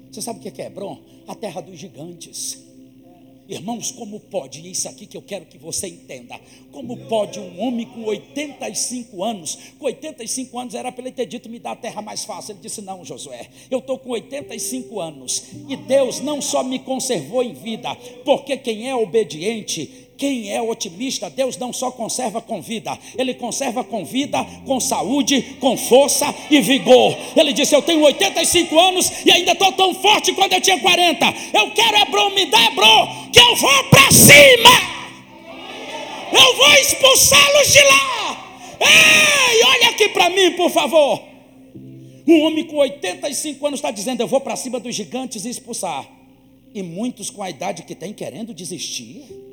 Você 0.10 0.22
sabe 0.22 0.40
o 0.40 0.42
que 0.42 0.62
é 0.62 0.68
Hebron? 0.68 0.98
A 1.28 1.36
terra 1.36 1.60
dos 1.60 1.78
gigantes. 1.78 2.69
Irmãos, 3.50 3.90
como 3.90 4.20
pode, 4.20 4.62
e 4.62 4.70
isso 4.70 4.88
aqui 4.88 5.08
que 5.08 5.18
eu 5.18 5.24
quero 5.24 5.48
que 5.48 5.58
você 5.58 5.88
entenda, 5.88 6.40
como 6.72 6.96
pode 7.08 7.40
um 7.40 7.60
homem 7.60 7.84
com 7.88 8.04
85 8.04 9.24
anos, 9.24 9.58
com 9.80 9.86
85 9.86 10.60
anos 10.60 10.76
era 10.76 10.92
para 10.92 11.02
ele 11.04 11.12
ter 11.12 11.26
dito, 11.26 11.50
me 11.50 11.58
dá 11.58 11.72
a 11.72 11.76
terra 11.76 12.00
mais 12.00 12.24
fácil, 12.24 12.52
ele 12.52 12.60
disse, 12.62 12.80
não 12.80 13.04
Josué, 13.04 13.50
eu 13.72 13.80
estou 13.80 13.98
com 13.98 14.12
85 14.12 15.00
anos, 15.00 15.46
e 15.68 15.76
Deus 15.76 16.20
não 16.20 16.40
só 16.44 16.64
me 16.64 16.78
conservou 16.78 17.42
em 17.42 17.54
vida, 17.56 17.96
porque 18.24 18.56
quem 18.56 18.88
é 18.88 18.96
obediente, 18.96 20.09
quem 20.20 20.52
é 20.52 20.62
otimista, 20.62 21.30
Deus 21.30 21.56
não 21.56 21.72
só 21.72 21.90
conserva 21.90 22.42
com 22.42 22.62
vida, 22.62 23.00
Ele 23.18 23.34
conserva 23.34 23.86
com 23.86 24.04
vida, 24.04 24.46
com 24.66 24.78
saúde, 24.78 25.56
com 25.62 25.78
força 25.78 26.36
e 26.52 26.60
vigor. 26.60 27.18
Ele 27.38 27.54
disse: 27.54 27.74
Eu 27.74 27.82
tenho 27.82 28.02
85 28.02 28.78
anos 28.78 29.10
e 29.26 29.32
ainda 29.32 29.54
estou 29.54 29.72
tão 29.72 29.96
forte 29.96 30.34
quando 30.34 30.52
eu 30.52 30.60
tinha 30.60 30.78
40. 30.78 31.26
Eu 31.54 31.72
quero 31.72 31.98
Hebron, 31.98 32.32
me 32.32 32.46
dá 32.48 32.66
Hebron, 32.66 33.30
que 33.32 33.40
eu 33.40 33.56
vou 33.56 33.84
para 33.86 34.12
cima. 34.12 34.70
Eu 36.34 36.58
vou 36.58 36.74
expulsá-los 36.74 37.72
de 37.72 37.82
lá. 37.82 38.76
Ei, 38.82 39.64
olha 39.64 39.90
aqui 39.90 40.10
para 40.10 40.30
mim, 40.30 40.52
por 40.52 40.70
favor. 40.70 41.24
Um 42.28 42.42
homem 42.42 42.66
com 42.66 42.76
85 42.76 43.66
anos 43.66 43.80
está 43.80 43.90
dizendo: 43.90 44.22
Eu 44.22 44.28
vou 44.28 44.42
para 44.42 44.58
cima 44.58 44.82
dos 44.82 44.94
gigantes 44.94 45.46
e 45.46 45.50
expulsar. 45.50 46.06
E 46.76 46.84
muitos 46.84 47.30
com 47.30 47.42
a 47.42 47.50
idade 47.50 47.84
que 47.84 47.96
tem 47.96 48.12
querendo 48.12 48.54
desistir. 48.54 49.49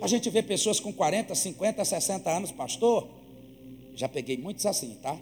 A 0.00 0.06
gente 0.06 0.28
vê 0.30 0.42
pessoas 0.42 0.80
com 0.80 0.92
40, 0.92 1.34
50, 1.34 1.84
60 1.84 2.30
anos, 2.30 2.50
pastor. 2.50 3.08
Já 3.94 4.08
peguei 4.08 4.36
muitos 4.36 4.66
assim, 4.66 4.96
tá? 5.00 5.16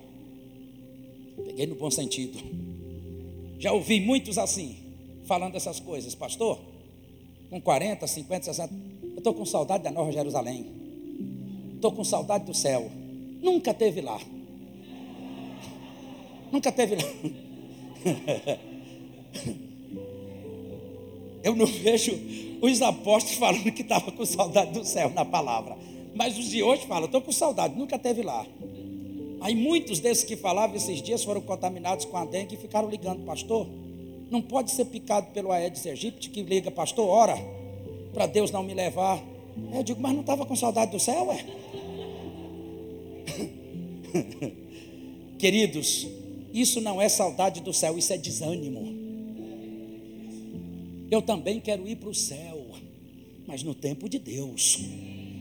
Peguei 1.45 1.67
no 1.67 1.75
bom 1.75 1.91
sentido. 1.91 2.39
Já 3.59 3.73
ouvi 3.73 4.01
muitos 4.01 4.39
assim, 4.39 4.77
falando 5.27 5.55
essas 5.55 5.81
coisas, 5.81 6.15
pastor. 6.15 6.59
Com 7.51 7.61
40, 7.61 8.07
50, 8.07 8.45
60. 8.47 8.75
Eu 9.03 9.19
estou 9.19 9.35
com 9.35 9.45
saudade 9.45 9.85
da 9.85 9.91
Nova 9.91 10.11
Jerusalém. 10.13 10.67
Estou 11.75 11.93
com 11.93 12.03
saudade 12.03 12.47
do 12.47 12.55
céu. 12.55 12.91
Nunca 13.43 13.75
teve 13.75 14.01
lá. 14.01 14.19
Nunca 16.51 16.73
teve 16.73 16.97
lá. 16.97 17.03
Eu 21.43 21.55
não 21.57 21.67
vejo 21.67 22.13
os 22.61 22.83
apóstolos 22.83 23.39
falando 23.39 23.73
que 23.73 23.83
estava 23.83 24.13
com 24.13 24.25
saudade 24.25 24.73
do 24.73 24.85
céu 24.85 25.11
na 25.11 25.25
palavra. 25.25 25.77
Mas 26.15 26.39
os 26.39 26.47
de 26.47 26.63
hoje 26.63 26.87
falam, 26.87 27.07
estou 27.07 27.21
com 27.21 27.33
saudade, 27.33 27.79
nunca 27.79 27.99
teve 27.99 28.23
lá. 28.23 28.47
Aí 29.41 29.55
muitos 29.55 30.01
desses 30.01 30.25
que 30.25 30.37
falavam 30.37 30.77
esses 30.77 31.01
dias 31.01 31.25
foram 31.25 31.41
contaminados 31.41 32.05
com 32.05 32.17
a 32.17 32.25
dengue 32.25 32.57
e 32.57 32.59
ficaram 32.59 32.91
ligando, 32.91 33.25
pastor. 33.25 33.67
Não 34.31 34.43
pode 34.43 34.71
ser 34.71 34.85
picado 34.85 35.29
pelo 35.33 35.51
Aedes 35.51 35.87
aegypti 35.87 36.31
que 36.31 36.43
liga, 36.43 36.71
pastor, 36.71 37.09
ora, 37.09 37.37
para 38.13 38.27
Deus 38.27 38.51
não 38.51 38.63
me 38.63 38.75
levar. 38.75 39.21
Eu 39.73 39.83
digo, 39.83 40.01
mas 40.01 40.13
não 40.13 40.21
estava 40.21 40.45
com 40.45 40.55
saudade 40.55 40.93
do 40.93 41.01
céu, 41.01 41.33
é? 41.33 41.45
Queridos, 45.39 46.07
isso 46.53 46.81
não 46.81 47.01
é 47.01 47.09
saudade 47.09 47.61
do 47.61 47.73
céu, 47.73 47.97
isso 47.97 48.13
é 48.13 48.19
desânimo. 48.19 49.00
Eu 51.11 51.21
também 51.21 51.59
quero 51.59 51.89
ir 51.89 51.97
para 51.97 52.09
o 52.09 52.15
céu, 52.15 52.67
mas 53.47 53.63
no 53.65 53.75
tempo 53.75 54.09
de 54.09 54.19
Deus. 54.19 54.79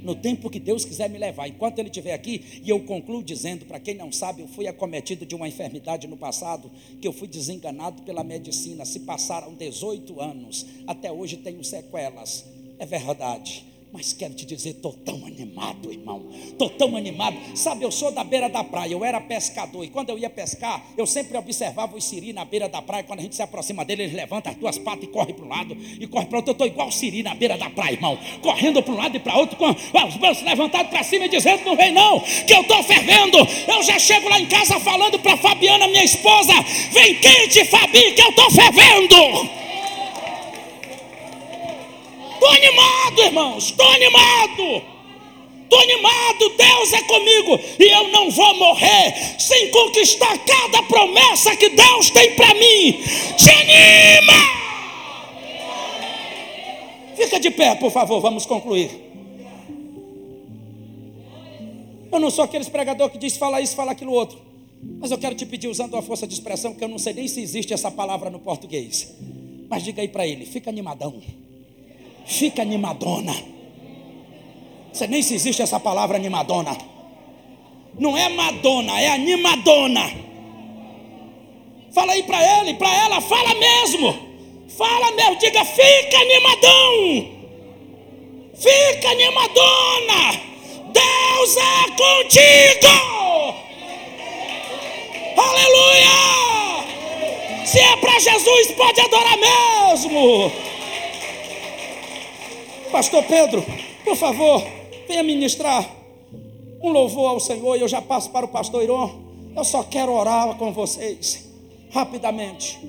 No 0.01 0.15
tempo 0.15 0.49
que 0.49 0.59
Deus 0.59 0.85
quiser 0.85 1.09
me 1.09 1.17
levar, 1.17 1.47
enquanto 1.47 1.77
Ele 1.77 1.89
estiver 1.89 2.13
aqui, 2.13 2.61
e 2.63 2.69
eu 2.69 2.79
concluo 2.85 3.21
dizendo: 3.21 3.65
para 3.65 3.79
quem 3.79 3.93
não 3.93 4.11
sabe, 4.11 4.41
eu 4.41 4.47
fui 4.47 4.65
acometido 4.65 5.25
de 5.25 5.35
uma 5.35 5.47
enfermidade 5.47 6.07
no 6.07 6.17
passado, 6.17 6.71
que 6.99 7.07
eu 7.07 7.13
fui 7.13 7.27
desenganado 7.27 8.01
pela 8.03 8.23
medicina. 8.23 8.85
Se 8.85 9.01
passaram 9.01 9.53
18 9.53 10.19
anos, 10.19 10.65
até 10.87 11.11
hoje 11.11 11.37
tenho 11.37 11.63
sequelas. 11.63 12.45
É 12.79 12.85
verdade. 12.85 13.68
Mas 13.91 14.13
quero 14.13 14.35
te 14.35 14.45
dizer, 14.45 14.69
estou 14.69 14.93
tão 14.93 15.25
animado, 15.25 15.91
irmão. 15.91 16.27
Estou 16.31 16.69
tão 16.69 16.95
animado. 16.95 17.35
Sabe, 17.55 17.83
eu 17.83 17.91
sou 17.91 18.11
da 18.11 18.23
beira 18.23 18.47
da 18.47 18.63
praia, 18.63 18.93
eu 18.93 19.03
era 19.03 19.19
pescador. 19.19 19.83
E 19.83 19.89
quando 19.89 20.11
eu 20.11 20.17
ia 20.17 20.29
pescar, 20.29 20.83
eu 20.95 21.07
sempre 21.07 21.35
observava 21.35 21.97
os 21.97 22.03
siri 22.03 22.31
na 22.31 22.45
beira 22.45 22.69
da 22.69 22.83
praia. 22.83 23.03
Quando 23.03 23.19
a 23.19 23.23
gente 23.23 23.35
se 23.35 23.41
aproxima 23.41 23.83
dele, 23.83 24.03
eles 24.03 24.13
levantam 24.13 24.51
as 24.51 24.57
duas 24.59 24.77
patas 24.77 25.05
e 25.05 25.07
correm 25.07 25.33
para 25.33 25.43
um 25.43 25.49
lado 25.49 25.75
e 25.99 26.05
corre 26.05 26.27
para 26.27 26.37
outro. 26.37 26.51
Eu 26.51 26.53
estou 26.53 26.67
igual 26.67 26.87
o 26.87 26.91
siri 26.91 27.23
na 27.23 27.33
beira 27.33 27.57
da 27.57 27.69
praia, 27.71 27.93
irmão. 27.93 28.17
Correndo 28.41 28.83
para 28.83 28.93
um 28.93 28.97
lado 28.97 29.17
e 29.17 29.19
para 29.19 29.35
outro, 29.35 29.57
com 29.57 29.71
os 29.71 30.17
braços 30.17 30.43
levantados 30.43 30.91
para 30.91 31.03
cima 31.03 31.25
e 31.25 31.29
dizendo: 31.29 31.65
Não 31.65 31.75
vem 31.75 31.91
não, 31.91 32.19
que 32.19 32.53
eu 32.53 32.61
estou 32.61 32.83
fervendo. 32.83 33.37
Eu 33.67 33.81
já 33.81 33.97
chego 33.97 34.29
lá 34.29 34.39
em 34.39 34.45
casa 34.45 34.79
falando 34.79 35.17
para 35.17 35.35
Fabiana, 35.37 35.87
minha 35.87 36.03
esposa: 36.03 36.53
Vem 36.91 37.15
quente, 37.15 37.65
Fabi, 37.65 38.11
que 38.11 38.21
eu 38.21 38.29
estou 38.29 38.51
fervendo. 38.51 39.59
Estou 42.39 42.51
animado, 42.51 43.21
irmãos, 43.21 43.65
estou 43.65 43.85
animado. 43.85 44.81
Estou 45.63 45.79
animado, 45.81 46.49
Deus 46.57 46.93
é 46.93 47.01
comigo 47.03 47.59
e 47.77 47.83
eu 47.83 48.07
não 48.07 48.31
vou 48.31 48.55
morrer 48.55 49.13
sem 49.37 49.69
conquistar 49.69 50.37
cada 50.45 50.81
promessa 50.83 51.55
que 51.57 51.69
Deus 51.69 52.09
tem 52.09 52.33
para 52.35 52.53
mim. 52.53 52.93
Te 53.35 53.49
anima! 53.49 54.33
Fica 57.17 57.41
de 57.41 57.51
pé, 57.51 57.75
por 57.75 57.91
favor, 57.91 58.21
vamos 58.21 58.45
concluir. 58.45 58.89
Eu 62.09 62.19
não 62.19 62.31
sou 62.31 62.45
aqueles 62.45 62.69
pregador 62.69 63.09
que 63.09 63.17
diz 63.17 63.35
fala 63.35 63.59
isso, 63.59 63.75
fala 63.75 63.91
aquilo 63.91 64.13
outro. 64.13 64.39
Mas 64.81 65.11
eu 65.11 65.17
quero 65.17 65.35
te 65.35 65.45
pedir, 65.45 65.67
usando 65.67 65.97
a 65.97 66.01
força 66.01 66.25
de 66.25 66.33
expressão, 66.33 66.73
que 66.73 66.83
eu 66.83 66.87
não 66.87 66.97
sei 66.97 67.11
nem 67.11 67.27
se 67.27 67.41
existe 67.41 67.73
essa 67.73 67.91
palavra 67.91 68.29
no 68.29 68.39
português. 68.39 69.13
Mas 69.69 69.83
diga 69.83 70.01
aí 70.01 70.07
para 70.07 70.25
ele, 70.25 70.45
fica 70.45 70.69
animadão 70.69 71.21
fica 72.29 72.61
animadona. 72.61 73.35
Você 74.93 75.07
nem 75.07 75.21
se 75.21 75.33
existe 75.33 75.61
essa 75.61 75.79
palavra 75.79 76.15
animadona. 76.17 76.77
Não 77.97 78.15
é 78.15 78.29
Madonna, 78.29 78.99
é 79.01 79.07
animadona. 79.09 80.11
Fala 81.91 82.13
aí 82.13 82.23
para 82.23 82.59
ele, 82.59 82.75
para 82.75 82.93
ela, 83.03 83.19
fala 83.19 83.53
mesmo. 83.55 84.15
Fala 84.77 85.11
mesmo, 85.11 85.35
diga, 85.37 85.65
fica 85.65 86.17
animadão. 86.17 87.39
Fica 88.53 89.09
animadona. 89.09 90.41
Deus 90.93 91.57
é 91.57 91.85
contigo. 91.97 92.87
Aleluia! 95.35 96.29
para 98.01 98.19
Jesus, 98.19 98.71
pode 98.71 98.99
adorar 99.01 99.37
mesmo. 99.37 100.51
Pastor 102.91 103.23
Pedro, 103.23 103.63
por 104.03 104.15
favor, 104.15 104.63
venha 105.07 105.21
ministrar 105.21 105.87
um 106.81 106.89
louvor 106.89 107.29
ao 107.29 107.39
Senhor 107.39 107.75
e 107.75 107.81
eu 107.81 107.87
já 107.87 108.01
passo 108.01 108.31
para 108.31 108.45
o 108.45 108.49
pastor 108.49 108.83
Iron. 108.83 109.11
Eu 109.55 109.63
só 109.63 109.83
quero 109.83 110.11
orar 110.11 110.55
com 110.57 110.73
vocês, 110.73 111.47
rapidamente. 111.91 112.79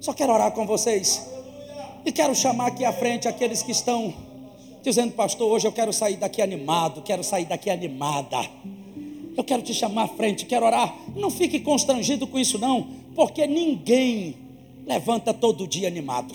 Só 0.00 0.12
quero 0.12 0.32
orar 0.32 0.50
com 0.50 0.66
vocês. 0.66 1.28
E 2.04 2.10
quero 2.10 2.34
chamar 2.34 2.68
aqui 2.68 2.84
à 2.84 2.92
frente 2.92 3.28
aqueles 3.28 3.62
que 3.62 3.70
estão 3.70 4.12
dizendo, 4.82 5.12
pastor, 5.12 5.48
hoje 5.48 5.68
eu 5.68 5.72
quero 5.72 5.92
sair 5.92 6.16
daqui 6.16 6.42
animado, 6.42 7.02
quero 7.02 7.22
sair 7.22 7.44
daqui 7.44 7.70
animada. 7.70 8.38
Eu 9.36 9.44
quero 9.44 9.62
te 9.62 9.72
chamar 9.72 10.04
à 10.04 10.08
frente, 10.08 10.44
quero 10.44 10.66
orar. 10.66 10.92
Não 11.14 11.30
fique 11.30 11.60
constrangido 11.60 12.26
com 12.26 12.38
isso, 12.38 12.58
não, 12.58 12.88
porque 13.14 13.46
ninguém 13.46 14.34
levanta 14.84 15.32
todo 15.32 15.68
dia 15.68 15.86
animado. 15.86 16.34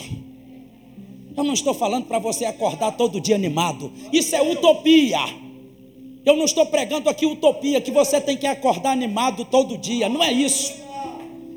Eu 1.37 1.43
não 1.43 1.53
estou 1.53 1.75
falando 1.75 2.05
para 2.05 2.17
você 2.17 2.45
acordar 2.45 2.93
todo 2.93 3.21
dia 3.21 3.35
animado. 3.35 3.93
Isso 4.11 4.35
é 4.35 4.41
utopia. 4.41 5.19
Eu 6.25 6.35
não 6.35 6.45
estou 6.45 6.65
pregando 6.65 7.09
aqui 7.09 7.27
utopia, 7.27 7.79
que 7.79 7.91
você 7.91 8.19
tem 8.19 8.35
que 8.35 8.47
acordar 8.47 8.91
animado 8.91 9.45
todo 9.45 9.77
dia. 9.77 10.09
Não 10.09 10.23
é 10.23 10.33
isso. 10.33 10.73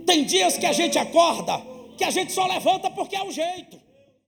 Tem 0.04 0.22
dias 0.22 0.58
que 0.58 0.66
a 0.66 0.72
gente 0.72 0.98
acorda, 0.98 1.62
que 1.96 2.04
a 2.04 2.10
gente 2.10 2.30
só 2.30 2.46
levanta 2.46 2.90
porque 2.90 3.16
é 3.16 3.24
o 3.24 3.32
jeito. 3.32 3.80